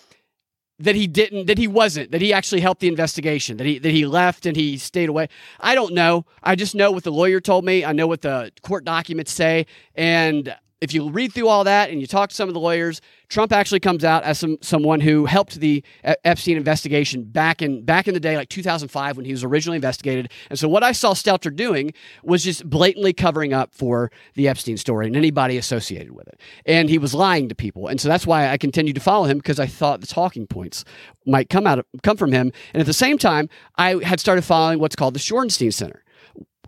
that 0.79 0.95
he 0.95 1.07
didn't 1.07 1.47
that 1.47 1.57
he 1.57 1.67
wasn't 1.67 2.11
that 2.11 2.21
he 2.21 2.31
actually 2.31 2.61
helped 2.61 2.81
the 2.81 2.87
investigation 2.87 3.57
that 3.57 3.65
he 3.65 3.79
that 3.79 3.91
he 3.91 4.05
left 4.05 4.45
and 4.45 4.55
he 4.55 4.77
stayed 4.77 5.09
away. 5.09 5.27
I 5.59 5.75
don't 5.75 5.93
know. 5.93 6.25
I 6.43 6.55
just 6.55 6.75
know 6.75 6.91
what 6.91 7.03
the 7.03 7.11
lawyer 7.11 7.39
told 7.39 7.65
me. 7.65 7.83
I 7.83 7.93
know 7.93 8.07
what 8.07 8.21
the 8.21 8.51
court 8.61 8.85
documents 8.85 9.31
say. 9.31 9.65
And 9.95 10.55
if 10.81 10.93
you 10.93 11.09
read 11.09 11.33
through 11.33 11.47
all 11.47 11.63
that 11.63 11.89
and 11.89 11.99
you 11.99 12.07
talk 12.07 12.29
to 12.29 12.35
some 12.35 12.47
of 12.47 12.53
the 12.53 12.59
lawyers 12.59 13.01
trump 13.29 13.51
actually 13.51 13.79
comes 13.79 14.03
out 14.03 14.23
as 14.23 14.39
some 14.39 14.57
someone 14.61 14.99
who 14.99 15.25
helped 15.25 15.59
the 15.59 15.83
E- 16.07 16.13
epstein 16.23 16.57
investigation 16.57 17.23
back 17.23 17.61
in 17.61 17.83
back 17.83 18.07
in 18.07 18.13
the 18.13 18.19
day 18.19 18.37
like 18.37 18.49
2005 18.49 19.17
when 19.17 19.25
he 19.25 19.31
was 19.31 19.43
originally 19.43 19.75
investigated. 19.75 20.31
And 20.49 20.57
so 20.57 20.67
what 20.67 20.83
i 20.83 20.91
saw 20.91 21.13
stelter 21.13 21.53
doing 21.55 21.93
was 22.23 22.43
just 22.43 22.69
blatantly 22.69 23.13
covering 23.13 23.53
up 23.53 23.73
for 23.73 24.11
the 24.35 24.47
epstein 24.47 24.77
story 24.77 25.07
and 25.07 25.15
anybody 25.15 25.57
associated 25.57 26.11
with 26.11 26.27
it. 26.27 26.39
And 26.65 26.89
he 26.89 26.97
was 26.97 27.13
lying 27.13 27.49
to 27.49 27.55
people. 27.55 27.87
And 27.87 27.99
so 27.99 28.07
that's 28.07 28.27
why 28.27 28.49
i 28.49 28.57
continued 28.57 28.95
to 28.95 29.01
follow 29.01 29.25
him 29.25 29.37
because 29.37 29.59
i 29.59 29.65
thought 29.65 30.01
the 30.01 30.07
talking 30.07 30.47
points 30.47 30.85
might 31.25 31.49
come 31.49 31.67
out 31.67 31.79
of, 31.79 31.85
come 32.03 32.17
from 32.17 32.31
him. 32.31 32.51
And 32.73 32.81
at 32.81 32.85
the 32.85 32.93
same 32.93 33.17
time 33.17 33.49
i 33.75 34.01
had 34.03 34.19
started 34.19 34.43
following 34.43 34.79
what's 34.79 34.95
called 34.95 35.13
the 35.13 35.19
shorenstein 35.19 35.73
center. 35.73 36.03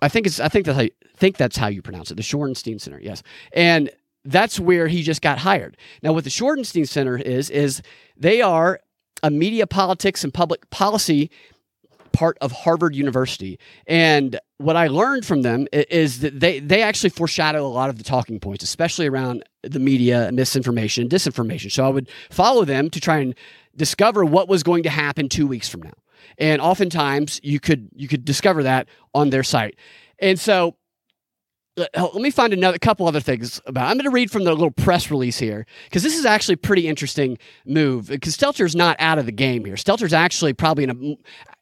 I 0.02 0.08
think 0.10 0.28
it's 0.28 0.40
I 0.40 0.48
think 0.48 0.66
that's 0.66 0.78
how 0.78 0.84
you, 0.84 0.92
think 1.20 1.38
that's 1.38 1.58
how 1.58 1.68
you 1.68 1.82
pronounce 1.82 2.10
it, 2.10 2.16
the 2.16 2.24
Shorenstein 2.24 2.80
Center. 2.80 3.00
Yes, 3.00 3.22
and 3.54 3.90
that's 4.26 4.60
where 4.60 4.88
he 4.88 5.02
just 5.02 5.22
got 5.22 5.40
hired. 5.40 5.78
Now, 6.04 6.14
what 6.14 6.24
the 6.24 6.30
Shorenstein 6.30 6.88
Center 6.88 7.18
is 7.18 7.50
is 7.50 7.82
they 8.18 8.42
are 8.42 8.80
a 9.24 9.30
media 9.30 9.68
politics 9.68 10.24
and 10.24 10.34
public 10.34 10.70
policy 10.70 11.30
part 12.12 12.38
of 12.42 12.52
Harvard 12.52 12.96
University. 12.96 13.60
And 13.86 14.40
what 14.58 14.76
I 14.76 14.88
learned 14.88 15.26
from 15.26 15.44
them 15.44 15.68
is 15.72 16.20
that 16.20 16.40
they, 16.40 16.60
they 16.60 16.82
actually 16.82 17.12
foreshadow 17.12 17.66
a 17.66 17.70
lot 17.70 17.90
of 17.90 17.98
the 17.98 18.04
talking 18.04 18.40
points, 18.40 18.64
especially 18.64 19.08
around 19.08 19.44
the 19.64 19.80
media, 19.80 20.30
misinformation, 20.34 21.04
and 21.04 21.12
disinformation. 21.12 21.72
So 21.72 21.86
I 21.86 21.90
would 21.90 22.10
follow 22.30 22.66
them 22.66 22.90
to 22.90 23.00
try 23.00 23.20
and 23.20 23.36
discover 23.76 24.26
what 24.26 24.48
was 24.48 24.64
going 24.64 24.84
to 24.84 24.90
happen 24.90 25.30
two 25.30 25.48
weeks 25.48 25.70
from 25.70 25.84
now. 25.84 25.94
And 26.38 26.62
oftentimes 26.62 27.40
you 27.44 27.60
could 27.60 27.90
you 27.96 28.08
could 28.08 28.26
discover 28.26 28.64
that 28.64 28.88
on 29.14 29.30
their 29.30 29.44
site. 29.44 29.78
And 30.20 30.40
so 30.40 30.76
Uh, 31.80 32.10
let 32.14 32.22
me 32.22 32.32
find 32.32 32.54
another 32.54 32.78
couple 32.78 33.08
other 33.08 33.20
things 33.20 33.62
about. 33.66 33.88
I'm 33.88 33.98
going 33.98 34.06
to 34.06 34.12
read 34.12 34.32
from 34.32 34.44
the 34.44 34.52
little 34.52 34.72
press 34.72 35.10
release 35.10 35.40
here 35.40 35.66
because 35.86 36.04
this 36.04 36.18
is 36.18 36.26
actually 36.26 36.56
a 36.56 36.58
pretty 36.58 36.88
interesting 36.88 37.38
move. 37.66 38.10
Because 38.10 38.36
Stelter's 38.36 38.76
not 38.76 38.96
out 39.00 39.20
of 39.20 39.26
the 39.26 39.32
game 39.32 39.66
here. 39.66 39.76
Stelter's 39.76 40.14
actually 40.14 40.54
probably 40.54 40.84
in 40.84 40.90
a 40.90 41.18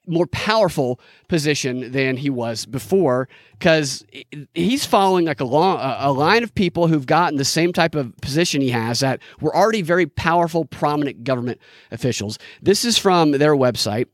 more 0.07 0.27
powerful 0.27 0.99
position 1.27 1.91
than 1.91 2.17
he 2.17 2.29
was 2.29 2.65
before 2.65 3.27
because 3.59 4.05
he's 4.53 4.85
following 4.85 5.25
like 5.25 5.41
a 5.41 5.45
long 5.45 5.79
a 5.81 6.11
line 6.11 6.43
of 6.43 6.55
people 6.55 6.87
who've 6.87 7.05
gotten 7.05 7.37
the 7.37 7.45
same 7.45 7.73
type 7.73 7.93
of 7.93 8.15
position 8.21 8.61
he 8.61 8.69
has 8.69 9.01
that 9.01 9.19
were 9.41 9.55
already 9.55 9.81
very 9.81 10.05
powerful, 10.05 10.65
prominent 10.65 11.23
government 11.23 11.59
officials. 11.91 12.39
This 12.61 12.85
is 12.85 12.97
from 12.97 13.31
their 13.31 13.55
website. 13.55 14.05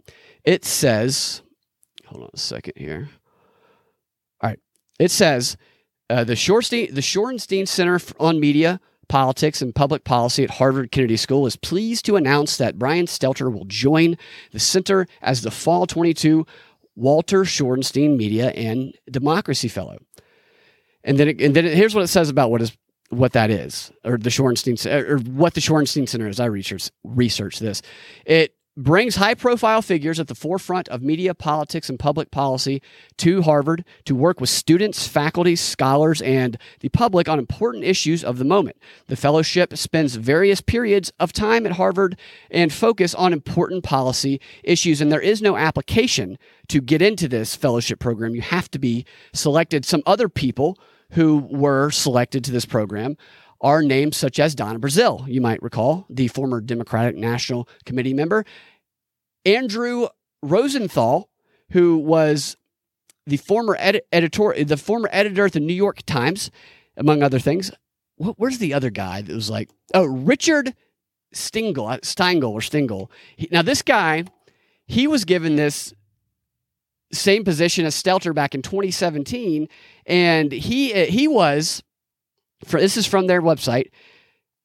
It 0.44 0.66
says, 0.66 1.42
hold 2.06 2.24
on 2.24 2.30
a 2.34 2.38
second 2.38 2.74
here. 2.76 3.10
All 4.42 4.50
right, 4.50 4.60
it 5.00 5.12
says 5.12 5.58
uh, 6.10 6.24
the 6.24 6.34
Shorenstein, 6.34 6.94
the 6.94 7.02
Shorenstein 7.02 7.68
Center 7.68 8.00
on 8.20 8.40
Media, 8.40 8.80
Politics, 9.08 9.62
and 9.62 9.74
Public 9.76 10.04
Policy 10.04 10.44
at 10.44 10.52
Harvard 10.52 10.92
Kennedy 10.92 11.18
School 11.18 11.46
is 11.46 11.56
pleased 11.56 12.06
to 12.06 12.16
announce 12.16 12.58
that 12.58 12.80
Brian 12.80 13.06
Stelter 13.06 13.52
will 13.52 13.66
join 13.66 14.18
the 14.52 14.60
center 14.60 15.08
as 15.22 15.42
the 15.42 15.52
Fall 15.52 15.86
22 15.86 16.46
Walter 16.96 17.44
Shorenstein 17.44 18.18
Media 18.18 18.50
and 18.52 18.94
Democracy 19.10 19.68
Fellow. 19.68 19.98
And 21.04 21.18
then, 21.18 21.28
it, 21.30 21.42
and 21.42 21.56
then 21.56 21.66
it, 21.66 21.76
here's 21.76 21.96
what 21.96 22.04
it 22.04 22.08
says 22.08 22.30
about 22.30 22.52
what 22.52 22.62
is 22.62 22.76
what 23.10 23.34
that 23.34 23.52
is, 23.52 23.92
or 24.04 24.18
the 24.18 24.30
Shorenstein, 24.30 24.84
or 24.86 25.20
what 25.20 25.54
the 25.54 25.62
Shorenstein 25.62 26.08
Center 26.08 26.28
is. 26.28 26.40
I 26.40 26.46
research 26.46 26.90
research 27.04 27.60
this. 27.60 27.82
It 28.26 28.56
brings 28.76 29.18
high 29.18 29.36
profile 29.36 29.82
figures 29.82 30.20
at 30.20 30.28
the 30.28 30.36
forefront 30.36 30.90
of 30.90 31.02
media, 31.02 31.34
politics, 31.36 31.90
and 31.90 32.00
public 32.00 32.32
policy 32.32 32.82
to 33.18 33.44
Harvard 33.44 33.86
to 34.06 34.16
work 34.16 34.42
with 34.42 34.50
students, 34.50 35.08
faculty, 35.08 35.56
scholars, 35.56 36.22
and 36.22 36.58
the 36.80 36.90
public 36.90 37.30
on 37.30 37.38
important 37.38 37.84
issues 37.84 38.24
of 38.24 38.38
the 38.38 38.46
moment. 38.46 38.78
The 39.08 39.16
fellowship 39.16 39.78
spends 39.78 40.16
various 40.16 40.62
periods 40.62 41.12
of 41.20 41.34
time 41.34 41.66
at 41.66 41.74
Harvard 41.74 42.18
and 42.50 42.74
focus 42.74 43.14
on 43.14 43.34
important 43.34 43.84
policy 43.84 44.42
issues, 44.64 45.02
and 45.02 45.12
there 45.12 45.22
is 45.22 45.42
no 45.42 45.56
application 45.56 46.38
to 46.70 46.82
get 46.82 47.02
into 47.02 47.28
this 47.28 47.56
fellowship 47.56 48.00
program. 48.00 48.36
You 48.36 48.42
have 48.42 48.72
to 48.72 48.80
be 48.80 49.06
selected. 49.34 49.86
Some 49.86 50.02
other 50.06 50.30
people 50.30 50.80
who 51.12 51.48
were 51.52 51.92
selected 51.92 52.44
to 52.44 52.52
this 52.52 52.66
program 52.66 53.18
are 53.64 53.82
names 53.82 54.18
such 54.18 54.40
as 54.40 54.54
Donna 54.54 54.80
Brazile, 54.80 55.28
you 55.28 55.42
might 55.42 55.64
recall, 55.64 56.06
the 56.10 56.28
former 56.28 56.62
Democratic 56.62 57.16
National 57.16 57.68
Committee 57.86 58.14
member, 58.14 58.46
Andrew 59.46 60.08
Rosenthal, 60.42 61.30
who 61.72 61.98
was 61.98 62.58
the 63.26 63.38
former 63.38 63.78
editor, 63.80 64.64
the 64.64 64.78
former 64.78 65.10
editor 65.12 65.46
at 65.46 65.54
the 65.54 65.60
New 65.60 65.74
York 65.74 66.06
Times, 66.06 66.52
among 66.98 67.24
other 67.24 67.40
things. 67.40 67.72
Where's 68.18 68.60
the 68.60 68.74
other 68.74 68.90
guy 68.90 69.22
that 69.22 69.34
was 69.34 69.50
like, 69.50 69.70
oh, 69.94 70.06
Richard 70.06 70.76
Stingle, 71.34 71.88
uh, 71.88 71.98
Steingle 72.00 72.52
or 72.52 72.62
Stingle. 72.62 73.12
Now, 73.52 73.62
this 73.62 73.82
guy, 73.82 74.26
he 74.86 75.08
was 75.08 75.26
given 75.26 75.56
this 75.56 75.94
same 77.12 77.44
position 77.44 77.86
as 77.86 78.02
Stelter 78.02 78.34
back 78.34 78.56
in 78.56 78.62
2017, 78.62 79.68
and 80.06 80.52
he 80.52 81.06
he 81.06 81.28
was 81.28 81.84
for 82.66 82.80
this 82.80 82.98
is 82.98 83.06
from 83.06 83.28
their 83.28 83.42
website. 83.42 83.92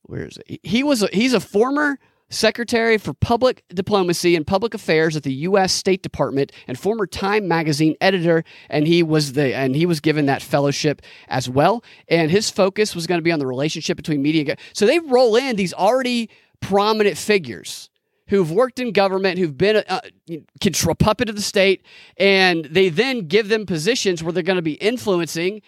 Where 0.03 0.27
is 0.27 0.39
it? 0.47 0.61
He 0.63 0.83
was 0.83 1.03
a, 1.03 1.09
he's 1.13 1.35
a 1.35 1.41
former 1.41 1.99
Secretary 2.31 2.99
for 2.99 3.15
Public 3.15 3.65
Diplomacy 3.69 4.37
and 4.37 4.47
Public 4.47 4.75
Affairs 4.75 5.17
at 5.17 5.23
the 5.23 5.33
U.S. 5.33 5.73
State 5.73 6.03
Department 6.03 6.53
and 6.67 6.79
former 6.79 7.07
Time 7.07 7.49
magazine 7.49 7.97
editor, 8.01 8.45
and 8.69 8.87
he 8.87 9.03
was 9.03 9.33
the 9.33 9.55
and 9.55 9.75
he 9.75 9.87
was 9.87 10.01
given 10.01 10.27
that 10.27 10.43
fellowship 10.43 11.01
as 11.29 11.49
well. 11.49 11.83
And 12.07 12.31
his 12.31 12.51
focus 12.51 12.95
was 12.95 13.07
going 13.07 13.19
to 13.19 13.23
be 13.23 13.33
on 13.33 13.39
the 13.39 13.47
relationship 13.47 13.97
between 13.97 14.21
media. 14.21 14.57
So 14.75 14.85
they 14.85 14.99
roll 14.99 15.37
in 15.37 15.57
these 15.57 15.73
already 15.73 16.29
prominent 16.61 17.17
figures 17.17 17.89
who've 18.29 18.51
worked 18.51 18.79
in 18.79 18.93
government, 18.93 19.39
who've 19.39 19.57
been 19.57 19.77
uh, 19.77 20.01
a, 20.29 20.43
a 20.67 20.95
puppet 20.95 21.31
of 21.31 21.37
the 21.37 21.43
state, 21.43 21.83
and 22.19 22.67
they 22.67 22.91
then 22.91 23.27
give 23.27 23.49
them 23.49 23.65
positions 23.65 24.23
where 24.23 24.33
they're 24.33 24.43
going 24.43 24.57
to 24.57 24.63
be 24.63 24.75
influencing 24.75 25.63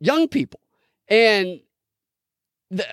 young 0.00 0.26
people. 0.26 0.60
And 1.08 1.60
the, 2.70 2.86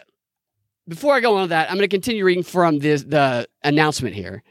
before 0.87 1.13
I 1.13 1.19
go 1.19 1.35
on 1.35 1.41
with 1.41 1.49
that, 1.49 1.69
I'm 1.69 1.77
going 1.77 1.87
to 1.87 1.93
continue 1.93 2.25
reading 2.25 2.43
from 2.43 2.79
this, 2.79 3.03
the 3.03 3.47
announcement 3.63 4.15
here 4.15 4.43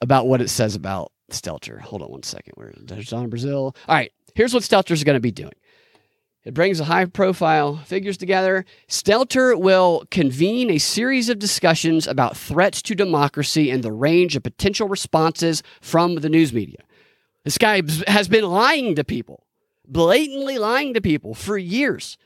about 0.00 0.26
what 0.26 0.40
it 0.40 0.48
says 0.48 0.74
about 0.74 1.12
Stelter. 1.30 1.80
Hold 1.80 2.02
on 2.02 2.10
one 2.10 2.22
second. 2.22 2.54
There's 2.86 3.12
in 3.12 3.28
Brazil. 3.28 3.74
All 3.88 3.94
right, 3.94 4.12
here's 4.34 4.54
what 4.54 4.62
Stelter 4.62 4.92
is 4.92 5.04
going 5.04 5.16
to 5.16 5.20
be 5.20 5.32
doing. 5.32 5.52
It 6.42 6.54
brings 6.54 6.80
a 6.80 6.84
high 6.84 7.04
profile 7.04 7.76
figures 7.76 8.16
together. 8.16 8.64
Stelter 8.88 9.58
will 9.58 10.04
convene 10.10 10.70
a 10.70 10.78
series 10.78 11.28
of 11.28 11.38
discussions 11.38 12.06
about 12.06 12.36
threats 12.36 12.80
to 12.82 12.94
democracy 12.94 13.70
and 13.70 13.82
the 13.82 13.92
range 13.92 14.36
of 14.36 14.42
potential 14.42 14.88
responses 14.88 15.62
from 15.82 16.14
the 16.16 16.30
news 16.30 16.52
media. 16.52 16.78
This 17.44 17.58
guy 17.58 17.82
has 18.06 18.28
been 18.28 18.44
lying 18.44 18.94
to 18.94 19.04
people, 19.04 19.44
blatantly 19.86 20.56
lying 20.56 20.94
to 20.94 21.02
people 21.02 21.34
for 21.34 21.58
years. 21.58 22.16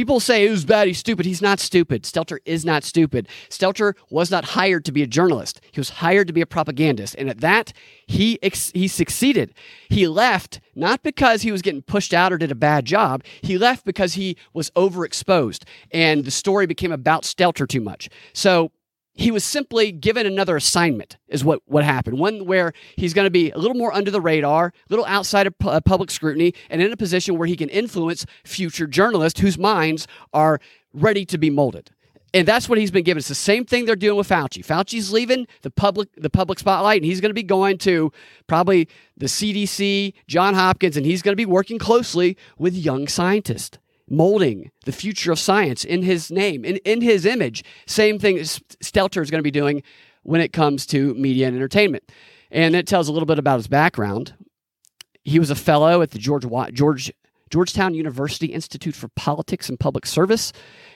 People 0.00 0.18
say 0.18 0.48
who's 0.48 0.64
bad, 0.64 0.86
he's 0.86 0.96
stupid. 0.96 1.26
He's 1.26 1.42
not 1.42 1.60
stupid. 1.60 2.04
Stelter 2.04 2.38
is 2.46 2.64
not 2.64 2.84
stupid. 2.84 3.28
Stelter 3.50 3.92
was 4.08 4.30
not 4.30 4.46
hired 4.46 4.86
to 4.86 4.92
be 4.92 5.02
a 5.02 5.06
journalist. 5.06 5.60
He 5.72 5.78
was 5.78 5.90
hired 5.90 6.26
to 6.28 6.32
be 6.32 6.40
a 6.40 6.46
propagandist. 6.46 7.14
And 7.18 7.28
at 7.28 7.42
that, 7.42 7.74
he 8.06 8.38
ex- 8.42 8.72
he 8.72 8.88
succeeded. 8.88 9.52
He 9.90 10.08
left 10.08 10.58
not 10.74 11.02
because 11.02 11.42
he 11.42 11.52
was 11.52 11.60
getting 11.60 11.82
pushed 11.82 12.14
out 12.14 12.32
or 12.32 12.38
did 12.38 12.50
a 12.50 12.54
bad 12.54 12.86
job. 12.86 13.22
He 13.42 13.58
left 13.58 13.84
because 13.84 14.14
he 14.14 14.38
was 14.54 14.70
overexposed 14.70 15.64
and 15.90 16.24
the 16.24 16.30
story 16.30 16.64
became 16.64 16.92
about 16.92 17.24
Stelter 17.24 17.68
too 17.68 17.82
much. 17.82 18.08
So 18.32 18.72
he 19.14 19.30
was 19.30 19.44
simply 19.44 19.92
given 19.92 20.26
another 20.26 20.56
assignment 20.56 21.18
is 21.28 21.44
what, 21.44 21.60
what 21.66 21.84
happened 21.84 22.18
one 22.18 22.46
where 22.46 22.72
he's 22.96 23.14
going 23.14 23.26
to 23.26 23.30
be 23.30 23.50
a 23.50 23.58
little 23.58 23.76
more 23.76 23.92
under 23.92 24.10
the 24.10 24.20
radar 24.20 24.66
a 24.66 24.72
little 24.88 25.06
outside 25.06 25.46
of 25.46 25.58
pu- 25.58 25.68
uh, 25.68 25.80
public 25.80 26.10
scrutiny 26.10 26.54
and 26.68 26.80
in 26.80 26.92
a 26.92 26.96
position 26.96 27.36
where 27.36 27.48
he 27.48 27.56
can 27.56 27.68
influence 27.68 28.24
future 28.44 28.86
journalists 28.86 29.40
whose 29.40 29.58
minds 29.58 30.06
are 30.32 30.60
ready 30.92 31.24
to 31.24 31.38
be 31.38 31.50
molded 31.50 31.90
and 32.32 32.46
that's 32.46 32.68
what 32.68 32.78
he's 32.78 32.92
been 32.92 33.02
given. 33.02 33.18
It's 33.18 33.26
the 33.26 33.34
same 33.34 33.64
thing 33.64 33.86
they're 33.86 33.96
doing 33.96 34.16
with 34.16 34.28
Fauci. 34.28 34.64
Fauci's 34.64 35.10
leaving 35.10 35.48
the 35.62 35.70
public 35.70 36.08
the 36.16 36.30
public 36.30 36.60
spotlight, 36.60 37.02
and 37.02 37.04
he's 37.04 37.20
going 37.20 37.30
to 37.30 37.34
be 37.34 37.42
going 37.42 37.76
to 37.78 38.12
probably 38.46 38.88
the 39.16 39.26
CDC, 39.26 40.14
John 40.28 40.54
Hopkins, 40.54 40.96
and 40.96 41.04
he's 41.04 41.22
going 41.22 41.32
to 41.32 41.36
be 41.36 41.44
working 41.44 41.78
closely 41.78 42.36
with 42.56 42.74
young 42.74 43.08
scientists 43.08 43.79
molding 44.10 44.70
the 44.84 44.92
future 44.92 45.32
of 45.32 45.38
science 45.38 45.84
in 45.84 46.02
his 46.02 46.30
name, 46.30 46.64
in, 46.64 46.76
in 46.78 47.00
his 47.00 47.24
image. 47.24 47.64
Same 47.86 48.18
thing 48.18 48.36
Stelter 48.36 49.22
is 49.22 49.30
going 49.30 49.38
to 49.38 49.42
be 49.42 49.50
doing 49.50 49.82
when 50.22 50.40
it 50.40 50.52
comes 50.52 50.84
to 50.86 51.14
media 51.14 51.46
and 51.46 51.56
entertainment. 51.56 52.10
And 52.50 52.74
it 52.74 52.86
tells 52.86 53.08
a 53.08 53.12
little 53.12 53.26
bit 53.26 53.38
about 53.38 53.58
his 53.58 53.68
background. 53.68 54.34
He 55.22 55.38
was 55.38 55.50
a 55.50 55.54
fellow 55.54 56.02
at 56.02 56.10
the 56.10 56.18
George, 56.18 56.44
George 56.72 57.12
Georgetown 57.50 57.94
University 57.94 58.46
Institute 58.46 58.94
for 58.94 59.08
Politics 59.08 59.68
and 59.68 59.78
Public 59.78 60.06
Service, 60.06 60.52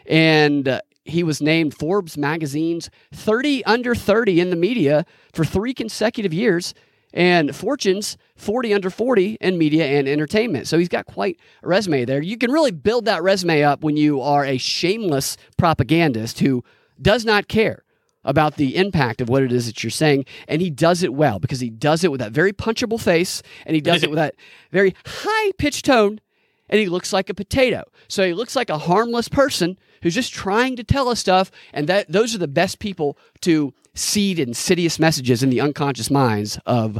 and 0.07 0.69
uh, 0.69 0.81
he 1.05 1.23
was 1.23 1.43
named 1.43 1.75
Forbes 1.75 2.17
magazine's 2.17 2.91
30 3.13 3.65
under 3.65 3.95
30 3.95 4.41
in 4.41 4.51
the 4.51 4.57
media 4.57 5.05
for 5.33 5.45
three 5.45 5.75
consecutive 5.75 6.33
years 6.33 6.73
and 7.15 7.55
Fortune's 7.55 8.19
40 8.37 8.75
under 8.75 8.91
40 8.91 9.39
in 9.41 9.57
media 9.57 9.87
and 9.87 10.07
entertainment. 10.07 10.67
So 10.67 10.79
he's 10.79 10.89
got 10.89 11.07
quite 11.07 11.39
a 11.63 11.69
resume 11.69 12.05
there. 12.05 12.21
You 12.21 12.37
can 12.37 12.51
really 12.51 12.73
build 12.73 13.07
that 13.07 13.23
resume 13.23 13.63
up 13.63 13.83
when 13.83 13.97
you 13.97 14.21
are 14.21 14.45
a 14.45 14.59
shameless 14.59 15.39
propagandist 15.57 16.41
who 16.41 16.65
does 17.01 17.25
not 17.25 17.49
care 17.49 17.85
about 18.25 18.57
the 18.57 18.77
impact 18.77 19.21
of 19.21 19.29
what 19.29 19.43
it 19.43 19.53
is 19.53 19.67
that 19.67 19.85
you're 19.85 19.91
saying. 19.91 20.25
And 20.49 20.61
he 20.61 20.71
does 20.71 21.03
it 21.03 21.15
well 21.15 21.39
because 21.39 21.61
he 21.61 21.71
does 21.71 22.03
it 22.03 22.11
with 22.11 22.21
that 22.21 22.33
very 22.33 22.53
punchable 22.53 23.01
face 23.01 23.43
and 23.65 23.75
he 23.75 23.81
does 23.81 24.03
it 24.03 24.11
with 24.11 24.17
that 24.19 24.35
very 24.73 24.95
high 25.07 25.53
pitched 25.59 25.85
tone. 25.85 26.21
And 26.69 26.81
he 26.81 26.89
looks 26.89 27.13
like 27.13 27.29
a 27.29 27.35
potato. 27.35 27.85
So 28.09 28.27
he 28.27 28.33
looks 28.33 28.57
like 28.57 28.71
a 28.71 28.79
harmless 28.79 29.29
person 29.29 29.79
who's 30.03 30.15
just 30.15 30.33
trying 30.33 30.77
to 30.77 30.85
tell 30.85 31.09
us 31.09 31.21
stuff. 31.21 31.51
And 31.73 31.87
that 31.89 32.11
those 32.11 32.35
are 32.35 32.39
the 32.39 32.49
best 32.49 32.79
people 32.79 33.19
to 33.43 33.75
seed 33.95 34.39
insidious 34.39 34.99
messages 34.99 35.43
in 35.43 35.51
the 35.51 35.61
unconscious 35.61 36.11
minds 36.11 36.59
of 36.67 36.99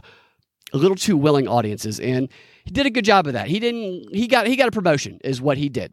a 0.73 0.77
little 0.77 0.97
too 0.97 1.17
willing 1.17 1.49
audiences. 1.49 1.99
And 1.99 2.29
he 2.65 2.71
did 2.71 2.87
a 2.87 2.91
good 2.91 3.05
job 3.05 3.27
of 3.27 3.33
that. 3.33 3.49
He 3.49 3.61
didn't. 3.61 4.15
He 4.15 4.27
got 4.27 4.47
he 4.47 4.57
got 4.57 4.69
a 4.69 4.73
promotion, 4.73 5.21
is 5.25 5.41
what 5.41 5.57
he 5.57 5.69
did. 5.69 5.93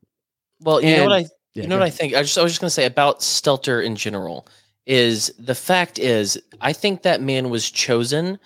Well, 0.62 0.82
you 0.82 0.88
and, 0.88 0.98
know 0.98 1.10
what 1.10 1.16
I 1.16 1.26
yeah, 1.54 1.64
you 1.64 1.70
know 1.70 1.78
what 1.78 1.86
I 1.86 1.90
think. 1.90 2.14
I 2.14 2.22
just 2.22 2.38
I 2.38 2.44
was 2.44 2.52
just 2.52 2.62
going 2.62 2.70
to 2.70 2.74
say 2.74 2.86
about 2.86 3.20
Stelter 3.20 3.84
in 3.84 3.96
general 3.96 4.48
is 4.86 5.34
the 5.38 5.56
fact 5.56 6.00
is 6.00 6.42
I 6.60 6.74
think 6.74 7.04
that 7.04 7.22
man 7.22 7.50
was 7.50 7.70
chosen 7.70 8.40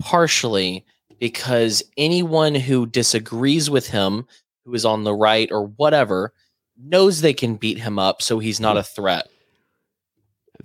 partially 0.00 0.84
because 1.18 1.82
anyone 1.96 2.54
who 2.54 2.86
disagrees 2.86 3.70
with 3.70 3.88
him, 3.88 4.26
who 4.64 4.74
is 4.74 4.84
on 4.84 5.04
the 5.04 5.14
right 5.14 5.50
or 5.50 5.62
whatever, 5.62 6.32
knows 6.78 7.20
they 7.20 7.34
can 7.34 7.56
beat 7.56 7.78
him 7.78 7.98
up, 7.98 8.22
so 8.22 8.38
he's 8.38 8.60
not 8.60 8.74
hmm. 8.74 8.80
a 8.80 8.82
threat. 8.82 9.28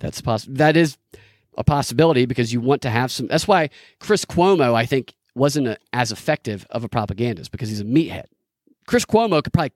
That's 0.00 0.20
poss- 0.20 0.46
that 0.48 0.76
is 0.76 0.96
a 1.56 1.64
possibility 1.64 2.26
because 2.26 2.52
you 2.52 2.60
want 2.60 2.82
to 2.82 2.90
have 2.90 3.10
some. 3.10 3.26
That's 3.26 3.46
why 3.46 3.70
Chris 4.00 4.24
Cuomo, 4.24 4.74
I 4.74 4.86
think, 4.86 5.14
wasn't 5.34 5.68
a, 5.68 5.78
as 5.92 6.12
effective 6.12 6.66
of 6.70 6.84
a 6.84 6.88
propagandist 6.88 7.50
because 7.50 7.68
he's 7.68 7.80
a 7.80 7.84
meathead. 7.84 8.26
Chris 8.86 9.04
Cuomo 9.04 9.42
could 9.42 9.52
probably 9.52 9.72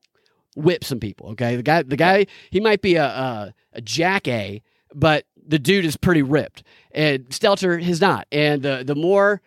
whip 0.56 0.84
some 0.84 1.00
people. 1.00 1.30
Okay, 1.30 1.56
the 1.56 1.62
guy, 1.62 1.82
the 1.82 1.96
guy, 1.96 2.26
he 2.50 2.60
might 2.60 2.82
be 2.82 2.96
a 2.96 3.04
a, 3.04 3.54
a 3.74 3.80
jack 3.80 4.26
a, 4.26 4.62
but 4.94 5.24
the 5.46 5.58
dude 5.58 5.84
is 5.84 5.96
pretty 5.96 6.22
ripped, 6.22 6.62
and 6.92 7.26
Stelter 7.28 7.80
is 7.80 8.00
not. 8.00 8.26
And 8.32 8.62
the 8.62 8.82
the 8.84 8.96
more 8.96 9.42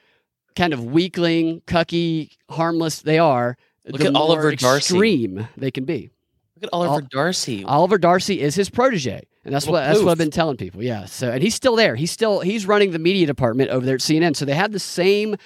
kind 0.59 0.73
of 0.73 0.83
weakling, 0.83 1.61
cucky, 1.61 2.29
harmless 2.49 3.01
they 3.01 3.17
are, 3.17 3.55
Look 3.87 4.01
the 4.01 4.07
at 4.07 4.15
Oliver 4.15 4.43
more 4.43 4.55
Darcy. 4.55 4.93
extreme 4.93 5.47
they 5.55 5.71
can 5.71 5.85
be. 5.85 6.09
Look 6.57 6.65
at 6.65 6.69
Oliver 6.73 6.93
Ol- 6.95 7.07
Darcy. 7.09 7.63
Oliver 7.63 7.97
Darcy 7.97 8.41
is 8.41 8.55
his 8.55 8.69
protege, 8.69 9.23
and 9.45 9.53
that's 9.53 9.65
Little 9.65 9.79
what 9.81 9.87
that's 9.87 10.01
what 10.01 10.11
I've 10.11 10.17
been 10.17 10.31
telling 10.31 10.57
people. 10.57 10.83
Yeah, 10.83 11.05
so 11.05 11.31
and 11.31 11.41
he's 11.41 11.55
still 11.55 11.77
there. 11.77 11.95
He's 11.95 12.11
still 12.11 12.41
he's 12.41 12.65
running 12.65 12.91
the 12.91 12.99
media 12.99 13.25
department 13.25 13.69
over 13.69 13.85
there 13.85 13.95
at 13.95 14.01
CNN. 14.01 14.35
So 14.35 14.43
they 14.43 14.53
have 14.53 14.73
the 14.73 14.79
same 14.79 15.37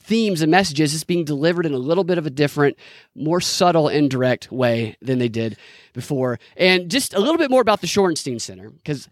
themes 0.00 0.40
and 0.40 0.50
messages. 0.52 0.94
It's 0.94 1.02
being 1.02 1.24
delivered 1.24 1.66
in 1.66 1.74
a 1.74 1.78
little 1.78 2.04
bit 2.04 2.16
of 2.16 2.26
a 2.26 2.30
different, 2.30 2.78
more 3.16 3.40
subtle, 3.40 3.88
indirect 3.88 4.52
way 4.52 4.96
than 5.02 5.18
they 5.18 5.28
did 5.28 5.56
before. 5.94 6.38
And 6.56 6.90
just 6.90 7.12
a 7.12 7.18
little 7.18 7.38
bit 7.38 7.50
more 7.50 7.60
about 7.60 7.80
the 7.80 7.86
Shorenstein 7.88 8.40
Center 8.40 8.70
because 8.70 9.08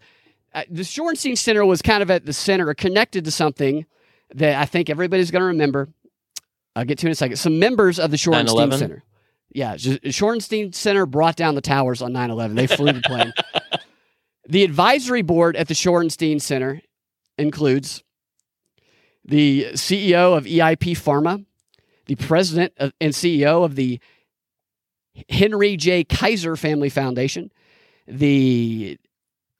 uh, 0.53 0.63
the 0.69 0.83
Shorenstein 0.83 1.37
Center 1.37 1.65
was 1.65 1.81
kind 1.81 2.01
of 2.01 2.09
at 2.09 2.25
the 2.25 2.33
center 2.33 2.69
or 2.69 2.73
connected 2.73 3.25
to 3.25 3.31
something 3.31 3.85
that 4.35 4.59
I 4.61 4.65
think 4.65 4.89
everybody's 4.89 5.31
going 5.31 5.41
to 5.41 5.47
remember. 5.47 5.89
I'll 6.75 6.85
get 6.85 6.97
to 6.99 7.07
in 7.07 7.11
a 7.11 7.15
second. 7.15 7.37
Some 7.37 7.59
members 7.59 7.99
of 7.99 8.11
the 8.11 8.17
Shorenstein 8.17 8.69
9/11? 8.71 8.77
Center. 8.79 9.03
Yeah, 9.53 9.77
Sh- 9.77 9.99
Shorenstein 10.05 10.73
Center 10.73 11.05
brought 11.05 11.35
down 11.35 11.53
the 11.55 11.61
towers 11.61 12.01
on 12.01 12.11
9 12.13 12.31
11. 12.31 12.55
They 12.55 12.67
flew 12.67 12.91
the 12.91 13.01
plane. 13.05 13.33
the 14.47 14.63
advisory 14.63 15.21
board 15.21 15.55
at 15.55 15.67
the 15.67 15.75
Shorenstein 15.75 16.41
Center 16.41 16.81
includes 17.37 18.03
the 19.23 19.67
CEO 19.73 20.35
of 20.35 20.45
EIP 20.45 20.91
Pharma, 20.97 21.45
the 22.07 22.15
president 22.15 22.73
of, 22.77 22.91
and 22.99 23.13
CEO 23.13 23.63
of 23.63 23.75
the 23.75 23.99
Henry 25.29 25.77
J. 25.77 26.03
Kaiser 26.03 26.55
Family 26.55 26.89
Foundation, 26.89 27.51
the 28.07 28.97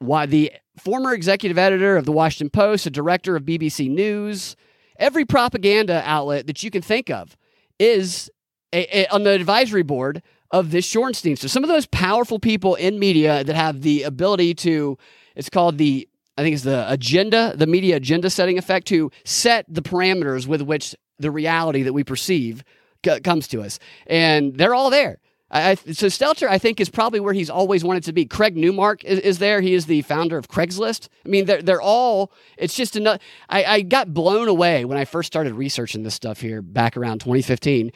why 0.06 0.26
the 0.26 0.51
former 0.78 1.14
executive 1.14 1.58
editor 1.58 1.97
of 1.97 2.06
the 2.06 2.12
Washington 2.12 2.49
Post, 2.49 2.86
a 2.86 2.89
director 2.89 3.36
of 3.36 3.43
BBC 3.43 3.89
News, 3.89 4.56
every 4.97 5.26
propaganda 5.26 6.01
outlet 6.06 6.47
that 6.47 6.64
you 6.64 6.70
can 6.72 6.82
think 6.82 7.10
of 7.10 7.36
is 7.80 8.30
a, 8.74 9.01
a- 9.01 9.08
on 9.08 9.24
the 9.24 9.32
advisory 9.32 9.84
board 9.84 10.22
of 10.51 10.72
this 10.72 10.91
Shorenstein. 10.91 11.38
So 11.38 11.47
some 11.47 11.64
of 11.64 11.70
those 11.70 11.86
powerful 11.88 12.39
people 12.39 12.76
in 12.76 12.99
media 12.99 13.43
that 13.43 13.56
have 13.56 13.82
the 13.82 14.04
ability 14.04 14.54
to, 14.56 14.97
it's 15.36 15.49
called 15.49 15.78
the, 15.78 16.08
I 16.38 16.43
think 16.43 16.54
it's 16.56 16.64
the 16.64 16.91
agenda, 16.91 17.54
the 17.56 17.68
media 17.68 17.95
agenda 17.95 18.30
setting 18.30 18.58
effect 18.58 18.88
to 18.88 19.10
set 19.26 19.66
the 19.68 19.82
parameters 19.82 20.45
with 20.47 20.62
which 20.62 20.95
the 21.20 21.32
reality 21.32 21.84
that 21.84 21.93
we 21.93 22.04
perceive 22.04 22.64
c- 23.06 23.20
comes 23.22 23.47
to 23.49 23.62
us. 23.62 23.80
And 24.08 24.56
they're 24.58 24.76
all 24.76 24.89
there. 24.89 25.20
I, 25.54 25.72
I, 25.72 25.76
so 25.76 26.08
Stelter, 26.08 26.47
I 26.49 26.58
think, 26.58 26.82
is 26.82 26.89
probably 26.89 27.20
where 27.20 27.34
he's 27.34 27.49
always 27.49 27.84
wanted 27.84 28.04
to 28.06 28.12
be. 28.14 28.26
Craig 28.26 28.58
Newmark 28.58 29.04
is, 29.06 29.20
is 29.20 29.38
there. 29.39 29.62
He 29.62 29.76
is 29.76 29.86
the 29.86 30.01
founder 30.01 30.38
of 30.38 30.47
Craigslist. 30.47 31.10
I 31.26 31.30
mean, 31.30 31.45
they're, 31.45 31.62
they're 31.62 31.82
all, 31.82 32.32
it's 32.58 32.76
just 32.76 32.95
enough. 32.95 33.22
I, 33.49 33.64
I 33.64 33.82
got 33.82 34.14
blown 34.14 34.47
away 34.47 34.84
when 34.84 34.97
I 34.97 35.06
first 35.06 35.28
started 35.28 35.54
researching 35.54 36.01
this 36.04 36.16
stuff 36.16 36.41
here 36.41 36.62
back 36.64 36.97
around 36.97 37.20
2015 37.20 37.91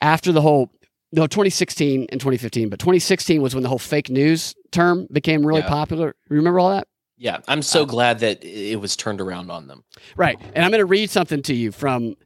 after 0.00 0.30
the 0.30 0.40
whole, 0.40 0.70
no, 1.10 1.26
2016 1.26 2.06
and 2.10 2.20
2015, 2.20 2.68
but 2.70 2.78
2016 2.78 3.42
was 3.42 3.52
when 3.54 3.62
the 3.64 3.68
whole 3.68 3.78
fake 3.80 4.08
news 4.08 4.54
term 4.70 5.08
became 5.10 5.44
really 5.44 5.60
Yeah. 5.60 5.68
popular. 5.68 6.14
Remember 6.28 6.60
all 6.60 6.70
that? 6.70 6.86
yeah, 7.18 7.38
I'm 7.48 7.62
so 7.62 7.82
uh, 7.82 7.84
glad 7.84 8.18
that 8.20 8.42
it 8.44 8.80
was 8.80 8.96
turned 8.96 9.20
around 9.20 9.50
on 9.50 9.66
them. 9.68 9.84
Right. 10.16 10.40
And 10.54 10.64
I'm 10.64 10.70
going 10.72 10.80
to 10.80 10.86
read 10.86 11.08
something 11.10 11.42
to 11.42 11.54
you 11.54 11.70
from 11.70 12.16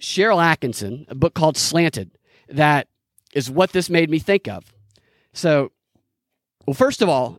Sharyl 0.00 0.42
Atkinson, 0.44 1.06
a 1.08 1.14
book 1.14 1.34
called 1.34 1.56
Slanted, 1.56 2.10
that 2.48 2.88
is 3.34 3.50
what 3.50 3.72
this 3.72 3.90
made 3.90 4.08
me 4.08 4.18
think 4.18 4.48
of. 4.48 4.72
So, 5.32 5.72
well, 6.66 6.74
first 6.74 7.02
of 7.02 7.08
all, 7.08 7.38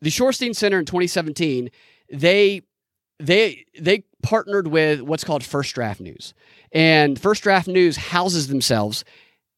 the 0.00 0.10
Shorenstein 0.10 0.54
Center 0.54 0.78
in 0.78 0.84
2017, 0.84 1.70
they 2.10 2.62
they 3.18 3.64
they 3.78 4.04
partnered 4.22 4.68
with 4.68 5.02
what's 5.02 5.24
called 5.24 5.44
First 5.44 5.74
Draft 5.74 6.00
News, 6.00 6.34
and 6.72 7.20
First 7.20 7.42
Draft 7.42 7.68
News 7.68 7.96
houses 7.96 8.48
themselves 8.48 9.04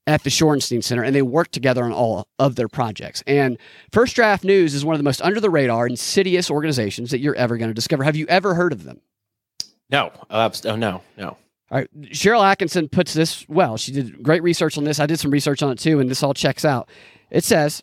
at 0.06 0.24
the 0.24 0.30
Shorenstein 0.30 0.82
Center, 0.82 1.02
and 1.02 1.14
they 1.14 1.22
work 1.22 1.50
together 1.50 1.84
on 1.84 1.92
all 1.92 2.28
of 2.38 2.56
their 2.56 2.68
projects. 2.68 3.22
And 3.26 3.58
First 3.92 4.16
Draft 4.16 4.42
News 4.42 4.74
is 4.74 4.84
one 4.84 4.94
of 4.94 4.98
the 4.98 5.04
most 5.04 5.20
under 5.20 5.38
the 5.38 5.50
radar, 5.50 5.86
insidious 5.86 6.50
organizations 6.50 7.10
that 7.10 7.18
you're 7.18 7.34
ever 7.34 7.58
going 7.58 7.68
to 7.68 7.74
discover. 7.74 8.04
Have 8.04 8.16
you 8.16 8.26
ever 8.26 8.54
heard 8.54 8.72
of 8.72 8.84
them? 8.84 9.00
No, 9.90 10.10
oh, 10.30 10.50
oh 10.64 10.76
no, 10.76 11.02
no. 11.16 11.36
All 11.70 11.78
right. 11.78 11.88
Sharyl 12.12 12.44
Atkinson 12.44 12.88
puts 12.88 13.12
this 13.12 13.46
well. 13.48 13.76
She 13.76 13.92
did 13.92 14.22
great 14.22 14.42
research 14.42 14.78
on 14.78 14.84
this. 14.84 15.00
I 15.00 15.06
did 15.06 15.20
some 15.20 15.30
research 15.30 15.62
on 15.62 15.70
it 15.70 15.78
too, 15.78 16.00
and 16.00 16.10
this 16.10 16.22
all 16.22 16.34
checks 16.34 16.64
out. 16.64 16.88
It 17.30 17.44
says, 17.44 17.82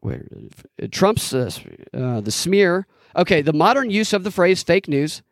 where 0.00 0.26
Trump's 0.90 1.32
uh, 1.32 1.50
uh, 1.92 2.20
the 2.20 2.30
smear. 2.30 2.86
Okay, 3.16 3.42
the 3.42 3.52
modern 3.52 3.90
use 3.90 4.12
of 4.12 4.24
the 4.24 4.30
phrase 4.30 4.62
fake 4.62 4.88
news 4.88 5.22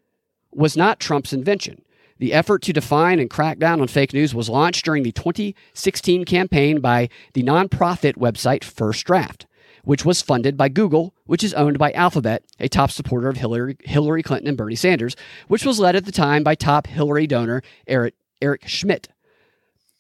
was 0.53 0.77
not 0.77 1.01
Trump's 1.01 1.33
invention. 1.33 1.83
The 2.19 2.33
effort 2.33 2.63
to 2.63 2.73
define 2.73 3.19
and 3.19 3.29
crack 3.29 3.59
down 3.59 3.81
on 3.81 3.89
fake 3.89 4.15
news 4.15 4.35
was 4.35 4.49
launched 4.49 4.85
during 4.85 5.03
the 5.03 5.13
2016 5.13 6.25
campaign 6.25 6.81
by 6.81 7.09
the 7.35 7.43
nonprofit 7.43 8.17
website 8.17 8.63
First 8.63 9.05
Draft, 9.05 9.47
which 9.85 10.05
was 10.05 10.23
funded 10.23 10.57
by 10.57 10.69
Google, 10.69 11.15
which 11.27 11.45
is 11.45 11.55
owned 11.55 11.79
by 11.79 11.93
Alphabet, 11.93 12.45
a 12.61 12.69
top 12.69 12.91
supporter 12.91 13.29
of 13.29 13.37
Hillary, 13.37 13.77
Hillary 13.85 14.23
Clinton 14.23 14.49
and 14.49 14.57
Bernie 14.57 14.75
Sanders, 14.75 15.17
which 15.49 15.65
was 15.65 15.79
led 15.79 15.97
at 15.97 16.05
the 16.05 16.13
time 16.13 16.43
by 16.43 16.55
top 16.55 16.87
Hillary 16.87 17.27
donor 17.27 17.63
Eric, 17.87 18.15
Eric 18.41 18.67
Schmidt. 18.67 19.09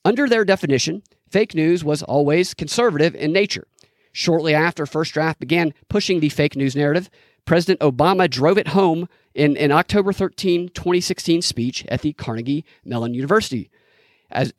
Under 0.05 0.29
their 0.29 0.45
definition, 0.45 1.03
fake 1.31 1.55
news 1.55 1.85
was 1.85 2.03
always 2.03 2.55
conservative 2.55 3.15
in 3.15 3.33
nature. 3.33 3.67
Shortly 4.13 4.55
after 4.55 4.85
First 4.85 5.15
Draft 5.15 5.41
began 5.41 5.73
pushing 5.89 6.21
the 6.21 6.29
fake 6.29 6.57
news 6.57 6.77
narrative, 6.77 7.09
President 7.45 7.81
Obama 7.81 8.29
drove 8.29 8.59
it 8.59 8.69
home 8.69 9.09
in 9.35 9.57
an 9.57 9.73
October 9.73 10.13
13, 10.13 10.69
2016 10.69 11.43
speech 11.43 11.85
at 11.89 12.03
the 12.03 12.13
Carnegie 12.13 12.65
Mellon 12.85 13.15
University. 13.15 13.71
As 14.31 14.53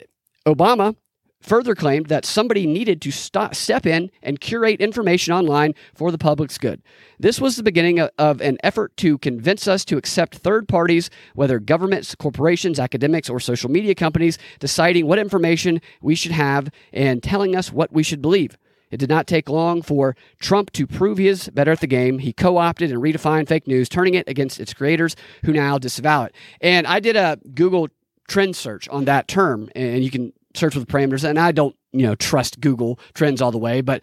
Obama 0.45 0.95
further 1.43 1.75
claimed 1.75 2.07
that 2.07 2.25
somebody 2.25 2.65
needed 2.65 3.01
to 3.01 3.11
stop, 3.11 3.53
step 3.53 3.85
in 3.85 4.09
and 4.21 4.39
curate 4.39 4.79
information 4.79 5.33
online 5.33 5.75
for 5.93 6.09
the 6.11 6.17
public's 6.17 6.57
good. 6.57 6.81
This 7.19 7.39
was 7.39 7.57
the 7.57 7.63
beginning 7.63 7.99
of, 7.99 8.41
an 8.41 8.57
effort 8.63 8.95
to 8.97 9.17
convince 9.19 9.67
us 9.67 9.85
to 9.85 9.97
accept 9.97 10.37
third 10.37 10.67
parties, 10.67 11.09
whether 11.35 11.59
governments, 11.59 12.15
corporations, 12.15 12.79
academics, 12.79 13.29
or 13.29 13.39
social 13.39 13.69
media 13.69 13.93
companies, 13.93 14.37
deciding 14.59 15.05
what 15.05 15.19
information 15.19 15.81
we 16.01 16.15
should 16.15 16.31
have 16.31 16.69
and 16.91 17.21
telling 17.21 17.55
us 17.55 17.71
what 17.71 17.93
we 17.93 18.03
should 18.03 18.21
believe. 18.21 18.57
It 18.89 18.97
did 18.97 19.09
not 19.09 19.27
take 19.27 19.49
long 19.49 19.81
for 19.81 20.15
Trump 20.39 20.71
to 20.73 20.85
prove 20.85 21.17
he 21.17 21.27
is 21.27 21.49
better 21.49 21.71
at 21.71 21.79
the 21.79 21.87
game. 21.87 22.19
He 22.19 22.31
co 22.31 22.57
opted 22.57 22.91
and 22.91 23.01
redefined 23.01 23.47
fake 23.47 23.67
news, 23.67 23.89
turning 23.89 24.13
it 24.13 24.27
against 24.27 24.59
its 24.59 24.73
creators 24.73 25.15
who 25.45 25.51
now 25.51 25.77
disavow 25.79 26.25
it. 26.25 26.35
And 26.61 26.85
I 26.85 26.99
did 26.99 27.15
a 27.15 27.39
Google 27.55 27.89
trend 28.27 28.55
search 28.55 28.87
on 28.89 29.05
that 29.05 29.27
term, 29.27 29.69
and 29.75 30.03
you 30.03 30.11
can 30.11 30.31
search 30.53 30.75
with 30.75 30.87
parameters. 30.87 31.27
And 31.27 31.39
I 31.39 31.51
don't, 31.51 31.75
you 31.91 32.05
know, 32.05 32.15
trust 32.15 32.59
Google 32.59 32.99
trends 33.13 33.41
all 33.41 33.51
the 33.51 33.57
way, 33.57 33.81
but 33.81 34.01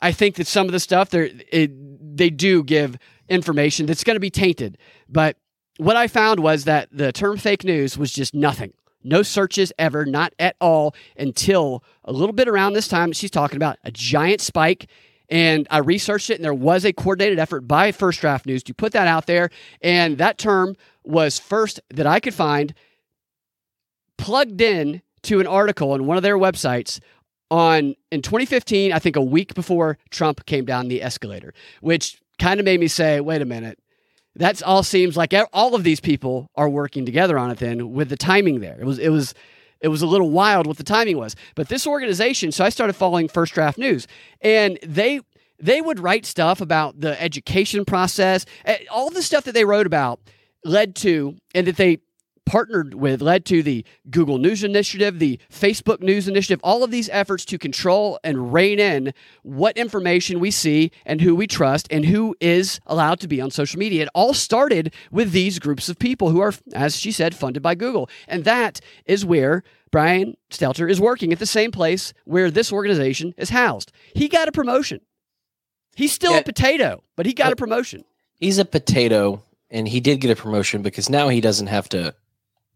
I 0.00 0.12
think 0.12 0.36
that 0.36 0.46
some 0.46 0.66
of 0.66 0.72
the 0.72 0.80
stuff 0.80 1.10
they 1.10 1.30
they 1.50 2.30
do 2.30 2.62
give 2.64 2.98
information 3.28 3.86
that's 3.86 4.04
going 4.04 4.16
to 4.16 4.20
be 4.20 4.30
tainted. 4.30 4.78
But 5.08 5.36
what 5.76 5.96
I 5.96 6.08
found 6.08 6.40
was 6.40 6.64
that 6.64 6.88
the 6.92 7.12
term 7.12 7.36
fake 7.36 7.64
news 7.64 7.96
was 7.96 8.12
just 8.12 8.34
nothing. 8.34 8.72
No 9.02 9.22
searches 9.22 9.72
ever, 9.78 10.04
not 10.04 10.34
at 10.38 10.56
all, 10.60 10.94
until 11.16 11.82
a 12.04 12.12
little 12.12 12.34
bit 12.34 12.48
around 12.48 12.74
this 12.74 12.88
time. 12.88 13.12
She's 13.12 13.30
talking 13.30 13.56
about 13.56 13.78
a 13.84 13.90
giant 13.90 14.40
spike. 14.40 14.90
And 15.30 15.66
I 15.70 15.78
researched 15.78 16.28
it, 16.28 16.34
and 16.34 16.44
there 16.44 16.52
was 16.52 16.84
a 16.84 16.92
coordinated 16.92 17.38
effort 17.38 17.60
by 17.62 17.92
First 17.92 18.20
Draft 18.20 18.46
News 18.46 18.64
to 18.64 18.74
put 18.74 18.92
that 18.92 19.06
out 19.06 19.26
there. 19.26 19.50
And 19.80 20.18
that 20.18 20.38
term 20.38 20.76
was 21.04 21.38
first 21.38 21.80
that 21.90 22.06
I 22.06 22.18
could 22.18 22.34
find 22.34 22.74
plugged 24.18 24.60
in 24.60 25.02
to 25.22 25.40
an 25.40 25.46
article 25.46 25.92
on 25.92 26.06
one 26.06 26.16
of 26.16 26.22
their 26.22 26.38
websites 26.38 27.00
on 27.50 27.94
in 28.10 28.22
2015 28.22 28.92
i 28.92 28.98
think 28.98 29.16
a 29.16 29.22
week 29.22 29.54
before 29.54 29.98
trump 30.10 30.46
came 30.46 30.64
down 30.64 30.88
the 30.88 31.02
escalator 31.02 31.52
which 31.80 32.20
kind 32.40 32.58
of 32.58 32.64
made 32.64 32.80
me 32.80 32.88
say 32.88 33.20
wait 33.20 33.42
a 33.42 33.44
minute. 33.44 33.78
That's 34.34 34.62
all 34.62 34.82
seems 34.82 35.16
like 35.16 35.34
all 35.52 35.74
of 35.74 35.84
these 35.84 36.00
people 36.00 36.50
are 36.56 36.68
working 36.68 37.04
together 37.04 37.38
on 37.38 37.50
it 37.50 37.58
then 37.58 37.92
with 37.92 38.08
the 38.08 38.16
timing 38.16 38.60
there. 38.60 38.78
It 38.80 38.86
was 38.86 38.98
it 38.98 39.10
was 39.10 39.34
it 39.80 39.88
was 39.88 40.02
a 40.02 40.06
little 40.06 40.30
wild 40.30 40.66
what 40.66 40.78
the 40.78 40.84
timing 40.84 41.18
was. 41.18 41.36
But 41.54 41.68
this 41.68 41.86
organization 41.86 42.50
so 42.50 42.64
i 42.64 42.70
started 42.70 42.94
following 42.94 43.28
first 43.28 43.52
draft 43.52 43.78
news 43.78 44.08
and 44.40 44.78
they 44.84 45.20
they 45.58 45.82
would 45.82 46.00
write 46.00 46.24
stuff 46.24 46.60
about 46.60 47.00
the 47.00 47.20
education 47.20 47.84
process 47.84 48.46
all 48.90 49.10
the 49.10 49.22
stuff 49.22 49.44
that 49.44 49.52
they 49.52 49.64
wrote 49.64 49.86
about 49.86 50.20
led 50.64 50.94
to 50.94 51.36
and 51.54 51.66
that 51.66 51.76
they 51.76 51.98
partnered 52.50 52.94
with, 52.94 53.22
led 53.22 53.44
to 53.44 53.62
the 53.62 53.84
Google 54.10 54.36
News 54.38 54.64
Initiative, 54.64 55.20
the 55.20 55.38
Facebook 55.52 56.00
News 56.00 56.26
Initiative, 56.26 56.58
all 56.64 56.82
of 56.82 56.90
these 56.90 57.08
efforts 57.10 57.44
to 57.44 57.58
control 57.58 58.18
and 58.24 58.52
rein 58.52 58.80
in 58.80 59.14
what 59.44 59.78
information 59.78 60.40
we 60.40 60.50
see 60.50 60.90
and 61.06 61.20
who 61.20 61.36
we 61.36 61.46
trust 61.46 61.86
and 61.92 62.06
who 62.06 62.34
is 62.40 62.80
allowed 62.86 63.20
to 63.20 63.28
be 63.28 63.40
on 63.40 63.52
social 63.52 63.78
media. 63.78 64.02
It 64.02 64.08
all 64.16 64.34
started 64.34 64.92
with 65.12 65.30
these 65.30 65.60
groups 65.60 65.88
of 65.88 65.96
people 66.00 66.30
who 66.30 66.40
are, 66.40 66.52
as 66.74 66.96
she 66.96 67.12
said, 67.12 67.36
funded 67.36 67.62
by 67.62 67.76
Google. 67.76 68.10
And 68.26 68.42
that 68.42 68.80
is 69.04 69.24
where 69.24 69.62
Brian 69.92 70.36
Stelter 70.50 70.90
is 70.90 71.00
working 71.00 71.32
at 71.32 71.38
the 71.38 71.46
same 71.46 71.70
place 71.70 72.12
where 72.24 72.50
this 72.50 72.72
organization 72.72 73.32
is 73.36 73.50
housed. 73.50 73.92
He 74.12 74.28
got 74.28 74.48
a 74.48 74.52
promotion. 74.52 75.02
He's 75.94 76.10
still 76.10 76.32
Yeah. 76.32 76.38
a 76.38 76.42
potato, 76.42 77.04
but 77.14 77.26
he 77.26 77.32
got 77.32 77.52
a 77.52 77.56
promotion. 77.56 78.04
He's 78.34 78.58
a 78.58 78.64
potato, 78.64 79.44
and 79.70 79.86
he 79.86 80.00
did 80.00 80.20
get 80.20 80.32
a 80.32 80.36
promotion 80.36 80.82
because 80.82 81.08
now 81.08 81.28
he 81.28 81.40
doesn't 81.40 81.68
have 81.68 81.88
to 81.90 82.16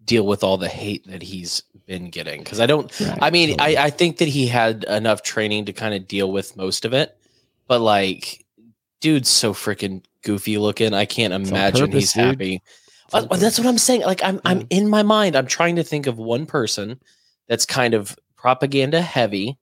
deal 0.04 0.26
with 0.26 0.44
all 0.44 0.56
the 0.56 0.68
hate 0.68 1.06
that 1.06 1.22
he's 1.22 1.62
been 1.86 2.10
getting. 2.10 2.42
Because 2.42 2.60
I 2.60 2.66
don't. 2.66 2.90
I 3.20 3.30
mean, 3.30 3.60
I, 3.60 3.76
I 3.76 3.90
think 3.90 4.18
that 4.18 4.28
he 4.28 4.46
had 4.46 4.84
enough 4.84 5.22
training 5.22 5.66
to 5.66 5.72
kind 5.72 5.94
of 5.94 6.08
deal 6.08 6.30
with 6.30 6.56
most 6.56 6.84
of 6.84 6.92
it, 6.92 7.16
but 7.66 7.80
like, 7.80 8.44
dude's 9.00 9.28
so 9.28 9.52
freaking 9.52 10.04
goofy 10.22 10.58
looking. 10.58 10.94
I 10.94 11.04
can't 11.04 11.32
imagine 11.34 11.86
purpose, 11.86 11.94
he's 11.94 12.12
dude. 12.12 12.24
happy. 12.24 12.62
Uh, 13.12 13.36
that's 13.36 13.58
what 13.58 13.68
I'm 13.68 13.78
saying. 13.78 14.02
Like, 14.02 14.24
I'm 14.24 14.36
Yeah. 14.36 14.40
I'm 14.44 14.66
in 14.70 14.88
my 14.88 15.02
mind. 15.02 15.36
I'm 15.36 15.46
trying 15.46 15.76
to 15.76 15.84
think 15.84 16.06
of 16.06 16.18
one 16.18 16.46
person 16.46 17.00
that's 17.48 17.66
kind 17.66 17.94
of 17.94 18.18
propaganda 18.36 19.00
heavy 19.00 19.58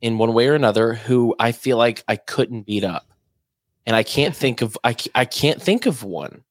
in 0.00 0.18
one 0.18 0.32
way 0.32 0.48
or 0.48 0.54
another 0.54 0.94
who 0.94 1.34
I 1.38 1.52
feel 1.52 1.76
like 1.76 2.04
I 2.08 2.16
couldn't 2.16 2.62
beat 2.66 2.84
up, 2.84 3.06
and 3.84 3.94
I 3.96 4.02
can't 4.02 4.34
think 4.44 4.62
of 4.62 4.78
I 4.84 4.96
I 5.14 5.24
can't 5.24 5.60
think 5.60 5.86
of 5.86 6.02
one. 6.02 6.42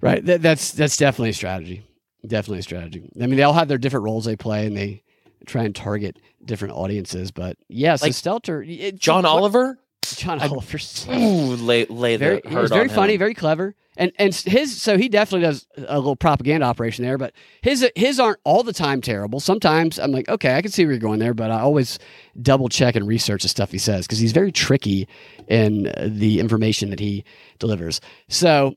Right. 0.00 0.24
That, 0.26 0.42
that's 0.42 0.72
that's 0.72 0.98
definitely 0.98 1.30
a 1.30 1.34
strategy. 1.34 1.82
Definitely 2.26 2.60
a 2.60 2.62
strategy. 2.62 3.02
I 3.20 3.26
mean, 3.26 3.36
they 3.36 3.42
all 3.42 3.52
have 3.52 3.68
their 3.68 3.78
different 3.78 4.04
roles 4.04 4.24
they 4.24 4.36
play, 4.36 4.66
and 4.66 4.76
they 4.76 5.02
try 5.46 5.64
and 5.64 5.74
target 5.74 6.18
different 6.44 6.74
audiences. 6.74 7.30
But 7.30 7.56
yes, 7.68 8.02
Like, 8.02 8.12
Stelter, 8.12 8.66
it, 8.66 8.98
John 8.98 9.24
what- 9.24 9.30
Oliver, 9.30 9.78
John 10.16 10.40
I- 10.40 10.48
Oliver, 10.48 10.78
ooh, 11.10 11.56
lay 11.56 11.84
lay 11.86 12.16
very, 12.16 12.40
the 12.42 12.48
he 12.48 12.54
hurt 12.54 12.68
very 12.70 12.82
on 12.82 12.88
him. 12.88 12.94
funny, 12.94 13.16
very 13.18 13.34
clever, 13.34 13.74
and 13.96 14.10
and 14.18 14.34
his 14.34 14.80
so 14.80 14.96
he 14.98 15.08
definitely 15.08 15.46
does 15.46 15.66
a 15.76 15.98
little 15.98 16.16
propaganda 16.16 16.66
operation 16.66 17.04
there. 17.04 17.18
But 17.18 17.32
his 17.62 17.86
his 17.96 18.18
aren't 18.20 18.38
all 18.44 18.62
the 18.62 18.72
time 18.72 19.00
terrible. 19.02 19.38
Sometimes 19.40 19.98
I'm 19.98 20.12
like, 20.12 20.28
okay, 20.28 20.56
I 20.56 20.62
can 20.62 20.70
see 20.70 20.84
where 20.84 20.92
you're 20.92 20.98
going 21.00 21.18
there, 21.20 21.34
but 21.34 21.50
I 21.50 21.60
always 21.60 21.98
double 22.40 22.68
check 22.68 22.96
and 22.96 23.06
research 23.06 23.42
the 23.42 23.48
stuff 23.48 23.70
he 23.70 23.78
says 23.78 24.06
because 24.06 24.18
he's 24.18 24.32
very 24.32 24.52
tricky 24.52 25.08
in 25.48 25.88
uh, 25.88 26.08
the 26.10 26.40
information 26.40 26.88
that 26.90 27.00
he 27.00 27.24
delivers. 27.58 28.00
So 28.28 28.74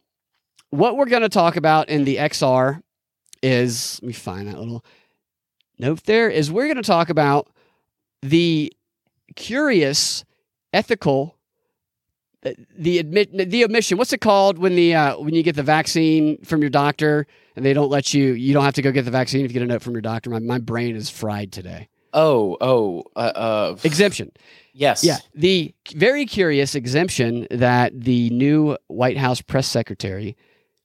what 0.70 0.98
we're 0.98 1.06
going 1.06 1.22
to 1.24 1.30
talk 1.30 1.56
about 1.56 1.88
in 1.90 2.04
the 2.04 2.18
XR 2.18 2.82
is 3.42 4.00
let 4.02 4.08
me 4.08 4.14
find 4.14 4.48
that 4.48 4.58
little 4.58 4.84
note 5.80 6.04
there 6.04 6.30
is 6.30 6.52
we're 6.52 6.66
going 6.66 6.78
to 6.78 6.84
talk 6.84 7.10
about 7.10 7.50
the 8.22 8.74
curious 9.36 10.26
ethical 10.74 11.38
uh, 12.46 12.52
the 12.78 13.00
admit 13.00 13.50
the 13.50 13.66
omission. 13.66 13.98
What's 13.98 14.14
it 14.14 14.22
called 14.22 14.60
when 14.60 14.76
the 14.76 14.94
uh, 14.94 15.20
when 15.20 15.34
you 15.34 15.42
get 15.42 15.56
the 15.56 15.64
vaccine 15.64 16.38
from 16.44 16.62
your 16.62 16.70
doctor 16.70 17.26
and 17.56 17.66
they 17.66 17.74
don't 17.74 17.90
let 17.90 18.14
you 18.14 18.34
you 18.34 18.54
don't 18.54 18.64
have 18.64 18.76
to 18.76 18.82
go 18.82 18.92
get 18.92 19.06
the 19.06 19.12
vaccine 19.12 19.44
if 19.44 19.52
you 19.52 19.54
get 19.54 19.64
a 19.64 19.66
note 19.66 19.82
from 19.82 19.94
your 19.94 20.02
doctor. 20.02 20.30
My, 20.30 20.40
my 20.40 20.60
brain 20.60 20.96
is 20.96 21.10
fried 21.10 21.52
today. 21.52 21.90
Oh, 22.14 22.56
oh, 22.62 23.04
uh, 23.16 23.20
uh 23.20 23.76
exemption. 23.84 24.32
Yes, 24.74 25.04
yeah, 25.04 25.18
the 25.34 25.74
very 25.96 26.26
curious 26.26 26.76
exemption 26.76 27.48
that 27.50 28.00
the 28.00 28.30
new 28.30 28.78
White 28.88 29.18
House 29.18 29.42
press 29.42 29.68
secretary 29.68 30.38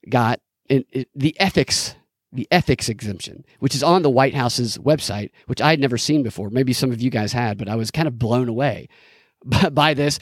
got 0.08 0.40
in, 0.70 0.84
in- 0.92 1.06
the 1.14 1.38
ethics 1.38 1.94
the 2.32 2.48
ethics 2.50 2.88
exemption, 2.88 3.44
which 3.58 3.74
is 3.74 3.82
on 3.82 4.02
the 4.02 4.10
White 4.10 4.34
House's 4.34 4.78
website, 4.78 5.30
which 5.46 5.60
I 5.60 5.70
had 5.70 5.80
never 5.80 5.98
seen 5.98 6.22
before. 6.22 6.50
Maybe 6.50 6.72
some 6.72 6.90
of 6.90 7.00
you 7.00 7.10
guys 7.10 7.32
had, 7.32 7.58
but 7.58 7.68
I 7.68 7.76
was 7.76 7.90
kind 7.90 8.08
of 8.08 8.18
blown 8.18 8.48
away 8.48 8.88
by, 9.72 9.94
this. 9.94 10.18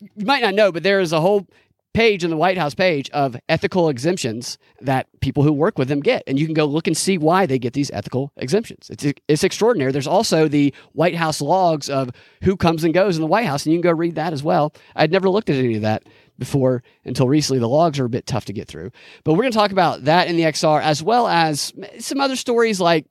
You 0.00 0.26
might 0.26 0.42
not 0.42 0.54
know, 0.54 0.70
but 0.70 0.82
there 0.82 1.00
is 1.00 1.12
a 1.12 1.20
whole 1.20 1.46
page 1.94 2.22
in 2.22 2.30
the 2.30 2.36
White 2.36 2.58
House 2.58 2.74
page 2.74 3.08
of 3.10 3.36
ethical 3.48 3.88
exemptions 3.88 4.58
that 4.82 5.08
people 5.20 5.42
who 5.42 5.52
work 5.52 5.78
with 5.78 5.88
them 5.88 6.00
get, 6.00 6.22
and 6.26 6.38
you 6.38 6.46
can 6.46 6.54
go 6.54 6.66
look 6.66 6.86
and 6.86 6.96
see 6.96 7.18
why 7.18 7.46
they 7.46 7.58
get 7.58 7.72
these 7.72 7.90
ethical 7.92 8.30
exemptions. 8.36 8.90
It's 8.90 9.04
it's 9.26 9.42
extraordinary. 9.42 9.90
There's 9.90 10.06
also 10.06 10.48
the 10.48 10.74
White 10.92 11.16
House 11.16 11.40
logs 11.40 11.88
of 11.88 12.10
who 12.42 12.56
comes 12.56 12.84
and 12.84 12.92
goes 12.92 13.16
in 13.16 13.22
the 13.22 13.26
White 13.26 13.46
House, 13.46 13.64
and 13.64 13.72
you 13.72 13.78
can 13.80 13.90
go 13.90 13.96
read 13.96 14.16
that 14.16 14.32
as 14.32 14.42
well. 14.42 14.72
I'd 14.94 15.10
never 15.10 15.30
looked 15.30 15.50
at 15.50 15.56
any 15.56 15.76
of 15.76 15.82
that 15.82 16.04
before 16.38 16.82
until 17.04 17.28
recently. 17.28 17.60
The 17.60 17.68
logs 17.68 17.98
are 17.98 18.04
a 18.04 18.10
bit 18.10 18.26
tough 18.26 18.44
to 18.46 18.52
get 18.52 18.68
through, 18.68 18.90
but 19.24 19.32
we're 19.32 19.42
going 19.42 19.52
to 19.52 19.58
talk 19.58 19.72
about 19.72 20.04
that 20.04 20.28
in 20.28 20.36
the 20.36 20.44
XR 20.44 20.80
as 20.80 21.02
well 21.02 21.26
as 21.28 21.72
some 21.98 22.20
other 22.20 22.36
stories 22.36 22.80
like 22.80 23.06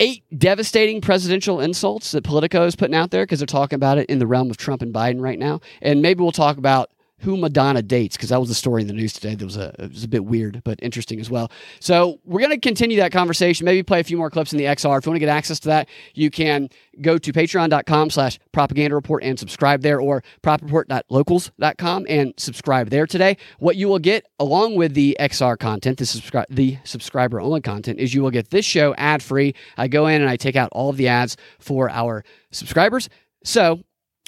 eight 0.00 0.24
devastating 0.36 1.00
presidential 1.00 1.60
insults 1.60 2.12
that 2.12 2.24
Politico 2.24 2.64
is 2.66 2.76
putting 2.76 2.94
out 2.94 3.10
there 3.10 3.24
because 3.24 3.40
they're 3.40 3.46
talking 3.46 3.76
about 3.76 3.98
it 3.98 4.08
in 4.10 4.18
the 4.18 4.26
realm 4.26 4.50
of 4.50 4.56
Trump 4.56 4.82
and 4.82 4.92
Biden 4.92 5.20
right 5.20 5.38
now. 5.38 5.60
And 5.80 6.02
maybe 6.02 6.22
we'll 6.22 6.32
talk 6.32 6.58
about 6.58 6.90
who 7.20 7.36
Madonna 7.36 7.82
dates 7.82 8.16
because 8.16 8.28
that 8.28 8.40
was 8.40 8.50
a 8.50 8.54
story 8.54 8.82
in 8.82 8.88
the 8.88 8.94
news 8.94 9.12
today 9.12 9.34
that 9.34 9.44
was 9.44 9.56
a 9.56 9.74
it 9.78 9.90
was 9.90 10.04
a 10.04 10.08
bit 10.08 10.24
weird 10.24 10.62
but 10.64 10.78
interesting 10.82 11.18
as 11.18 11.30
well. 11.30 11.50
So 11.80 12.20
we're 12.24 12.40
going 12.40 12.52
to 12.52 12.60
continue 12.60 12.98
that 12.98 13.12
conversation. 13.12 13.64
Maybe 13.64 13.82
play 13.82 14.00
a 14.00 14.04
few 14.04 14.16
more 14.16 14.30
clips 14.30 14.52
in 14.52 14.58
the 14.58 14.64
XR. 14.64 14.98
If 14.98 15.06
you 15.06 15.10
want 15.10 15.16
to 15.16 15.20
get 15.20 15.28
access 15.28 15.58
to 15.60 15.68
that, 15.68 15.88
you 16.14 16.30
can 16.30 16.68
go 17.00 17.18
to 17.18 17.32
patreon.com 17.32 18.10
slash 18.10 18.38
propaganda 18.52 18.94
report 18.94 19.22
and 19.22 19.38
subscribe 19.38 19.82
there 19.82 20.00
or 20.00 20.22
propreport.locals.com 20.42 22.06
and 22.08 22.34
subscribe 22.36 22.90
there 22.90 23.06
today. 23.06 23.36
What 23.58 23.76
you 23.76 23.88
will 23.88 23.98
get 23.98 24.26
along 24.38 24.76
with 24.76 24.94
the 24.94 25.16
XR 25.18 25.58
content, 25.58 25.98
the 25.98 26.06
subscribe 26.06 26.46
the 26.50 26.78
subscriber 26.84 27.40
only 27.40 27.60
content, 27.60 27.98
is 27.98 28.14
you 28.14 28.22
will 28.22 28.30
get 28.30 28.50
this 28.50 28.64
show 28.64 28.94
ad 28.96 29.22
free. 29.22 29.54
I 29.76 29.88
go 29.88 30.06
in 30.06 30.20
and 30.20 30.30
I 30.30 30.36
take 30.36 30.56
out 30.56 30.68
all 30.72 30.90
of 30.90 30.96
the 30.96 31.08
ads 31.08 31.36
for 31.58 31.90
our 31.90 32.24
subscribers. 32.50 33.08
So 33.44 33.82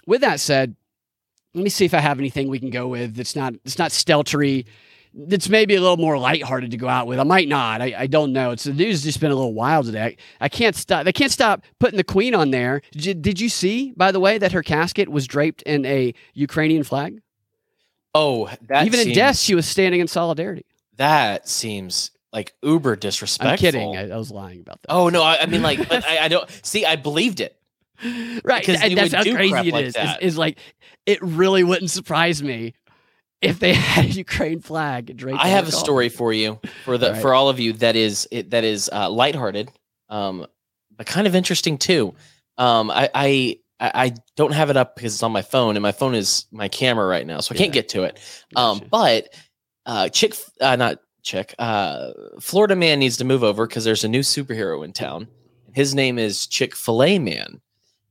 with 0.06 0.22
that 0.22 0.40
said, 0.40 0.74
let 1.54 1.64
me 1.64 1.70
see 1.70 1.84
if 1.84 1.94
I 1.94 2.00
have 2.00 2.18
anything 2.18 2.48
we 2.48 2.58
can 2.58 2.70
go 2.70 2.88
with 2.88 3.14
that's 3.16 3.34
not 3.36 3.54
it's 3.64 3.78
not 3.78 3.92
steltery. 3.92 4.66
That's 5.14 5.48
maybe 5.48 5.74
a 5.74 5.80
little 5.80 5.96
more 5.96 6.18
lighthearted 6.18 6.70
to 6.70 6.76
go 6.76 6.86
out 6.86 7.06
with. 7.06 7.18
I 7.18 7.22
might 7.22 7.48
not. 7.48 7.80
I, 7.80 7.94
I 8.00 8.06
don't 8.06 8.32
know. 8.32 8.50
It's 8.50 8.64
the 8.64 8.74
news 8.74 8.96
has 8.96 9.04
just 9.04 9.20
been 9.20 9.30
a 9.30 9.34
little 9.34 9.54
wild 9.54 9.86
today. 9.86 10.16
I, 10.40 10.44
I 10.44 10.48
can't 10.50 10.76
stop. 10.76 11.04
They 11.06 11.12
can't 11.12 11.32
stop 11.32 11.62
putting 11.80 11.96
the 11.96 12.04
queen 12.04 12.34
on 12.34 12.50
there. 12.50 12.82
Did 12.92 13.04
you, 13.06 13.14
did 13.14 13.40
you 13.40 13.48
see, 13.48 13.92
by 13.96 14.12
the 14.12 14.20
way, 14.20 14.36
that 14.36 14.52
her 14.52 14.62
casket 14.62 15.08
was 15.08 15.26
draped 15.26 15.62
in 15.62 15.86
a 15.86 16.12
Ukrainian 16.34 16.84
flag? 16.84 17.20
Oh, 18.14 18.50
that 18.68 18.86
Even 18.86 19.00
in 19.00 19.12
death, 19.14 19.38
she 19.38 19.54
was 19.54 19.66
standing 19.66 20.00
in 20.00 20.08
solidarity. 20.08 20.66
that 20.96 21.48
seems 21.48 22.10
like 22.32 22.52
uber 22.62 22.94
disrespectful. 22.94 23.50
I'm 23.52 23.58
kidding. 23.58 23.96
I, 23.96 24.10
I 24.14 24.16
was 24.18 24.30
lying 24.30 24.60
about 24.60 24.82
that. 24.82 24.92
oh 24.92 25.08
no, 25.08 25.22
I, 25.22 25.38
I 25.40 25.46
mean 25.46 25.62
like, 25.62 25.88
but 25.88 26.06
I, 26.06 26.24
I 26.26 26.28
don't 26.28 26.48
see. 26.62 26.84
I 26.84 26.96
believed 26.96 27.40
it. 27.40 27.57
Right. 28.44 28.60
because 28.60 28.82
and 28.82 28.96
that's 28.96 29.12
how 29.12 29.22
crazy 29.22 29.68
it 29.68 29.72
like 29.72 29.84
is, 29.86 29.96
is. 29.96 30.16
Is 30.20 30.38
like 30.38 30.58
it 31.06 31.20
really 31.22 31.64
wouldn't 31.64 31.90
surprise 31.90 32.42
me 32.42 32.74
if 33.40 33.58
they 33.58 33.74
had 33.74 34.06
a 34.06 34.08
Ukraine 34.08 34.60
flag 34.60 35.16
draped. 35.16 35.40
I 35.40 35.48
have 35.48 35.68
a 35.68 35.72
story 35.72 36.08
for 36.08 36.32
you 36.32 36.60
for 36.84 36.98
the 36.98 37.08
All 37.08 37.12
right. 37.12 37.22
for 37.22 37.34
all 37.34 37.48
of 37.48 37.60
you 37.60 37.72
that 37.74 37.96
is 37.96 38.28
it, 38.30 38.50
that 38.50 38.64
is 38.64 38.90
uh, 38.92 39.10
lighthearted, 39.10 39.70
um, 40.08 40.46
but 40.96 41.06
kind 41.06 41.26
of 41.26 41.34
interesting 41.34 41.78
too. 41.78 42.14
Um, 42.56 42.90
I, 42.90 43.10
I 43.14 43.58
I 43.80 44.14
don't 44.36 44.52
have 44.52 44.70
it 44.70 44.76
up 44.76 44.96
because 44.96 45.14
it's 45.14 45.22
on 45.22 45.32
my 45.32 45.42
phone, 45.42 45.76
and 45.76 45.82
my 45.82 45.92
phone 45.92 46.14
is 46.14 46.46
my 46.50 46.68
camera 46.68 47.06
right 47.06 47.26
now, 47.26 47.40
so 47.40 47.54
I 47.54 47.58
can't 47.58 47.72
get 47.72 47.90
to 47.90 48.02
it. 48.04 48.18
Um, 48.56 48.78
Gotcha. 48.78 48.88
but 48.90 49.28
uh, 49.86 50.08
chick, 50.08 50.34
uh, 50.60 50.76
not 50.76 50.98
chick, 51.22 51.54
uh, 51.58 52.10
Florida 52.40 52.74
man 52.74 52.98
needs 52.98 53.18
to 53.18 53.24
move 53.24 53.44
over 53.44 53.66
because 53.66 53.84
there's 53.84 54.02
a 54.02 54.08
new 54.08 54.20
superhero 54.20 54.84
in 54.84 54.92
town. 54.92 55.28
His 55.72 55.94
name 55.94 56.18
is 56.18 56.46
Chick 56.48 56.74
Fil 56.74 57.04
A 57.04 57.18
Man. 57.18 57.60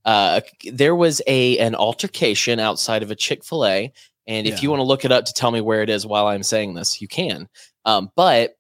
Uh, 0.08 0.40
there 0.72 0.96
was 0.96 1.22
a 1.28 1.58
an 1.60 1.76
altercation 1.76 2.60
outside 2.60 3.04
of 3.04 3.12
a 3.12 3.16
Chick 3.16 3.44
Fil 3.44 3.66
A, 3.66 3.94
and 4.26 4.48
if 4.48 4.64
you 4.64 4.70
want 4.70 4.80
to 4.80 4.86
look 4.86 5.04
it 5.04 5.12
up 5.12 5.26
to 5.26 5.34
tell 5.34 5.52
me 5.52 5.60
where 5.62 5.84
it 5.84 5.90
is 5.90 6.06
while 6.08 6.28
I'm 6.28 6.44
saying 6.44 6.74
this, 6.76 7.02
you 7.02 7.08
can. 7.10 7.50
Um, 7.84 8.10
but 8.16 8.58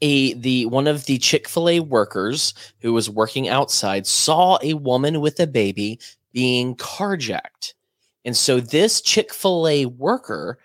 a 0.00 0.32
the 0.34 0.66
one 0.66 0.86
of 0.86 1.06
the 1.06 1.18
Chick 1.18 1.48
Fil 1.48 1.68
A 1.68 1.80
workers 1.80 2.54
who 2.78 2.92
was 2.92 3.10
working 3.10 3.48
outside 3.48 4.06
saw 4.06 4.58
a 4.62 4.74
woman 4.74 5.20
with 5.20 5.40
a 5.40 5.46
baby 5.46 5.98
being 6.32 6.76
carjacked, 6.76 7.74
and 8.24 8.36
so 8.36 8.60
this 8.60 9.00
Chick 9.00 9.34
Fil 9.34 9.66
A 9.66 9.86
worker 9.86 10.58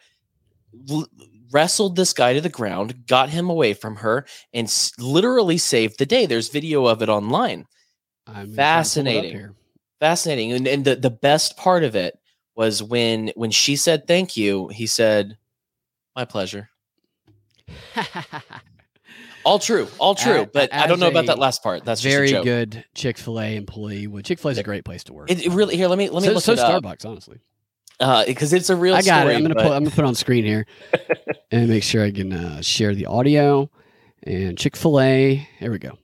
l- 0.90 1.08
wrestled 1.52 1.96
this 1.96 2.14
guy 2.14 2.34
to 2.34 2.42
the 2.42 2.50
ground, 2.50 3.08
got 3.08 3.30
him 3.30 3.50
away 3.50 3.74
from 3.74 3.96
her, 3.96 4.26
and 4.54 4.68
s- 4.68 4.92
literally 5.00 5.58
saved 5.58 5.98
the 5.98 6.06
day. 6.06 6.28
There's 6.28 6.50
video 6.50 6.86
of 6.86 7.02
it 7.02 7.10
online. 7.10 7.66
I'm 8.28 8.34
gonna 8.34 8.36
try 8.36 8.44
and 8.44 8.54
pull 8.54 8.54
it 8.54 8.54
up 8.54 8.56
Fascinating. 8.56 9.56
Fascinating, 10.06 10.52
and, 10.54 10.68
and 10.68 10.86
the 10.86 10.96
the 10.96 11.10
best 11.10 11.58
part 11.58 11.84
of 11.84 11.96
it 11.96 12.20
was 12.56 12.84
when 12.84 13.32
when 13.36 13.50
she 13.50 13.76
said 13.76 14.06
thank 14.06 14.38
you, 14.38 14.68
he 14.68 14.86
said, 14.86 15.36
"My 16.16 16.26
pleasure." 16.26 16.70
All 19.44 19.58
true, 19.60 19.88
all 20.00 20.14
true, 20.16 20.42
A- 20.42 20.46
but 20.48 20.72
I 20.74 20.86
don't 20.88 21.00
know 21.00 21.08
about 21.08 21.26
that 21.28 21.38
last 21.40 21.62
part. 21.64 21.86
That's 21.86 22.02
Very 22.02 22.28
just 22.30 22.34
a 22.34 22.38
joke. 22.38 22.44
good 22.46 22.86
Chick 22.96 23.18
Fil 23.18 23.40
A 23.40 23.56
employee. 23.56 24.06
Would 24.08 24.26
Chick 24.26 24.38
Fil 24.40 24.50
A 24.50 24.52
is 24.54 24.58
a 24.60 24.64
great 24.64 24.86
place 24.86 25.04
to 25.06 25.14
work. 25.14 25.30
It, 25.32 25.44
it 25.46 25.52
really 25.52 25.76
here. 25.76 25.88
Let 25.88 25.98
me 25.98 26.10
let 26.10 26.22
me 26.22 26.28
so 26.30 26.34
look 26.36 26.44
so 26.44 26.54
it 26.54 26.60
up 26.60 26.84
Starbucks, 26.84 27.06
honestly. 27.06 27.40
because 28.28 28.54
it's 28.54 28.70
a 28.70 28.76
real. 28.76 28.94
I 28.96 29.02
got 29.02 29.22
story, 29.22 29.34
it. 29.34 29.38
I'm 29.38 29.42
gonna 29.44 29.56
but- 29.56 29.64
put 29.64 29.72
I'm 29.72 29.84
gonna 29.84 29.96
put 29.96 30.04
it 30.06 30.08
on 30.08 30.14
screen 30.16 30.46
here 30.46 30.66
and 31.52 31.68
make 31.70 31.82
sure 31.84 32.04
I 32.04 32.12
can 32.12 32.32
uh, 32.32 32.62
share 32.62 32.94
the 32.94 33.06
audio 33.08 33.70
And 34.24 34.56
Chick 34.58 34.76
fil 34.76 35.00
A, 35.00 35.48
here 35.60 35.72
we 35.72 35.80
go. 35.80 35.98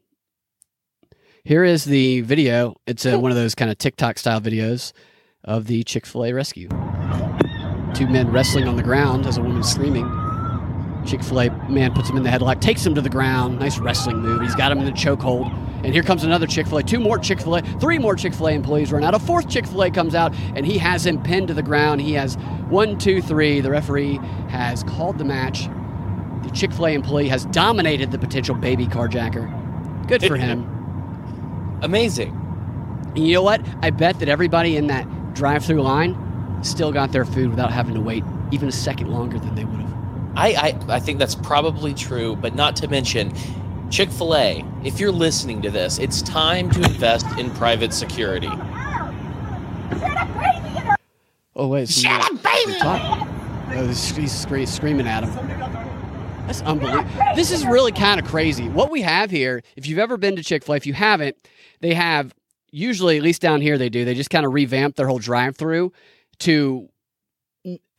Here 1.43 1.63
is 1.63 1.85
the 1.85 2.21
video. 2.21 2.75
It's 2.85 3.03
uh, 3.03 3.19
one 3.19 3.31
of 3.31 3.37
those 3.37 3.55
kind 3.55 3.71
of 3.71 3.77
TikTok 3.79 4.19
style 4.19 4.39
videos 4.39 4.93
of 5.43 5.65
the 5.65 5.83
Chick 5.83 6.05
fil 6.05 6.25
A 6.25 6.33
rescue. 6.33 6.67
Two 7.95 8.07
men 8.07 8.31
wrestling 8.31 8.67
on 8.67 8.75
the 8.75 8.83
ground 8.83 9.25
as 9.25 9.37
a 9.37 9.41
woman 9.41 9.63
screaming. 9.63 10.05
Chick 11.03 11.23
fil 11.23 11.41
A 11.41 11.49
man 11.67 11.93
puts 11.93 12.09
him 12.09 12.17
in 12.17 12.21
the 12.21 12.29
headlock, 12.29 12.61
takes 12.61 12.85
him 12.85 12.93
to 12.93 13.01
the 13.01 13.09
ground. 13.09 13.59
Nice 13.59 13.79
wrestling 13.79 14.17
move. 14.17 14.41
He's 14.41 14.53
got 14.53 14.71
him 14.71 14.77
in 14.77 14.85
the 14.85 14.91
chokehold. 14.91 15.51
And 15.83 15.91
here 15.91 16.03
comes 16.03 16.23
another 16.23 16.45
Chick 16.45 16.67
fil 16.67 16.77
A. 16.77 16.83
Two 16.83 16.99
more 16.99 17.17
Chick 17.17 17.41
fil 17.41 17.55
A. 17.55 17.61
Three 17.79 17.97
more 17.97 18.15
Chick 18.15 18.35
fil 18.35 18.49
A 18.49 18.51
employees 18.51 18.91
run 18.91 19.03
out. 19.03 19.15
A 19.15 19.19
fourth 19.19 19.49
Chick 19.49 19.65
fil 19.65 19.81
A 19.81 19.89
comes 19.89 20.13
out 20.13 20.35
and 20.55 20.63
he 20.63 20.77
has 20.77 21.07
him 21.07 21.23
pinned 21.23 21.47
to 21.47 21.55
the 21.55 21.63
ground. 21.63 22.01
He 22.01 22.13
has 22.13 22.35
one, 22.69 22.99
two, 22.99 23.19
three. 23.19 23.61
The 23.61 23.71
referee 23.71 24.17
has 24.49 24.83
called 24.83 25.17
the 25.17 25.25
match. 25.25 25.67
The 26.43 26.51
Chick 26.53 26.71
fil 26.71 26.85
A 26.85 26.93
employee 26.93 27.29
has 27.29 27.45
dominated 27.45 28.11
the 28.11 28.19
potential 28.19 28.53
baby 28.53 28.85
carjacker. 28.85 30.07
Good 30.07 30.23
for 30.23 30.37
him. 30.37 30.80
Amazing. 31.81 32.37
And 33.15 33.27
you 33.27 33.33
know 33.33 33.41
what? 33.41 33.61
I 33.81 33.89
bet 33.89 34.19
that 34.19 34.29
everybody 34.29 34.77
in 34.77 34.87
that 34.87 35.05
drive 35.33 35.65
through 35.65 35.81
line 35.81 36.15
still 36.63 36.91
got 36.91 37.11
their 37.11 37.25
food 37.25 37.49
without 37.49 37.71
having 37.71 37.95
to 37.95 38.01
wait 38.01 38.23
even 38.51 38.69
a 38.69 38.71
second 38.71 39.07
longer 39.07 39.39
than 39.39 39.55
they 39.55 39.65
would 39.65 39.79
have. 39.79 39.91
I, 40.35 40.47
I 40.53 40.95
I 40.95 40.99
think 40.99 41.19
that's 41.19 41.35
probably 41.35 41.93
true, 41.93 42.35
but 42.35 42.55
not 42.55 42.75
to 42.77 42.87
mention 42.87 43.33
Chick 43.89 44.09
Fil 44.09 44.35
A. 44.35 44.65
If 44.83 44.99
you're 44.99 45.11
listening 45.11 45.61
to 45.63 45.69
this, 45.69 45.99
it's 45.99 46.21
time 46.21 46.69
to 46.71 46.81
invest 46.83 47.25
in 47.37 47.49
private 47.51 47.93
security. 47.93 48.49
Oh 51.55 51.67
wait, 51.67 51.89
shut 51.89 52.21
up, 52.21 52.41
baby! 52.41 52.77
Oh, 53.73 53.85
he's, 53.87 54.15
he's 54.15 54.31
scre- 54.31 54.65
screaming 54.65 55.07
at 55.07 55.23
him. 55.23 55.31
That's 56.51 56.63
unbelievable. 56.63 57.09
This 57.33 57.49
is 57.49 57.65
really 57.65 57.93
kind 57.93 58.19
of 58.19 58.27
crazy. 58.27 58.67
What 58.67 58.91
we 58.91 59.01
have 59.03 59.31
here, 59.31 59.63
if 59.77 59.87
you've 59.87 59.99
ever 59.99 60.17
been 60.17 60.35
to 60.35 60.43
Chick 60.43 60.65
Fil 60.65 60.73
A, 60.73 60.75
if 60.75 60.85
you 60.85 60.91
haven't, 60.91 61.37
they 61.79 61.93
have 61.93 62.35
usually, 62.73 63.15
at 63.15 63.23
least 63.23 63.41
down 63.41 63.61
here, 63.61 63.77
they 63.77 63.87
do. 63.87 64.03
They 64.03 64.13
just 64.13 64.29
kind 64.29 64.45
of 64.45 64.51
revamp 64.51 64.97
their 64.97 65.07
whole 65.07 65.17
drive-through 65.17 65.93
to 66.39 66.89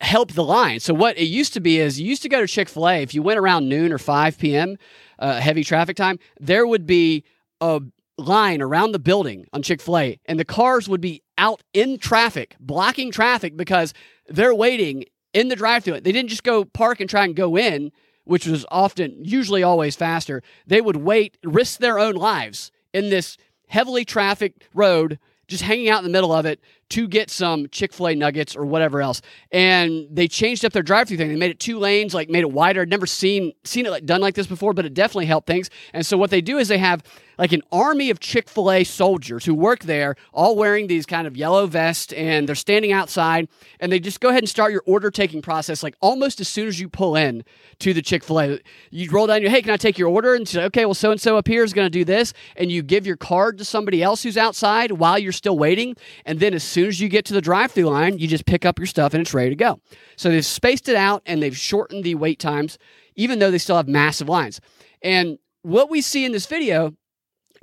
help 0.01 0.33
the 0.33 0.43
line. 0.43 0.79
So 0.81 0.93
what 0.93 1.17
it 1.17 1.23
used 1.23 1.53
to 1.53 1.61
be 1.61 1.79
is 1.79 1.99
you 1.99 2.07
used 2.07 2.21
to 2.21 2.29
go 2.29 2.41
to 2.41 2.45
Chick 2.45 2.69
Fil 2.69 2.87
A 2.87 3.01
if 3.01 3.15
you 3.15 3.23
went 3.23 3.39
around 3.39 3.69
noon 3.69 3.91
or 3.91 3.97
five 3.97 4.37
p.m. 4.37 4.77
Uh, 5.17 5.39
heavy 5.39 5.63
traffic 5.63 5.97
time, 5.97 6.19
there 6.39 6.67
would 6.67 6.85
be 6.85 7.23
a 7.59 7.81
line 8.19 8.61
around 8.61 8.91
the 8.91 8.99
building 8.99 9.47
on 9.51 9.63
Chick 9.63 9.81
Fil 9.81 9.97
A, 9.97 10.19
and 10.25 10.39
the 10.39 10.45
cars 10.45 10.87
would 10.87 11.01
be 11.01 11.23
out 11.39 11.63
in 11.73 11.97
traffic, 11.97 12.55
blocking 12.59 13.09
traffic 13.09 13.57
because 13.57 13.95
they're 14.27 14.53
waiting 14.53 15.05
in 15.33 15.47
the 15.47 15.55
drive-through. 15.55 16.01
They 16.01 16.11
didn't 16.11 16.29
just 16.29 16.43
go 16.43 16.65
park 16.65 16.99
and 16.99 17.09
try 17.09 17.23
and 17.23 17.35
go 17.35 17.57
in, 17.57 17.91
which 18.25 18.47
was 18.47 18.65
often, 18.69 19.23
usually, 19.23 19.63
always 19.63 19.95
faster. 19.95 20.41
They 20.65 20.81
would 20.81 20.97
wait, 20.97 21.37
risk 21.43 21.79
their 21.79 21.99
own 21.99 22.15
lives 22.15 22.71
in 22.93 23.09
this 23.09 23.37
heavily 23.67 24.05
trafficked 24.05 24.67
road, 24.73 25.19
just 25.47 25.63
hanging 25.63 25.89
out 25.89 25.99
in 25.99 26.03
the 26.03 26.09
middle 26.09 26.31
of 26.31 26.45
it 26.45 26.59
to 26.89 27.07
get 27.07 27.29
some 27.29 27.67
Chick 27.69 27.91
fil 27.91 28.07
A 28.07 28.15
nuggets 28.15 28.55
or 28.55 28.65
whatever 28.65 29.01
else. 29.01 29.21
And 29.51 30.07
they 30.11 30.27
changed 30.27 30.63
up 30.63 30.73
their 30.73 30.83
drive 30.83 31.07
through 31.07 31.17
thing. 31.17 31.29
They 31.29 31.35
made 31.35 31.51
it 31.51 31.59
two 31.59 31.79
lanes, 31.79 32.13
like 32.13 32.29
made 32.29 32.41
it 32.41 32.51
wider. 32.51 32.81
I'd 32.81 32.89
never 32.89 33.07
seen 33.07 33.51
seen 33.63 33.85
it 33.85 33.89
like 33.89 34.05
done 34.05 34.21
like 34.21 34.35
this 34.35 34.47
before, 34.47 34.73
but 34.73 34.85
it 34.85 34.93
definitely 34.93 35.25
helped 35.25 35.47
things. 35.47 35.69
And 35.91 36.05
so 36.05 36.17
what 36.17 36.29
they 36.29 36.41
do 36.41 36.59
is 36.59 36.67
they 36.67 36.77
have 36.77 37.03
like 37.43 37.51
an 37.51 37.61
army 37.73 38.09
of 38.09 38.21
Chick 38.21 38.47
fil 38.47 38.71
A 38.71 38.85
soldiers 38.85 39.43
who 39.43 39.53
work 39.53 39.81
there, 39.81 40.15
all 40.31 40.55
wearing 40.55 40.87
these 40.87 41.05
kind 41.05 41.27
of 41.27 41.35
yellow 41.35 41.67
vests, 41.67 42.13
and 42.13 42.47
they're 42.47 42.55
standing 42.55 42.93
outside 42.93 43.49
and 43.81 43.91
they 43.91 43.99
just 43.99 44.21
go 44.21 44.29
ahead 44.29 44.43
and 44.43 44.47
start 44.47 44.71
your 44.71 44.81
order 44.85 45.11
taking 45.11 45.41
process 45.41 45.83
like 45.83 45.97
almost 45.99 46.39
as 46.39 46.47
soon 46.47 46.69
as 46.69 46.79
you 46.79 46.87
pull 46.87 47.17
in 47.17 47.43
to 47.79 47.93
the 47.93 48.01
Chick 48.01 48.23
fil 48.23 48.39
A. 48.39 48.59
You 48.91 49.11
roll 49.11 49.27
down 49.27 49.41
your, 49.41 49.51
hey, 49.51 49.61
can 49.61 49.71
I 49.71 49.75
take 49.75 49.97
your 49.97 50.07
order? 50.07 50.35
And 50.35 50.47
say, 50.47 50.63
okay, 50.63 50.85
well, 50.85 50.93
so 50.93 51.11
and 51.11 51.19
so 51.19 51.35
up 51.35 51.45
here 51.45 51.65
is 51.65 51.73
going 51.73 51.85
to 51.85 51.89
do 51.89 52.05
this. 52.05 52.31
And 52.55 52.71
you 52.71 52.81
give 52.81 53.05
your 53.05 53.17
card 53.17 53.57
to 53.57 53.65
somebody 53.65 54.01
else 54.01 54.23
who's 54.23 54.37
outside 54.37 54.93
while 54.93 55.19
you're 55.19 55.33
still 55.33 55.57
waiting. 55.57 55.97
And 56.25 56.39
then 56.39 56.53
as 56.53 56.63
soon 56.63 56.87
as 56.87 57.01
you 57.01 57.09
get 57.09 57.25
to 57.25 57.33
the 57.33 57.41
drive 57.41 57.73
through 57.73 57.89
line, 57.89 58.19
you 58.19 58.27
just 58.29 58.45
pick 58.45 58.63
up 58.63 58.79
your 58.79 58.87
stuff 58.87 59.13
and 59.13 59.19
it's 59.19 59.33
ready 59.33 59.49
to 59.49 59.55
go. 59.57 59.81
So 60.15 60.29
they've 60.29 60.45
spaced 60.45 60.87
it 60.87 60.95
out 60.95 61.21
and 61.25 61.43
they've 61.43 61.57
shortened 61.57 62.05
the 62.05 62.15
wait 62.15 62.39
times, 62.39 62.77
even 63.17 63.39
though 63.39 63.51
they 63.51 63.57
still 63.57 63.75
have 63.75 63.89
massive 63.89 64.29
lines. 64.29 64.61
And 65.01 65.39
what 65.63 65.89
we 65.89 65.99
see 65.99 66.23
in 66.23 66.31
this 66.31 66.45
video 66.45 66.95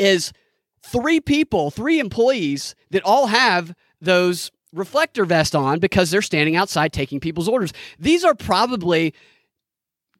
is 0.00 0.32
three 0.82 1.20
people, 1.20 1.70
three 1.70 1.98
employees 1.98 2.74
that 2.90 3.02
all 3.04 3.26
have 3.26 3.74
those 4.00 4.50
reflector 4.72 5.24
vest 5.24 5.54
on 5.54 5.78
because 5.78 6.10
they're 6.10 6.22
standing 6.22 6.56
outside 6.56 6.92
taking 6.92 7.20
people's 7.20 7.48
orders. 7.48 7.72
These 7.98 8.24
are 8.24 8.34
probably 8.34 9.14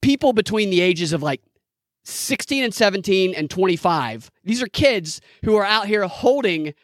people 0.03 0.33
between 0.33 0.71
the 0.71 0.81
ages 0.81 1.13
of 1.13 1.23
like 1.23 1.41
16 2.05 2.65
and 2.65 2.75
17 2.75 3.35
and 3.35 3.49
25. 3.51 4.31
These 4.45 4.63
are 4.63 4.67
kids 4.67 5.21
who 5.45 5.57
are 5.57 5.65
out 5.65 5.87
here 5.87 6.07
holding 6.07 6.75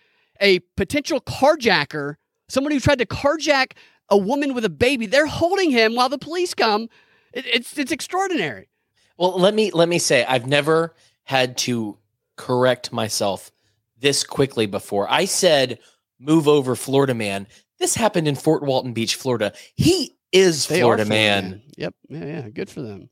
a 0.41 0.61
potential 0.77 1.21
carjacker, 1.21 2.17
someone 2.49 2.73
who 2.73 2.81
tried 2.81 2.99
to 2.99 3.07
carjack 3.07 3.73
a 4.09 4.17
woman 4.17 4.55
with 4.55 4.65
a 4.65 4.71
baby. 4.71 5.07
They're 5.07 5.27
holding 5.27 5.71
him 5.71 5.95
while 5.95 6.09
the 6.09 6.19
police 6.19 6.55
come. 6.55 6.89
It, 7.33 7.47
it's 7.47 7.77
it's 7.79 7.93
extraordinary. 7.93 8.69
Well, 9.17 9.39
let 9.39 9.55
me 9.55 9.71
let 9.71 9.89
me 9.89 9.99
say 9.99 10.25
I've 10.25 10.47
never 10.47 10.95
had 11.25 11.57
to 11.59 11.99
correct 12.37 12.93
myself 12.93 13.51
this 13.99 14.25
quickly 14.25 14.67
before. 14.67 15.11
I 15.11 15.25
said 15.25 15.79
move 16.19 16.49
over 16.49 16.77
Florida 16.77 17.15
man. 17.15 17.47
This 17.79 17.95
happened 17.95 18.27
in 18.29 18.37
Fort 18.37 18.63
Walton 18.63 18.93
Beach, 18.93 19.17
Florida. 19.17 19.53
He 19.75 20.17
is 20.33 20.67
They 20.67 20.81
Florida 20.81 21.05
Florida 21.05 21.43
man. 21.43 21.63
Yep. 21.77 21.95
Yeah, 22.09 22.25
yeah. 22.25 22.49
Good 22.49 22.71
for 22.71 22.83
them. 22.83 23.11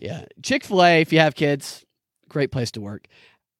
Yeah. 0.00 0.24
Chick 0.42 0.64
fil 0.64 0.82
A, 0.82 1.00
if 1.00 1.12
you 1.12 1.20
have 1.20 1.34
kids, 1.34 1.84
great 2.28 2.50
place 2.50 2.70
to 2.72 2.80
work. 2.80 3.06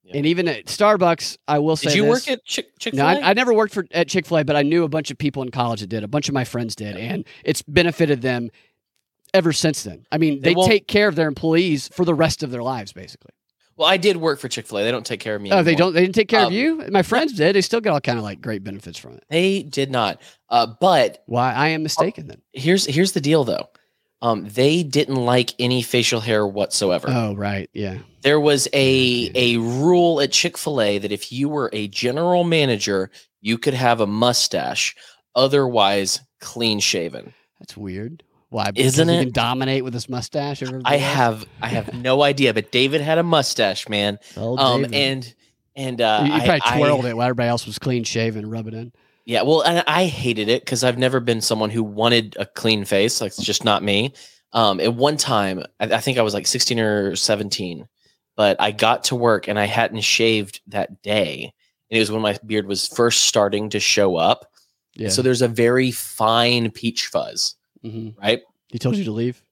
Yeah. 0.03 0.17
And 0.17 0.27
even 0.27 0.49
at 0.49 0.67
Starbucks, 0.67 1.37
I 1.47 1.59
will 1.59 1.77
say 1.77 1.91
Did 1.91 1.97
you 1.97 2.03
this. 2.05 2.11
work 2.11 2.29
at 2.29 2.45
Chick 2.45 2.79
Chick 2.79 2.95
No, 2.95 3.07
Fil 3.07 3.19
A? 3.19 3.21
I, 3.21 3.31
I 3.31 3.33
never 3.35 3.53
worked 3.53 3.75
for 3.75 3.87
at 3.93 4.09
Chick 4.09 4.27
Fil 4.27 4.39
A, 4.39 4.45
but 4.45 4.57
I 4.57 4.63
knew 4.63 4.85
a 4.85 4.89
bunch 4.89 5.11
of 5.11 5.19
people 5.19 5.43
in 5.43 5.51
college 5.51 5.81
that 5.81 5.89
did. 5.89 6.03
A 6.03 6.09
bunch 6.09 6.29
of 6.29 6.35
my 6.35 6.45
friends 6.45 6.75
did, 6.75 6.97
and 6.97 7.25
it's 7.45 7.63
benefited 7.63 8.23
them 8.23 8.51
ever 9.35 9.53
since 9.53 9.85
then. 9.85 10.05
I 10.11 10.19
mean, 10.19 10.41
They 10.41 10.55
they, 10.55 10.67
take 10.67 10.89
care 10.89 11.07
of 11.07 11.15
their 11.15 11.29
employees 11.29 11.89
for 11.89 12.05
the 12.05 12.15
rest 12.15 12.43
of 12.43 12.51
their 12.51 12.63
lives, 12.63 12.93
basically. 12.93 13.31
Well, 13.81 13.89
I 13.89 13.97
did 13.97 14.19
work 14.19 14.39
for 14.39 14.49
Chick 14.49 14.67
Fil 14.67 14.79
A. 14.79 14.83
They 14.85 14.91
don't 14.91 15.07
take 15.07 15.21
care 15.21 15.35
of 15.35 15.41
me. 15.43 15.51
Oh, 15.51 15.63
they 15.63 15.75
don't. 15.75 15.95
They 15.95 16.03
didn't 16.03 16.15
take 16.15 16.29
care 16.29 16.41
Um, 16.41 16.47
of 16.49 16.53
you. 16.53 16.85
My 16.91 17.03
friends 17.03 17.33
did. 17.33 17.57
They 17.57 17.63
still 17.63 17.81
got 17.81 17.95
all 17.95 18.01
kind 18.01 18.19
of 18.19 18.25
like 18.25 18.41
great 18.43 18.63
benefits 18.63 18.99
from 18.99 19.15
it. 19.15 19.25
They 19.31 19.63
did 19.63 19.91
not. 19.91 20.21
Uh, 20.51 20.67
but 20.81 21.23
Why 21.27 21.53
I 21.55 21.69
am 21.69 21.83
mistaken 21.83 22.27
then? 22.29 22.43
here's 22.53 22.85
here's 22.85 23.13
the 23.13 23.21
deal 23.21 23.43
though. 23.45 23.69
Um, 24.23 24.47
they 24.51 24.83
didn't 24.83 25.17
like 25.17 25.55
any 25.59 25.81
facial 25.81 26.21
hair 26.21 26.47
whatsoever. 26.47 27.09
Oh, 27.11 27.35
right. 27.35 27.71
Yeah. 27.73 27.99
There 28.21 28.39
was 28.39 28.69
a 28.75 29.31
a 29.35 29.57
rule 29.57 30.21
at 30.21 30.31
Chick 30.31 30.59
Fil 30.59 30.81
A 30.83 30.99
that 30.99 31.11
if 31.11 31.33
you 31.33 31.49
were 31.49 31.71
a 31.73 31.89
general 31.89 32.45
manager, 32.45 33.11
you 33.41 33.57
could 33.57 33.73
have 33.73 34.01
a 34.01 34.07
mustache, 34.07 34.95
otherwise 35.35 36.21
clean 36.41 36.81
shaven. 36.81 37.33
That's 37.59 37.77
weird. 37.79 38.23
Why? 38.51 38.71
Isn't 38.75 39.09
he 39.09 39.15
it? 39.17 39.21
can 39.25 39.33
dominate 39.33 39.83
with 39.85 39.95
his 39.95 40.09
mustache. 40.09 40.63
I 40.63 40.97
else? 40.97 41.03
have 41.03 41.47
I 41.63 41.69
have 41.69 41.95
no 42.03 42.23
idea, 42.23 42.53
but 42.53 42.71
David 42.71 43.01
had 43.01 43.19
a 43.19 43.23
mustache, 43.23 43.89
man. 43.89 44.19
Oh, 44.37 44.57
Um, 44.59 44.83
David. 44.83 44.95
and 44.97 45.35
and 45.77 46.01
uh, 46.01 46.21
you, 46.25 46.29
you 46.33 46.35
I- 46.35 46.45
probably 46.45 46.61
I- 46.65 46.79
twirled 46.79 47.05
it 47.07 47.17
while 47.17 47.27
everybody 47.27 47.49
else 47.49 47.65
was 47.67 47.79
clean 47.79 48.05
shaven 48.05 48.51
rub 48.51 48.67
it 48.67 48.75
in. 48.75 48.93
Yeah, 49.25 49.43
well, 49.43 49.61
and 49.63 49.85
I 49.87 50.07
hated 50.07 50.49
it 50.49 50.63
because 50.65 50.83
I've 50.83 50.99
never 50.99 51.21
been 51.21 51.41
someone 51.41 51.71
who 51.71 51.85
wanted 51.85 52.37
a 52.39 52.47
clean 52.47 52.85
face. 52.85 53.21
Like 53.21 53.29
it's 53.29 53.43
just 53.45 53.65
not 53.65 53.83
me. 53.85 54.13
Um, 54.53 54.81
at 54.81 54.95
one 54.95 55.17
time, 55.17 55.63
I, 55.79 55.85
I 55.85 56.01
think 56.01 56.19
I 56.19 56.23
was 56.23 56.35
like 56.35 56.49
16 56.49 56.81
or 56.81 57.15
17, 57.15 57.87
but 58.37 58.57
I 58.61 58.73
got 58.73 59.05
to 59.05 59.15
work 59.15 59.47
and 59.47 59.57
I 59.61 59.67
hadn't 59.67 60.01
shaved 60.01 60.61
that 60.69 61.03
day. 61.03 61.53
And 61.91 61.97
it 61.97 62.01
was 62.01 62.11
when 62.11 62.23
my 62.23 62.37
beard 62.45 62.67
was 62.67 62.89
first 62.89 63.21
starting 63.27 63.69
to 63.71 63.79
show 63.79 64.17
up. 64.17 64.47
Yeah. 64.97 65.11
So 65.11 65.23
there's 65.23 65.43
a 65.43 65.49
very 65.49 65.93
fine 65.93 66.73
peach 66.73 67.07
fuzz, 67.07 67.55
hmm 67.83 68.11
right? 68.21 68.43
He 68.69 68.79
told 68.79 68.97
you 68.97 69.05
to 69.05 69.11
leave. 69.13 69.43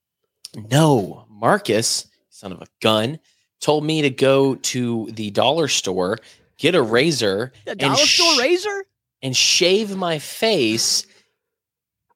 No, 0.70 1.24
Marcus, 1.28 2.06
son 2.30 2.52
of 2.52 2.62
a 2.62 2.66
gun, 2.80 3.18
told 3.60 3.84
me 3.84 4.02
to 4.02 4.10
go 4.10 4.54
to 4.56 5.08
the 5.12 5.30
dollar 5.30 5.68
store, 5.68 6.18
get 6.58 6.74
a 6.74 6.82
razor, 6.82 7.52
A 7.66 7.70
And 7.70 7.80
dollar 7.80 7.96
store 7.96 8.34
sh- 8.34 8.38
razor? 8.38 8.84
and 9.22 9.36
shave 9.36 9.96
my 9.96 10.18
face 10.18 11.06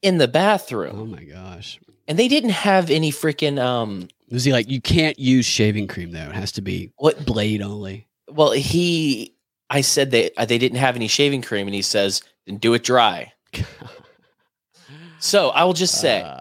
in 0.03 0.19
the 0.19 0.29
bathroom. 0.29 0.99
Oh 0.99 1.05
my 1.07 1.25
gosh. 1.25 1.79
and 2.09 2.19
they 2.19 2.29
didn't 2.29 2.51
have 2.51 2.91
any 2.91 3.11
freaking 3.13 3.59
um 3.61 4.09
Was 4.31 4.45
he 4.45 4.53
like, 4.53 4.69
you 4.71 4.81
can't 4.81 5.19
use 5.19 5.45
shaving 5.47 5.89
cream 5.89 6.11
though? 6.13 6.29
It 6.29 6.35
has 6.35 6.53
to 6.53 6.63
be 6.63 6.93
what 6.97 7.25
blade 7.27 7.63
only. 7.63 8.07
well 8.31 8.53
he 8.53 9.35
i 9.71 9.81
said 9.81 10.11
they 10.11 10.31
uh, 10.37 10.45
they 10.45 10.59
didn't 10.59 10.79
have 10.79 10.97
any 10.97 11.09
shaving 11.09 11.43
cream 11.43 11.67
and 11.67 11.75
he 11.75 11.83
says 11.83 12.23
then 12.47 12.57
do 12.59 12.75
it 12.75 12.83
dry 12.85 13.33
so 15.23 15.49
i 15.51 15.63
will 15.65 15.73
just 15.73 16.01
say 16.01 16.21
Uh, 16.23 16.39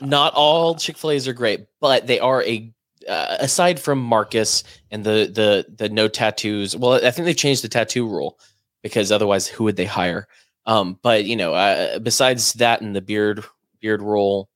not 0.00 0.34
all 0.34 0.74
chick-fil-a's 0.74 1.28
are 1.28 1.32
great 1.32 1.66
but 1.80 2.06
they 2.06 2.18
are 2.20 2.42
a 2.42 2.72
uh, 3.08 3.36
aside 3.40 3.78
from 3.80 3.98
marcus 3.98 4.64
and 4.90 5.04
the 5.04 5.30
the 5.32 5.64
the 5.76 5.88
no 5.88 6.08
tattoos 6.08 6.76
well 6.76 6.94
i 6.94 7.10
think 7.10 7.24
they've 7.26 7.36
changed 7.36 7.62
the 7.62 7.68
tattoo 7.68 8.06
rule 8.06 8.38
because 8.82 9.10
otherwise 9.12 9.46
who 9.46 9.64
would 9.64 9.76
they 9.76 9.84
hire 9.86 10.26
um 10.66 10.98
but 11.02 11.24
you 11.24 11.36
know 11.36 11.54
uh, 11.54 11.98
besides 12.00 12.52
that 12.54 12.80
and 12.80 12.94
the 12.94 13.00
beard 13.00 13.44
beard 13.80 14.02
rule 14.02 14.48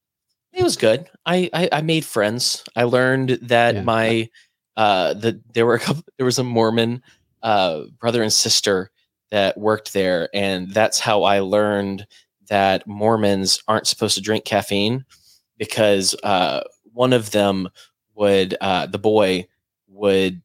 It 0.53 0.62
was 0.62 0.76
good. 0.76 1.07
I 1.26 1.51
I, 1.53 1.68
I 1.78 1.82
made 1.82 2.05
friends. 2.05 2.64
I 2.74 2.84
learned 2.84 3.38
that 3.42 3.74
Yeah. 3.74 3.82
my 3.82 4.30
uh 4.76 5.14
the 5.14 5.40
there 5.55 5.66
were 5.66 5.74
a 5.74 5.80
couple 5.86 6.03
there 6.16 6.24
was 6.26 6.38
a 6.38 6.44
Mormon 6.44 7.03
uh 7.42 7.82
brother 8.01 8.22
and 8.22 8.32
sister 8.32 8.90
that 9.30 9.59
worked 9.59 9.92
there, 9.92 10.28
and 10.32 10.72
that's 10.72 10.99
how 11.01 11.24
I 11.24 11.40
learned 11.40 12.07
that 12.49 12.86
Mormons 12.86 13.62
aren't 13.68 13.86
supposed 13.86 14.14
to 14.16 14.22
drink 14.22 14.44
caffeine 14.44 15.05
because 15.59 16.14
uh 16.22 16.62
one 16.92 17.12
of 17.12 17.30
them 17.30 17.68
would 18.14 18.57
uh 18.61 18.86
the 18.86 18.99
boy 18.99 19.47
would 19.88 20.42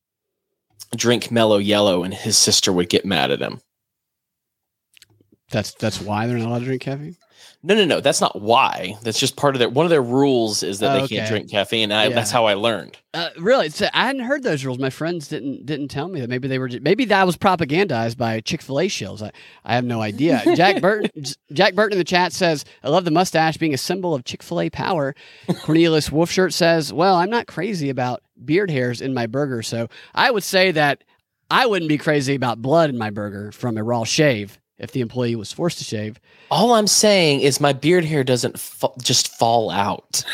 drink 0.96 1.32
Mello 1.32 1.60
Yello 1.60 2.04
and 2.04 2.14
his 2.14 2.38
sister 2.38 2.74
would 2.74 2.90
get 2.90 3.06
mad 3.06 3.32
at 3.32 3.42
him. 3.42 3.62
That's 5.50 5.74
that's 5.74 6.02
why 6.02 6.28
they're 6.28 6.38
not 6.38 6.48
allowed 6.48 6.60
to 6.60 6.66
drink 6.66 6.82
caffeine. 6.82 7.18
No, 7.64 7.76
no, 7.76 7.86
no. 7.86 8.00
That's 8.02 8.22
not 8.22 8.42
why. 8.42 8.96
That's 9.04 9.20
just 9.20 9.36
part 9.36 9.54
of 9.56 9.60
their 9.60 9.70
one 9.70 9.86
of 9.86 9.92
their 9.92 10.02
rules 10.02 10.64
is 10.64 10.80
that 10.80 10.96
Oh, 10.98 11.02
they 11.02 11.08
can't 11.08 11.30
drink 11.30 11.52
caffeine. 11.52 11.92
And 11.92 11.94
I, 11.94 12.10
That's 12.10 12.32
how 12.32 12.46
I 12.48 12.56
learned. 12.56 12.98
Uh, 13.14 13.30
really, 13.38 13.70
so 13.70 13.88
I 13.94 14.08
hadn't 14.08 14.24
heard 14.24 14.42
those 14.42 14.66
rules. 14.66 14.80
My 14.80 14.90
friends 14.90 15.28
didn't 15.28 15.66
didn't 15.68 15.90
tell 15.90 16.08
me 16.08 16.22
that. 16.22 16.30
Maybe 16.30 16.48
they 16.48 16.58
were. 16.58 16.68
ju- 16.70 16.80
Maybe 16.82 17.06
that 17.06 17.26
was 17.26 17.38
propagandized 17.38 18.18
by 18.18 18.40
Chick 18.40 18.62
Fil 18.64 18.80
A 18.80 18.86
shills. 18.88 19.22
I, 19.22 19.32
I 19.64 19.76
have 19.76 19.86
no 19.86 20.02
idea. 20.02 20.42
Jack 20.56 20.82
Burton 20.82 21.24
Jack 21.54 21.76
Burton 21.76 21.94
in 21.94 21.98
the 22.00 22.04
chat 22.04 22.34
says, 22.34 22.66
"I 22.84 22.90
love 22.90 23.06
the 23.06 23.12
mustache 23.12 23.58
being 23.58 23.74
a 23.76 23.78
symbol 23.78 24.16
of 24.16 24.24
Chick 24.24 24.42
Fil 24.42 24.62
A 24.62 24.70
power." 24.72 25.14
Cornelius 25.62 26.10
Wolfshirt 26.10 26.54
says, 26.54 26.92
"Well, 26.92 27.16
I'm 27.16 27.30
not 27.30 27.46
crazy 27.48 27.90
about 27.90 28.24
beard 28.44 28.72
hairs 28.72 29.02
in 29.02 29.14
my 29.14 29.28
burger, 29.28 29.62
so 29.62 29.88
I 30.16 30.32
would 30.32 30.44
say 30.44 30.72
that 30.72 31.04
I 31.52 31.66
wouldn't 31.68 31.90
be 31.90 31.98
crazy 32.00 32.34
about 32.34 32.62
blood 32.62 32.90
in 32.90 32.98
my 32.98 33.10
burger 33.12 33.52
from 33.52 33.78
a 33.78 33.84
raw 33.84 34.04
shave 34.06 34.58
if 34.82 34.92
the 34.92 35.00
employee 35.00 35.38
was 35.38 35.54
forced 35.54 35.78
to 35.78 35.86
shave." 35.86 36.20
All 36.50 36.74
I'm 36.74 36.88
saying 36.88 37.40
is 37.40 37.62
my 37.62 37.72
beard 37.72 38.04
hair 38.04 38.26
doesn't 38.26 38.60
fa- 38.60 38.90
just 39.02 39.34
fall 39.38 39.70
out. 39.70 40.26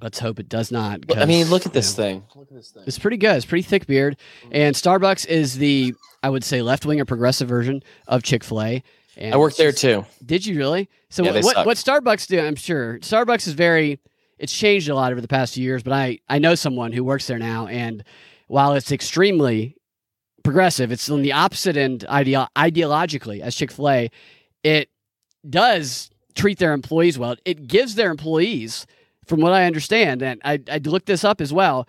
Let's 0.00 0.18
hope 0.18 0.40
it 0.40 0.48
does 0.48 0.72
not. 0.72 1.00
I 1.16 1.26
mean, 1.26 1.48
look 1.48 1.64
at 1.64 1.72
this 1.72 1.96
you 1.96 2.02
know, 2.02 2.08
thing. 2.08 2.24
Look 2.34 2.48
at 2.48 2.56
this 2.56 2.70
thing. 2.70 2.82
It's 2.86 2.98
pretty 2.98 3.16
good. 3.16 3.36
It's 3.36 3.46
pretty 3.46 3.62
thick 3.62 3.86
beard. 3.86 4.16
And 4.50 4.74
Starbucks 4.74 5.26
is 5.26 5.58
the, 5.58 5.94
I 6.24 6.28
would 6.28 6.42
say, 6.42 6.60
left 6.60 6.84
wing 6.84 7.00
or 7.00 7.04
progressive 7.04 7.48
version 7.48 7.82
of 8.08 8.24
Chick 8.24 8.42
fil 8.42 8.62
A. 8.62 8.82
I 9.20 9.36
worked 9.36 9.58
there 9.58 9.72
too. 9.72 10.04
Did 10.24 10.44
you 10.44 10.56
really? 10.56 10.88
So 11.10 11.22
Yeah, 11.22 11.40
what 11.42 11.66
what 11.66 11.76
Starbucks 11.76 12.26
do? 12.26 12.40
I'm 12.40 12.56
sure 12.56 12.98
Starbucks 13.00 13.46
is 13.46 13.52
very. 13.54 14.00
It's 14.38 14.52
changed 14.52 14.88
a 14.88 14.94
lot 14.94 15.12
over 15.12 15.20
the 15.20 15.28
past 15.28 15.54
few 15.54 15.62
years, 15.62 15.82
but 15.82 15.92
I 15.92 16.18
I 16.28 16.38
know 16.38 16.54
someone 16.56 16.92
who 16.92 17.04
works 17.04 17.26
there 17.28 17.38
now, 17.38 17.68
and 17.68 18.02
while 18.48 18.72
it's 18.72 18.90
extremely 18.90 19.76
progressive, 20.42 20.92
it's 20.92 21.08
on 21.10 21.22
the 21.22 21.32
opposite 21.32 21.76
end 21.76 22.04
ideo- 22.08 22.48
ideologically 22.56 23.40
as 23.40 23.54
Chick 23.54 23.70
Fil 23.70 23.88
A. 23.88 24.10
It 24.62 24.90
does 25.48 26.10
treat 26.34 26.58
their 26.58 26.72
employees 26.72 27.18
well. 27.18 27.36
It 27.44 27.66
gives 27.66 27.94
their 27.94 28.10
employees, 28.10 28.86
from 29.26 29.40
what 29.40 29.52
I 29.52 29.64
understand, 29.66 30.22
and 30.22 30.40
I 30.44 30.60
I 30.70 30.78
looked 30.78 31.06
this 31.06 31.24
up 31.24 31.40
as 31.40 31.52
well. 31.52 31.86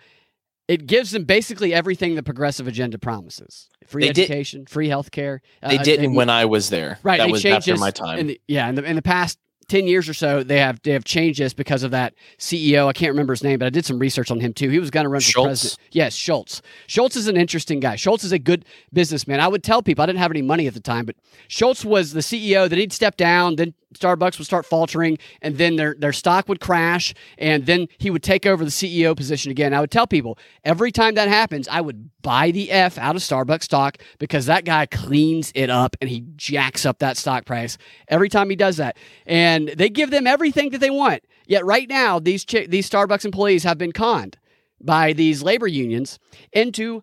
It 0.66 0.86
gives 0.86 1.10
them 1.10 1.24
basically 1.24 1.74
everything 1.74 2.14
the 2.14 2.22
progressive 2.22 2.66
agenda 2.66 2.98
promises: 2.98 3.68
free 3.86 4.06
They 4.06 4.12
did- 4.12 4.24
education, 4.24 4.66
free 4.66 4.88
health 4.88 5.10
care. 5.10 5.42
They 5.62 5.78
uh, 5.78 5.82
didn't 5.82 6.14
when 6.14 6.30
I 6.30 6.46
was 6.46 6.70
there. 6.70 6.98
Right, 7.02 7.18
That 7.18 7.30
was 7.30 7.44
after 7.44 7.76
my 7.76 7.90
time. 7.90 8.28
The, 8.28 8.40
yeah, 8.48 8.68
in 8.68 8.74
the, 8.76 8.84
in 8.84 8.96
the 8.96 9.02
past 9.02 9.38
ten 9.68 9.86
years 9.86 10.08
or 10.08 10.14
so, 10.14 10.42
they 10.42 10.58
have 10.58 10.80
they 10.82 10.92
have 10.92 11.04
changed 11.04 11.40
this 11.40 11.54
because 11.54 11.82
of 11.82 11.90
that 11.90 12.14
CEO. 12.38 12.86
I 12.86 12.92
can't 12.92 13.10
remember 13.10 13.32
his 13.32 13.42
name, 13.42 13.58
but 13.58 13.66
I 13.66 13.70
did 13.70 13.84
some 13.84 13.98
research 13.98 14.30
on 14.30 14.40
him 14.40 14.52
too. 14.52 14.68
He 14.70 14.78
was 14.78 14.90
going 14.90 15.04
to 15.04 15.08
run 15.08 15.20
for 15.20 15.30
Schultz? 15.30 15.46
president. 15.48 15.78
Yes, 15.92 16.14
Schultz. 16.14 16.62
Schultz 16.86 17.16
is 17.16 17.28
an 17.28 17.36
interesting 17.36 17.80
guy. 17.80 17.96
Schultz 17.96 18.24
is 18.24 18.32
a 18.32 18.38
good 18.38 18.64
businessman. 18.92 19.40
I 19.40 19.48
would 19.48 19.62
tell 19.62 19.82
people 19.82 20.02
I 20.02 20.06
didn't 20.06 20.18
have 20.18 20.30
any 20.30 20.42
money 20.42 20.66
at 20.66 20.74
the 20.74 20.80
time, 20.80 21.06
but 21.06 21.16
Schultz 21.48 21.84
was 21.84 22.12
the 22.12 22.20
CEO. 22.20 22.68
Then 22.68 22.78
he'd 22.78 22.92
step 22.92 23.16
down. 23.16 23.56
Then 23.56 23.74
Starbucks 23.94 24.38
would 24.38 24.46
start 24.46 24.66
faltering, 24.66 25.18
and 25.40 25.56
then 25.56 25.76
their 25.76 25.94
their 25.98 26.12
stock 26.12 26.48
would 26.48 26.60
crash, 26.60 27.14
and 27.38 27.66
then 27.66 27.88
he 27.98 28.10
would 28.10 28.22
take 28.22 28.46
over 28.46 28.64
the 28.64 28.70
CEO 28.70 29.16
position 29.16 29.50
again. 29.50 29.72
I 29.72 29.80
would 29.80 29.90
tell 29.90 30.06
people 30.06 30.38
every 30.64 30.92
time 30.92 31.14
that 31.14 31.28
happens, 31.28 31.68
I 31.68 31.80
would 31.80 32.10
buy 32.22 32.50
the 32.50 32.70
f 32.70 32.98
out 32.98 33.16
of 33.16 33.22
Starbucks 33.22 33.64
stock 33.64 33.98
because 34.18 34.46
that 34.46 34.64
guy 34.64 34.86
cleans 34.86 35.52
it 35.54 35.70
up 35.70 35.96
and 36.00 36.10
he 36.10 36.24
jacks 36.36 36.84
up 36.84 36.98
that 36.98 37.16
stock 37.16 37.44
price 37.44 37.78
every 38.08 38.28
time 38.28 38.50
he 38.50 38.56
does 38.56 38.76
that, 38.78 38.96
and 39.26 39.53
they 39.68 39.88
give 39.88 40.10
them 40.10 40.26
everything 40.26 40.70
that 40.70 40.78
they 40.80 40.90
want. 40.90 41.22
Yet 41.46 41.64
right 41.64 41.88
now, 41.88 42.18
these 42.18 42.44
chi- 42.44 42.66
these 42.66 42.88
Starbucks 42.88 43.24
employees 43.24 43.64
have 43.64 43.78
been 43.78 43.92
conned 43.92 44.38
by 44.80 45.12
these 45.12 45.42
labor 45.42 45.66
unions 45.66 46.18
into 46.52 47.02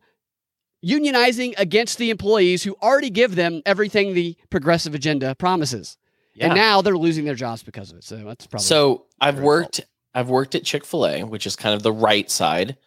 unionizing 0.86 1.54
against 1.58 1.97
the 1.97 2.10
employees 2.10 2.64
who 2.64 2.76
already 2.82 3.10
give 3.10 3.36
them 3.36 3.62
everything 3.66 4.14
the 4.14 4.36
progressive 4.49 4.95
agenda 4.95 5.36
promises. 5.36 5.97
Yeah. 6.34 6.45
And 6.47 6.56
now 6.56 6.82
they're 6.82 6.97
losing 6.97 7.26
their 7.26 7.36
jobs 7.36 7.62
because 7.62 7.91
of 7.91 7.97
it. 7.97 8.04
So 8.04 8.16
that's 8.18 8.47
probably 8.47 8.64
So 8.66 9.06
I've 9.20 9.39
worked. 9.39 9.82
I've 10.14 10.30
worked 10.30 10.56
at 10.56 10.64
Chick 10.64 10.86
Fil 10.86 11.06
A, 11.08 11.24
which 11.24 11.45
is 11.45 11.56
kind 11.56 11.76
of 11.76 11.84
the 11.84 11.91
right 11.93 12.30
side, 12.30 12.78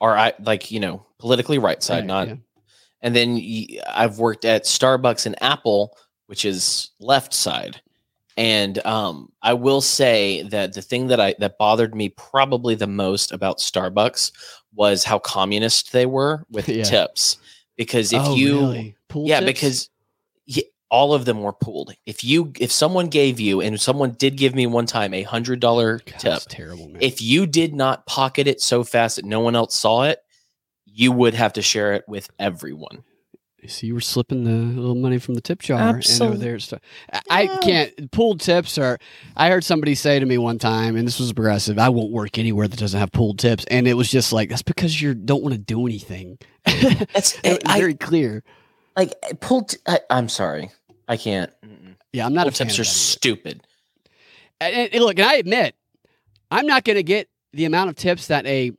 or 0.00 0.16
I 0.16 0.32
like 0.40 0.70
you 0.70 0.80
know 0.80 1.04
politically 1.18 1.58
right 1.58 1.82
side, 1.82 1.98
Right, 1.98 2.06
not. 2.06 2.28
yeah. 2.28 2.34
And 3.02 3.14
then 3.14 3.40
I've 3.86 4.18
worked 4.18 4.44
at 4.46 4.64
Starbucks 4.64 5.26
and 5.26 5.40
Apple, 5.42 5.96
which 6.26 6.44
is 6.46 6.90
left 6.98 7.34
side. 7.34 7.80
And 8.36 8.84
um, 8.84 9.30
I 9.42 9.54
will 9.54 9.80
say 9.80 10.42
that 10.42 10.72
the 10.72 10.82
thing 10.82 11.06
that 11.08 11.20
I 11.20 11.34
that 11.38 11.56
bothered 11.58 11.94
me 11.94 12.08
probably 12.10 12.74
the 12.74 12.86
most 12.86 13.32
about 13.32 13.58
Starbucks 13.58 14.32
was 14.74 15.04
how 15.04 15.18
communist 15.20 15.92
they 15.92 16.06
were 16.06 16.44
with 16.50 16.68
Yeah. 16.68 16.82
tips. 16.84 17.38
Because 17.76 18.12
if 18.12 18.20
Oh, 18.24 18.34
you 18.36 18.60
really? 18.60 18.96
Yeah 19.14 19.40
tips? 19.40 19.46
because 19.46 19.90
y- 20.56 20.62
all 20.90 21.14
of 21.14 21.24
them 21.24 21.40
were 21.42 21.52
pooled 21.52 21.92
if 22.06 22.22
you 22.22 22.52
if 22.60 22.70
someone 22.70 23.06
gave 23.08 23.40
you 23.40 23.60
and 23.60 23.80
someone 23.80 24.12
did 24.12 24.36
give 24.36 24.54
me 24.54 24.66
one 24.66 24.86
time 24.86 25.12
a 25.14 25.22
hundred 25.22 25.58
dollar 25.58 25.98
tip 25.98 26.40
terrible, 26.48 26.86
man. 26.88 26.98
if 27.02 27.20
you 27.20 27.46
did 27.46 27.74
not 27.74 28.06
pocket 28.06 28.46
it 28.46 28.60
so 28.60 28.84
fast 28.84 29.16
that 29.16 29.24
no 29.24 29.40
one 29.40 29.56
else 29.56 29.74
saw 29.74 30.02
it 30.04 30.20
you 30.84 31.10
would 31.10 31.34
have 31.34 31.52
to 31.54 31.62
share 31.62 31.94
it 31.94 32.04
with 32.06 32.28
everyone 32.38 33.02
So 33.68 33.86
you 33.86 33.94
were 33.94 34.00
slipping 34.00 34.44
the 34.44 34.80
little 34.80 34.94
money 34.94 35.18
from 35.18 35.34
the 35.34 35.40
tip 35.40 35.60
jar 35.60 35.80
and 35.96 36.22
over 36.22 36.36
there. 36.36 36.58
Stuff. 36.58 36.80
I, 37.12 37.20
I 37.30 37.46
can't. 37.58 38.10
Pooled 38.10 38.40
tips 38.40 38.78
are. 38.78 38.98
I 39.36 39.50
heard 39.50 39.64
somebody 39.64 39.94
say 39.94 40.18
to 40.18 40.26
me 40.26 40.38
one 40.38 40.58
time, 40.58 40.96
and 40.96 41.06
this 41.06 41.18
was 41.18 41.32
progressive. 41.32 41.78
I 41.78 41.88
won't 41.88 42.12
work 42.12 42.38
anywhere 42.38 42.68
that 42.68 42.78
doesn't 42.78 42.98
have 42.98 43.12
pooled 43.12 43.38
tips, 43.38 43.64
and 43.70 43.86
it 43.86 43.94
was 43.94 44.10
just 44.10 44.32
like 44.32 44.48
that's 44.48 44.62
because 44.62 45.00
you 45.00 45.14
don't 45.14 45.42
want 45.42 45.54
to 45.54 45.60
do 45.60 45.86
anything. 45.86 46.38
that's 46.64 47.38
It 47.44 47.62
was 47.64 47.74
I, 47.74 47.78
very 47.78 47.94
clear. 47.94 48.42
like 48.96 49.12
pulled 49.40 49.74
I, 49.86 50.00
i'm 50.08 50.28
sorry 50.28 50.70
i 51.08 51.16
can't 51.16 51.50
Yeah, 52.12 52.26
I'm 52.26 52.32
not 52.32 52.44
Pool 52.44 52.50
a 52.50 52.52
tips 52.52 52.78
are 52.78 52.84
that 52.84 52.88
stupid 52.88 53.60
And, 54.60 54.90
and 54.92 55.04
look, 55.04 55.18
and 55.18 55.28
I 55.28 55.34
admit, 55.34 55.74
I'm 56.50 56.66
not 56.66 56.84
going 56.84 56.96
to 56.96 57.02
get 57.02 57.28
the 57.52 57.64
amount 57.66 57.90
of 57.90 57.96
tips 57.96 58.28
that 58.28 58.46
a 58.46 58.72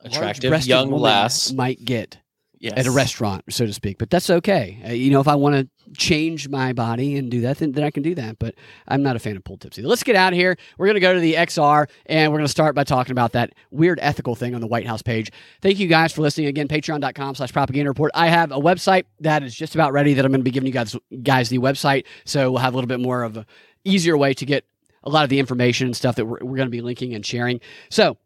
attractive 0.00 0.66
young 0.66 0.90
lass 0.90 1.52
might 1.52 1.84
get 1.84 2.18
yes. 2.64 2.74
at 2.76 2.86
a 2.86 2.90
restaurant, 2.90 3.44
so 3.50 3.66
to 3.66 3.72
speak. 3.72 3.98
But 3.98 4.10
that's 4.10 4.30
okay. 4.30 4.80
Uh, 4.86 4.92
you 4.92 5.10
know, 5.10 5.20
if 5.20 5.28
I 5.28 5.34
want 5.34 5.54
to 5.54 5.68
change 5.96 6.48
my 6.48 6.72
body 6.72 7.16
and 7.16 7.30
do 7.30 7.42
that, 7.42 7.58
then, 7.58 7.72
then 7.72 7.84
I 7.84 7.90
can 7.90 8.02
do 8.02 8.14
that. 8.14 8.38
But 8.38 8.54
I'm 8.88 9.02
not 9.02 9.16
a 9.16 9.18
fan 9.18 9.36
of 9.36 9.44
pull 9.44 9.58
tips 9.58 9.78
either. 9.78 9.86
Let's 9.86 10.02
get 10.02 10.16
out 10.16 10.32
of 10.32 10.38
here. 10.38 10.56
We're 10.78 10.86
going 10.86 10.94
to 10.94 11.00
go 11.00 11.14
to 11.14 11.20
the 11.20 11.34
XR 11.34 11.88
and 12.06 12.32
we're 12.32 12.38
going 12.38 12.46
to 12.46 12.50
start 12.50 12.74
by 12.74 12.84
talking 12.84 13.12
about 13.12 13.32
that 13.32 13.52
weird 13.70 13.98
ethical 14.02 14.34
thing 14.34 14.54
on 14.54 14.60
the 14.60 14.66
White 14.66 14.86
House 14.86 15.02
page. 15.02 15.30
Thank 15.60 15.78
you 15.78 15.86
guys 15.86 16.12
for 16.12 16.22
listening 16.22 16.46
again. 16.46 16.68
Patreon.com 16.68 17.34
slash 17.34 17.52
propaganda 17.52 17.90
report. 17.90 18.10
I 18.14 18.28
have 18.28 18.50
a 18.50 18.58
website 18.58 19.04
that 19.20 19.42
is 19.42 19.54
just 19.54 19.74
about 19.74 19.92
ready 19.92 20.14
that 20.14 20.24
I'm 20.24 20.32
going 20.32 20.40
to 20.40 20.44
be 20.44 20.50
giving 20.50 20.66
you 20.66 20.72
guys, 20.72 20.96
guys 21.22 21.48
the 21.50 21.58
website. 21.58 22.04
So 22.24 22.50
we'll 22.50 22.60
have 22.60 22.74
a 22.74 22.76
little 22.76 22.88
bit 22.88 23.00
more 23.00 23.22
of 23.22 23.36
a 23.36 23.46
easier 23.84 24.16
way 24.16 24.32
to 24.34 24.46
get 24.46 24.64
a 25.02 25.10
lot 25.10 25.22
of 25.24 25.30
the 25.30 25.38
information 25.38 25.86
and 25.86 25.96
stuff 25.96 26.16
that 26.16 26.24
we're, 26.24 26.38
we're 26.40 26.56
going 26.56 26.66
to 26.66 26.70
be 26.70 26.80
linking 26.80 27.14
and 27.14 27.24
sharing. 27.24 27.60
So 27.90 28.16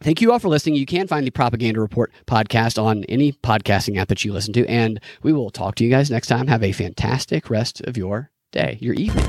Thank 0.00 0.20
you 0.20 0.30
all 0.30 0.38
for 0.38 0.48
listening. 0.48 0.76
You 0.76 0.86
can 0.86 1.06
find 1.06 1.26
the 1.26 1.30
Propaganda 1.30 1.80
Report 1.80 2.12
podcast 2.26 2.82
on 2.82 3.04
any 3.04 3.32
podcasting 3.32 3.96
app 3.98 4.08
that 4.08 4.24
you 4.24 4.32
listen 4.32 4.52
to. 4.54 4.66
And 4.66 5.00
we 5.22 5.32
will 5.32 5.50
talk 5.50 5.74
to 5.76 5.84
you 5.84 5.90
guys 5.90 6.10
next 6.10 6.28
time. 6.28 6.46
Have 6.48 6.62
a 6.62 6.72
fantastic 6.72 7.48
rest 7.50 7.80
of 7.82 7.96
your 7.96 8.30
day, 8.52 8.78
your 8.80 8.94
evening. 8.94 9.24